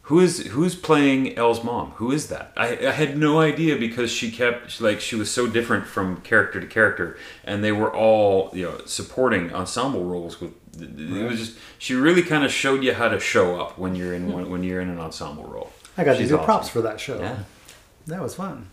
Who 0.02 0.18
is 0.20 0.46
who's 0.48 0.74
playing 0.74 1.36
Elle's 1.38 1.62
mom? 1.62 1.92
Who 1.92 2.10
is 2.10 2.26
that?" 2.28 2.52
I, 2.56 2.76
I 2.86 2.90
had 2.90 3.16
no 3.16 3.38
idea 3.40 3.76
because 3.76 4.10
she 4.10 4.30
kept 4.32 4.80
like 4.80 5.00
she 5.00 5.14
was 5.14 5.30
so 5.30 5.46
different 5.46 5.86
from 5.86 6.20
character 6.22 6.60
to 6.60 6.66
character, 6.66 7.16
and 7.44 7.62
they 7.62 7.72
were 7.72 7.94
all 7.94 8.50
you 8.52 8.64
know 8.64 8.80
supporting 8.84 9.54
ensemble 9.54 10.04
roles 10.04 10.40
with. 10.40 10.52
It 10.80 11.28
was 11.30 11.38
just 11.38 11.58
she 11.78 11.94
really 11.94 12.22
kind 12.22 12.44
of 12.44 12.52
showed 12.52 12.82
you 12.82 12.92
how 12.94 13.08
to 13.08 13.18
show 13.20 13.60
up 13.60 13.78
when 13.78 13.94
you're 13.94 14.12
in 14.12 14.30
one, 14.32 14.50
when 14.50 14.62
you're 14.64 14.80
in 14.80 14.88
an 14.90 14.98
ensemble 14.98 15.44
role. 15.44 15.72
I 15.96 16.04
got 16.04 16.16
She's 16.16 16.26
to 16.26 16.28
do 16.30 16.34
awesome. 16.36 16.44
props 16.44 16.68
for 16.68 16.82
that 16.82 17.00
show. 17.00 17.18
Yeah. 17.18 17.38
That 18.06 18.22
was 18.22 18.34
fun. 18.34 18.68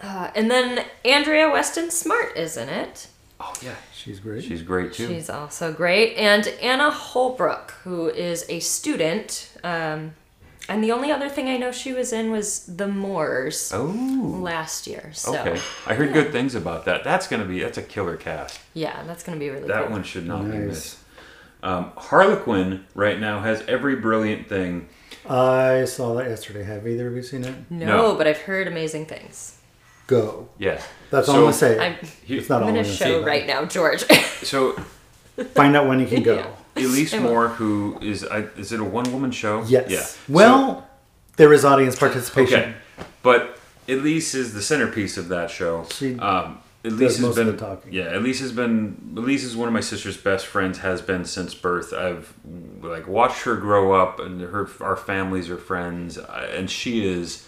Uh, 0.00 0.30
and 0.34 0.50
then 0.50 0.84
Andrea 1.04 1.48
Weston 1.50 1.90
Smart 1.90 2.36
is 2.36 2.56
in 2.56 2.68
it. 2.68 3.08
Oh 3.38 3.52
yeah, 3.62 3.74
She's 3.94 4.18
great. 4.20 4.44
she's 4.44 4.62
great 4.62 4.92
too. 4.92 5.08
She's 5.08 5.28
also 5.28 5.72
great. 5.72 6.16
And 6.16 6.46
Anna 6.62 6.90
Holbrook, 6.90 7.72
who 7.84 8.08
is 8.08 8.44
a 8.48 8.60
student. 8.60 9.50
Um, 9.62 10.14
and 10.68 10.82
the 10.82 10.90
only 10.92 11.12
other 11.12 11.28
thing 11.28 11.48
I 11.48 11.56
know 11.58 11.70
she 11.70 11.92
was 11.92 12.12
in 12.12 12.30
was 12.30 12.64
The 12.66 12.88
Moors 12.88 13.70
oh, 13.74 13.84
last 13.84 14.86
year. 14.86 15.10
So 15.12 15.36
okay. 15.38 15.60
I 15.86 15.94
heard 15.94 16.12
good 16.12 16.32
things 16.32 16.54
about 16.54 16.86
that. 16.86 17.04
That's 17.04 17.28
gonna 17.28 17.44
be 17.44 17.60
that's 17.60 17.78
a 17.78 17.82
killer 17.82 18.16
cast. 18.16 18.58
yeah, 18.74 19.02
that's 19.04 19.22
going 19.22 19.38
to 19.38 19.44
be 19.44 19.50
really 19.50 19.68
That 19.68 19.84
cool. 19.84 19.92
one 19.92 20.02
should 20.02 20.26
not 20.26 20.42
be 20.50 20.58
missed. 20.58 20.98
Um, 21.62 21.92
Harlequin 21.96 22.84
right 22.94 23.18
now 23.18 23.40
has 23.40 23.62
every 23.68 23.96
brilliant 23.96 24.48
thing. 24.48 24.88
I 25.28 25.84
saw 25.84 26.14
that 26.14 26.28
yesterday. 26.28 26.62
Have 26.64 26.86
either 26.86 27.08
of 27.08 27.14
you 27.16 27.22
seen 27.22 27.44
it? 27.44 27.54
No, 27.70 27.86
No. 27.86 28.14
but 28.14 28.26
I've 28.26 28.38
heard 28.42 28.66
amazing 28.68 29.06
things. 29.06 29.55
Go. 30.06 30.48
Yeah, 30.58 30.80
That's 31.10 31.28
all 31.28 31.36
I'm 31.36 31.40
gonna 31.42 31.52
say. 31.52 31.78
I'm, 31.78 31.96
it's 32.28 32.48
not 32.48 32.62
I'm 32.62 32.68
all 32.68 32.72
going 32.74 32.78
I'm 32.78 32.84
to 32.84 32.88
gonna 32.90 32.96
show 33.12 33.20
say. 33.20 33.24
right 33.26 33.46
now, 33.46 33.64
George. 33.64 34.00
so 34.42 34.72
Find 35.54 35.76
out 35.76 35.86
when 35.88 36.00
you 36.00 36.06
can 36.06 36.22
go. 36.32 36.36
Yeah. 36.36 36.84
Elise 36.84 37.12
I 37.14 37.18
will. 37.18 37.30
Moore, 37.30 37.48
who 37.48 37.98
is 38.00 38.24
I, 38.24 38.40
is 38.56 38.70
it 38.72 38.80
a 38.80 38.84
one 38.84 39.10
woman 39.12 39.30
show? 39.30 39.64
Yes. 39.66 39.90
Yeah. 39.90 40.32
Well, 40.34 40.86
there 41.36 41.52
is 41.52 41.64
audience 41.64 41.96
participation. 41.98 42.60
okay, 42.60 42.74
but 43.22 43.58
Elise 43.88 44.34
is 44.34 44.52
the 44.54 44.62
centerpiece 44.62 45.16
of 45.16 45.28
that 45.28 45.50
show. 45.50 45.86
She 45.90 46.18
um, 46.18 46.60
Elise 46.84 47.14
does 47.14 47.20
most 47.20 47.36
has 47.36 47.38
of 47.38 47.46
been 47.46 47.56
the 47.56 47.60
talking. 47.74 47.92
yeah. 47.92 48.16
Elise 48.16 48.40
has 48.40 48.52
been 48.52 49.14
Elise 49.16 49.42
is 49.44 49.56
one 49.56 49.68
of 49.68 49.74
my 49.74 49.80
sister's 49.80 50.16
best 50.16 50.46
friends. 50.46 50.78
Has 50.78 51.00
been 51.02 51.24
since 51.24 51.54
birth. 51.54 51.92
I've 51.92 52.32
like 52.82 53.08
watched 53.08 53.42
her 53.42 53.56
grow 53.56 53.92
up, 53.92 54.20
and 54.20 54.40
her 54.40 54.68
our 54.80 54.96
families 54.96 55.50
are 55.50 55.56
friends, 55.58 56.16
uh, 56.18 56.48
and 56.54 56.70
she 56.70 57.06
is 57.06 57.46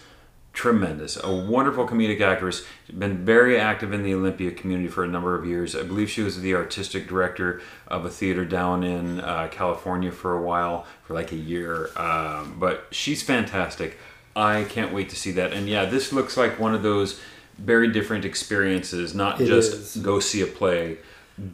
tremendous. 0.53 1.17
A 1.23 1.33
wonderful 1.33 1.87
comedic 1.87 2.21
actress. 2.21 2.65
Been 2.97 3.23
very 3.25 3.59
active 3.59 3.93
in 3.93 4.03
the 4.03 4.13
Olympia 4.13 4.51
community 4.51 4.89
for 4.89 5.03
a 5.03 5.07
number 5.07 5.35
of 5.35 5.45
years. 5.45 5.75
I 5.75 5.83
believe 5.83 6.09
she 6.09 6.21
was 6.21 6.41
the 6.41 6.55
artistic 6.55 7.07
director 7.07 7.61
of 7.87 8.05
a 8.05 8.09
theater 8.09 8.45
down 8.45 8.83
in 8.83 9.19
uh, 9.21 9.47
California 9.51 10.11
for 10.11 10.37
a 10.37 10.41
while, 10.41 10.85
for 11.03 11.13
like 11.13 11.31
a 11.31 11.35
year. 11.37 11.89
Um, 11.95 12.57
but 12.59 12.87
she's 12.91 13.21
fantastic. 13.23 13.97
I 14.35 14.65
can't 14.69 14.93
wait 14.93 15.09
to 15.09 15.15
see 15.15 15.31
that. 15.33 15.53
And 15.53 15.67
yeah, 15.67 15.85
this 15.85 16.11
looks 16.13 16.35
like 16.37 16.59
one 16.59 16.73
of 16.73 16.83
those 16.83 17.19
very 17.57 17.91
different 17.91 18.25
experiences. 18.25 19.13
Not 19.13 19.39
It 19.41 19.47
just 19.47 19.73
is. 19.73 19.97
go 20.03 20.19
see 20.19 20.41
a 20.41 20.47
play, 20.47 20.97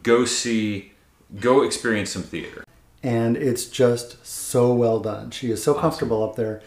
go 0.02 0.24
see, 0.24 0.92
go 1.40 1.62
experience 1.62 2.10
some 2.10 2.22
theater. 2.22 2.64
and 3.02 3.36
it's 3.36 3.66
just 3.66 4.24
so 4.26 4.72
well 4.72 5.00
done. 5.00 5.30
She 5.30 5.50
is 5.50 5.62
so 5.62 5.74
comfortable 5.74 6.22
up 6.24 6.36
there, 6.36 6.60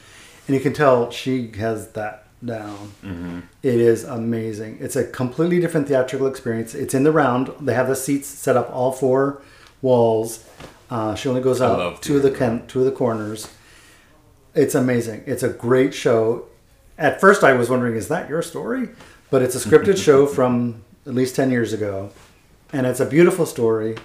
and 0.49 0.55
you 0.55 0.61
can 0.63 0.73
tell 0.73 1.11
she 1.11 1.51
has 1.59 1.89
that 1.91 2.25
down. 2.43 2.91
Mm-hmm. 3.03 3.41
It 3.61 3.75
is 3.75 4.03
amazing. 4.03 4.79
It's 4.81 4.95
a 4.95 5.03
completely 5.03 5.59
different 5.59 5.87
theatrical 5.87 6.25
experience. 6.25 6.73
It's 6.73 6.95
in 6.95 7.03
the 7.03 7.11
round. 7.11 7.51
They 7.61 7.75
have 7.75 7.87
the 7.87 7.95
seats 7.95 8.27
set 8.27 8.57
up 8.57 8.67
all 8.73 8.91
four 8.91 9.43
walls. 9.83 10.43
Uh, 10.89 11.13
she 11.13 11.29
only 11.29 11.41
goes 11.41 11.61
out 11.61 12.01
two 12.01 12.17
of 12.17 12.23
the 12.23 12.31
can- 12.31 12.65
two 12.65 12.79
of 12.79 12.85
the 12.85 12.91
corners. 12.91 13.47
It's 14.55 14.73
amazing. 14.73 15.21
It's 15.27 15.43
a 15.43 15.49
great 15.49 15.93
show. 15.93 16.47
At 16.97 17.21
first, 17.21 17.43
I 17.43 17.53
was 17.53 17.69
wondering, 17.69 17.95
is 17.95 18.07
that 18.07 18.27
your 18.27 18.41
story? 18.41 18.89
But 19.29 19.43
it's 19.43 19.53
a 19.53 19.59
scripted 19.59 20.03
show 20.03 20.25
from 20.25 20.83
at 21.05 21.13
least 21.13 21.35
ten 21.35 21.51
years 21.51 21.73
ago, 21.73 22.09
and 22.73 22.87
it's 22.87 22.99
a 22.99 23.05
beautiful 23.05 23.45
story, 23.45 23.97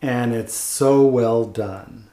and 0.00 0.32
it's 0.36 0.54
so 0.54 1.04
well 1.04 1.44
done. 1.44 2.08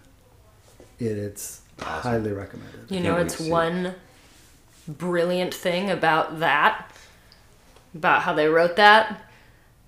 It, 0.97 1.19
it's 1.19 1.57
highly 1.82 2.32
recommended. 2.32 2.89
You 2.89 2.99
know, 3.01 3.17
it's 3.17 3.38
to 3.38 3.43
it. 3.45 3.49
one 3.49 3.95
brilliant 4.88 5.53
thing 5.53 5.89
about 5.89 6.39
that, 6.39 6.91
about 7.95 8.21
how 8.23 8.34
they 8.34 8.47
wrote 8.47 8.75
that, 8.78 9.21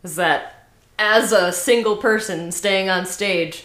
is 0.03 0.15
that 0.17 0.67
as 0.97 1.31
a 1.31 1.51
single 1.51 1.97
person 1.97 2.51
staying 2.51 2.89
on 2.89 3.05
stage, 3.05 3.63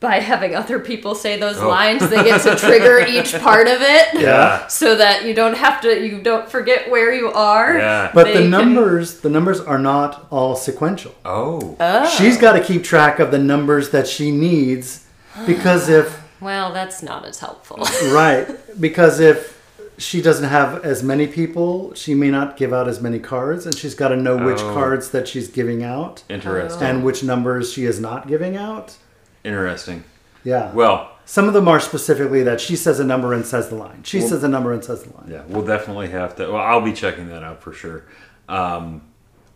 by 0.00 0.18
having 0.18 0.56
other 0.56 0.80
people 0.80 1.14
say 1.14 1.38
those 1.38 1.58
Oh. 1.58 1.68
lines, 1.68 2.08
they 2.08 2.22
get 2.24 2.40
to 2.42 2.56
trigger 2.56 2.98
each 3.08 3.32
part 3.38 3.68
of 3.68 3.80
it. 3.80 4.08
Yeah. 4.20 4.66
So 4.66 4.96
that 4.96 5.24
you 5.24 5.34
don't 5.34 5.56
have 5.56 5.80
to, 5.82 6.04
you 6.04 6.20
don't 6.20 6.50
forget 6.50 6.90
where 6.90 7.12
you 7.14 7.30
are. 7.32 7.76
Yeah. 7.78 8.10
But 8.12 8.24
They 8.24 8.32
the 8.34 8.38
can- 8.40 8.50
numbers, 8.50 9.20
the 9.20 9.28
numbers 9.30 9.60
are 9.60 9.78
not 9.78 10.26
all 10.30 10.56
sequential. 10.56 11.14
Oh. 11.24 11.76
Oh. 11.78 12.08
She's 12.08 12.36
got 12.38 12.54
to 12.54 12.60
keep 12.62 12.82
track 12.82 13.20
of 13.20 13.30
the 13.30 13.38
numbers 13.38 13.90
that 13.90 14.08
she 14.08 14.32
needs 14.32 15.04
because 15.46 15.88
if 15.88 16.20
Well, 16.40 16.72
that's 16.72 17.02
not 17.02 17.24
as 17.24 17.40
helpful. 17.40 17.78
right, 18.12 18.46
because 18.80 19.20
if 19.20 19.56
she 19.98 20.22
doesn't 20.22 20.48
have 20.48 20.84
as 20.84 21.02
many 21.02 21.26
people, 21.26 21.92
she 21.94 22.14
may 22.14 22.30
not 22.30 22.56
give 22.56 22.72
out 22.72 22.86
as 22.88 23.00
many 23.00 23.18
cards, 23.18 23.66
and 23.66 23.76
she's 23.76 23.94
got 23.94 24.08
to 24.08 24.16
know 24.16 24.36
which 24.36 24.60
Oh. 24.60 24.72
cards 24.72 25.10
that 25.10 25.26
she's 25.26 25.48
giving 25.48 25.82
out 25.82 26.22
Interesting. 26.28 26.82
and 26.86 27.04
which 27.04 27.24
numbers 27.24 27.72
she 27.72 27.84
is 27.84 27.98
not 27.98 28.28
giving 28.28 28.56
out. 28.56 28.96
Interesting. 29.44 30.04
Yeah. 30.44 30.72
Well, 30.72 31.12
Some 31.24 31.46
of 31.46 31.52
them 31.52 31.68
are 31.68 31.78
specifically 31.78 32.42
that 32.44 32.58
she 32.58 32.74
says 32.74 32.98
a 33.00 33.04
number 33.04 33.34
and 33.34 33.44
says 33.44 33.68
the 33.68 33.74
line. 33.74 34.02
She 34.02 34.20
Well- 34.20 34.28
says 34.28 34.44
a 34.44 34.48
number 34.48 34.72
and 34.72 34.82
says 34.82 35.02
the 35.02 35.14
line. 35.14 35.26
yeah, 35.30 35.42
we'll 35.46 35.66
definitely 35.66 36.08
have 36.08 36.34
to. 36.36 36.46
Well, 36.52 36.56
I'll 36.62 36.80
be 36.80 36.94
checking 36.94 37.28
that 37.28 37.42
out 37.42 37.62
for 37.62 37.72
sure. 37.74 38.04
Um, 38.48 39.02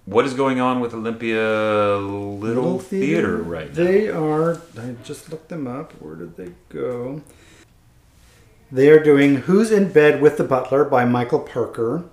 what 0.05 0.25
is 0.25 0.35
going 0.35 0.61
on 0.61 0.81
with 0.81 0.95
Olympia 0.95 1.97
Little, 1.97 2.79
Theater, 2.79 3.37
right 3.37 3.69
now? 3.69 3.75
They 3.75 4.09
are. 4.09 4.61
I 4.79 4.97
just 5.05 5.31
looked 5.31 5.49
them 5.49 5.67
up. 5.67 5.93
Where 6.01 6.17
did 6.17 6.37
they 6.37 6.53
go? 6.69 7.23
They 8.71 8.89
are 8.89 9.03
doing 9.03 9.37
"Who's 9.37 9.71
in 9.71 9.93
Bed 9.93 10.21
with 10.21 10.39
the 10.39 10.45
Butler" 10.45 10.85
by 10.85 11.05
Michael 11.05 11.41
Parker, 11.41 12.05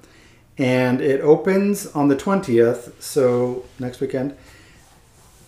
and 0.58 1.02
it 1.02 1.22
opens 1.22 1.88
on 1.88 2.10
the 2.10 2.16
twentieth. 2.16 3.02
So 3.02 3.66
next 3.80 4.00
weekend. 4.02 4.36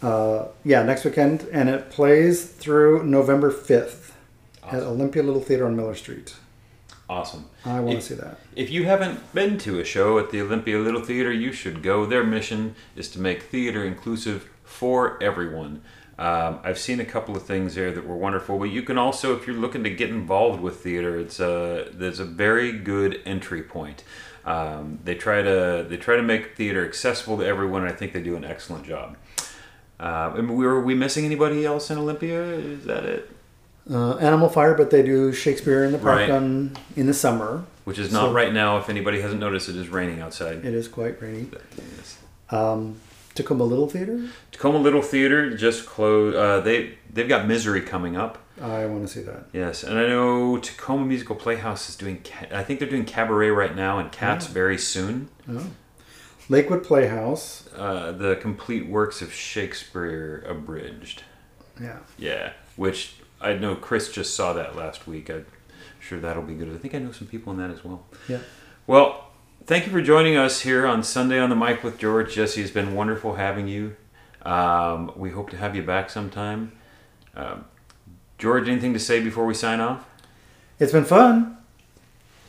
Uh, 0.01 0.47
yeah, 0.63 0.81
next 0.81 1.05
weekend, 1.05 1.47
and 1.51 1.69
it 1.69 1.91
plays 1.91 2.45
through 2.45 3.03
November 3.03 3.51
fifth 3.51 4.17
at 4.63 4.81
Olympia 4.81 5.21
Little 5.21 5.41
Theater 5.41 5.67
on 5.67 5.75
Miller 5.75 5.93
Street. 5.93 6.35
Awesome. 7.11 7.49
I 7.65 7.81
want 7.81 7.99
to 7.99 8.05
see 8.05 8.13
that. 8.15 8.39
If 8.55 8.69
you 8.69 8.85
haven't 8.85 9.33
been 9.33 9.57
to 9.59 9.81
a 9.81 9.83
show 9.83 10.17
at 10.17 10.29
the 10.31 10.39
Olympia 10.39 10.79
Little 10.79 11.03
Theater, 11.03 11.29
you 11.29 11.51
should 11.51 11.83
go. 11.83 12.05
Their 12.05 12.23
mission 12.23 12.73
is 12.95 13.09
to 13.09 13.19
make 13.19 13.43
theater 13.43 13.83
inclusive 13.83 14.49
for 14.63 15.21
everyone. 15.21 15.81
Um, 16.17 16.59
I've 16.63 16.79
seen 16.79 17.01
a 17.01 17.05
couple 17.05 17.35
of 17.35 17.43
things 17.43 17.75
there 17.75 17.91
that 17.91 18.07
were 18.07 18.15
wonderful, 18.15 18.57
but 18.57 18.69
you 18.69 18.81
can 18.81 18.97
also, 18.97 19.35
if 19.35 19.45
you're 19.45 19.57
looking 19.57 19.83
to 19.83 19.89
get 19.89 20.09
involved 20.09 20.61
with 20.61 20.77
theater, 20.77 21.19
it's 21.19 21.41
a 21.41 21.89
there's 21.91 22.21
a 22.21 22.25
very 22.25 22.71
good 22.71 23.19
entry 23.25 23.61
point. 23.61 24.05
Um, 24.45 24.99
they 25.03 25.15
try 25.15 25.41
to 25.41 25.85
they 25.89 25.97
try 25.97 26.15
to 26.15 26.23
make 26.23 26.55
theater 26.55 26.85
accessible 26.85 27.39
to 27.39 27.45
everyone, 27.45 27.81
and 27.81 27.91
I 27.91 27.95
think 27.95 28.13
they 28.13 28.23
do 28.23 28.37
an 28.37 28.45
excellent 28.45 28.85
job. 28.85 29.17
Uh, 29.99 30.33
and 30.37 30.55
we 30.55 30.65
were 30.65 30.79
we 30.79 30.95
missing 30.95 31.25
anybody 31.25 31.65
else 31.65 31.91
in 31.91 31.97
Olympia? 31.97 32.41
Is 32.41 32.85
that 32.85 33.03
it? 33.03 33.29
Uh, 33.89 34.15
Animal 34.17 34.47
Fire, 34.49 34.75
but 34.75 34.89
they 34.91 35.01
do 35.03 35.33
Shakespeare 35.33 35.83
in 35.83 35.91
the 35.91 35.97
Park 35.97 36.19
Right. 36.19 36.29
on 36.29 36.77
in 36.95 37.07
the 37.07 37.13
summer. 37.13 37.63
Which 37.83 37.97
is 37.97 38.11
not 38.11 38.27
So- 38.27 38.31
right 38.33 38.53
now. 38.53 38.77
If 38.77 38.89
anybody 38.89 39.21
hasn't 39.21 39.39
noticed, 39.41 39.67
it 39.69 39.75
is 39.75 39.89
raining 39.89 40.21
outside. 40.21 40.63
It 40.63 40.73
is 40.73 40.87
quite 40.87 41.19
rainy. 41.21 41.47
Yes. 41.97 42.17
Um, 42.51 42.97
Tacoma 43.33 43.63
Little 43.63 43.89
Theater. 43.89 44.19
Tacoma 44.51 44.77
Little 44.77 45.01
Theater 45.01 45.55
just 45.57 45.85
closed. 45.87 46.35
Uh, 46.37 46.59
they 46.59 46.93
they've 47.11 47.27
got 47.27 47.47
Misery 47.47 47.81
coming 47.81 48.15
up. 48.15 48.37
I 48.61 48.85
want 48.85 49.07
to 49.07 49.11
see 49.11 49.21
that. 49.23 49.45
Yes, 49.51 49.81
and 49.83 49.97
I 49.97 50.05
know 50.07 50.57
Tacoma 50.57 51.03
Musical 51.05 51.35
Playhouse 51.35 51.89
is 51.89 51.95
doing. 51.95 52.21
ca- 52.23 52.55
I 52.55 52.63
think 52.63 52.79
they're 52.79 52.89
doing 52.89 53.05
cabaret 53.05 53.49
right 53.49 53.75
now, 53.75 53.97
and 53.97 54.11
Cats 54.11 54.45
very 54.45 54.77
soon. 54.77 55.29
Oh. 55.49 55.65
Lakewood 56.49 56.83
Playhouse. 56.83 57.67
Uh, 57.75 58.11
the 58.11 58.35
complete 58.35 58.85
works 58.87 59.21
of 59.23 59.33
Shakespeare 59.33 60.45
abridged. 60.47 61.23
Yeah. 61.81 61.99
Yeah, 62.19 62.51
which 62.75 63.15
I 63.41 63.53
know 63.53 63.75
Chris 63.75 64.11
just 64.11 64.35
saw 64.35 64.53
that 64.53 64.75
last 64.75 65.07
week. 65.07 65.29
I'm 65.29 65.45
sure 65.99 66.19
that'll 66.19 66.43
be 66.43 66.53
good. 66.53 66.73
I 66.73 66.77
think 66.77 66.95
I 66.95 66.99
know 66.99 67.11
some 67.11 67.27
people 67.27 67.51
in 67.53 67.59
that 67.59 67.71
as 67.71 67.83
well. 67.83 68.05
Yeah. 68.27 68.39
Well, 68.87 69.27
thank 69.65 69.85
you 69.85 69.91
for 69.91 70.01
joining 70.01 70.37
us 70.37 70.61
here 70.61 70.85
on 70.85 71.03
Sunday 71.03 71.39
on 71.39 71.49
the 71.49 71.55
Mic 71.55 71.83
with 71.83 71.97
George. 71.97 72.33
Jesse, 72.33 72.61
it's 72.61 72.71
been 72.71 72.93
wonderful 72.95 73.35
having 73.35 73.67
you. 73.67 73.95
Um, 74.43 75.11
we 75.15 75.31
hope 75.31 75.49
to 75.51 75.57
have 75.57 75.75
you 75.75 75.83
back 75.83 76.09
sometime. 76.09 76.71
Um, 77.35 77.65
George, 78.37 78.67
anything 78.67 78.93
to 78.93 78.99
say 78.99 79.21
before 79.21 79.45
we 79.45 79.53
sign 79.53 79.79
off? 79.79 80.05
It's 80.79 80.91
been 80.91 81.05
fun. 81.05 81.57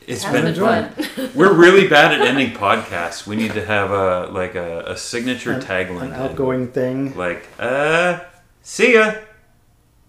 It's 0.07 0.25
been, 0.25 0.45
been 0.45 0.55
fun. 0.55 0.93
We're 1.35 1.53
really 1.53 1.87
bad 1.87 2.19
at 2.19 2.27
ending 2.27 2.51
podcasts. 2.51 3.25
We 3.25 3.35
need 3.35 3.53
to 3.53 3.65
have 3.65 3.91
a 3.91 4.27
like 4.31 4.55
a, 4.55 4.83
a 4.87 4.97
signature 4.97 5.53
An- 5.53 5.61
tagline. 5.61 6.01
An 6.01 6.13
outgoing 6.13 6.71
thing. 6.71 7.15
Like, 7.15 7.47
uh, 7.59 8.19
see 8.63 8.95
ya. 8.95 9.13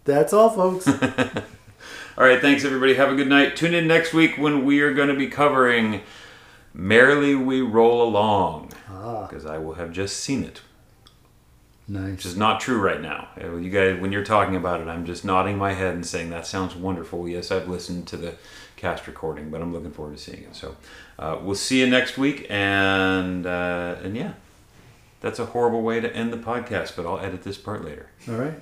That's 0.04 0.32
all, 0.32 0.50
folks. 0.50 0.86
All 2.16 2.24
right, 2.24 2.40
thanks 2.40 2.64
everybody. 2.64 2.94
Have 2.94 3.10
a 3.10 3.16
good 3.16 3.28
night. 3.28 3.56
Tune 3.56 3.74
in 3.74 3.88
next 3.88 4.12
week 4.12 4.36
when 4.36 4.64
we 4.64 4.80
are 4.80 4.92
going 4.92 5.08
to 5.08 5.14
be 5.14 5.26
covering 5.28 6.02
Merrily 6.72 7.34
We 7.34 7.60
Roll 7.60 8.02
Along 8.06 8.70
ah, 8.88 9.26
because 9.26 9.46
I 9.46 9.58
will 9.58 9.74
have 9.74 9.90
just 9.92 10.18
seen 10.18 10.44
it, 10.44 10.60
Nice. 11.88 12.10
which 12.12 12.26
is 12.26 12.36
not 12.36 12.60
true 12.60 12.80
right 12.80 13.00
now. 13.00 13.28
Uh, 13.40 13.56
You 13.56 13.70
guys, 13.70 14.00
when 14.00 14.12
you're 14.12 14.24
talking 14.24 14.54
about 14.56 14.80
it, 14.80 14.86
I'm 14.88 15.04
just 15.06 15.24
nodding 15.24 15.58
my 15.58 15.72
head 15.72 15.94
and 15.94 16.06
saying 16.06 16.30
that 16.30 16.46
sounds 16.46 16.76
wonderful. 16.76 17.28
Yes, 17.28 17.50
I've 17.50 17.68
listened 17.68 18.06
to 18.08 18.16
the 18.16 18.34
cast 18.76 19.06
recording, 19.08 19.50
but 19.50 19.60
I'm 19.62 19.72
looking 19.72 19.90
forward 19.90 20.16
to 20.16 20.22
seeing 20.22 20.42
it. 20.44 20.54
So 20.54 20.76
uh, 21.18 21.38
we'll 21.42 21.54
see 21.56 21.80
you 21.80 21.88
next 21.88 22.16
week, 22.18 22.46
and 22.48 23.44
uh, 23.46 23.96
and 24.04 24.16
yeah, 24.16 24.34
that's 25.20 25.38
a 25.40 25.46
horrible 25.46 25.82
way 25.82 26.00
to 26.00 26.14
end 26.14 26.32
the 26.32 26.36
podcast, 26.38 26.94
but 26.94 27.06
I'll 27.06 27.18
edit 27.18 27.42
this 27.42 27.56
part 27.58 27.84
later. 27.84 28.06
All 28.28 28.34
right. 28.36 28.54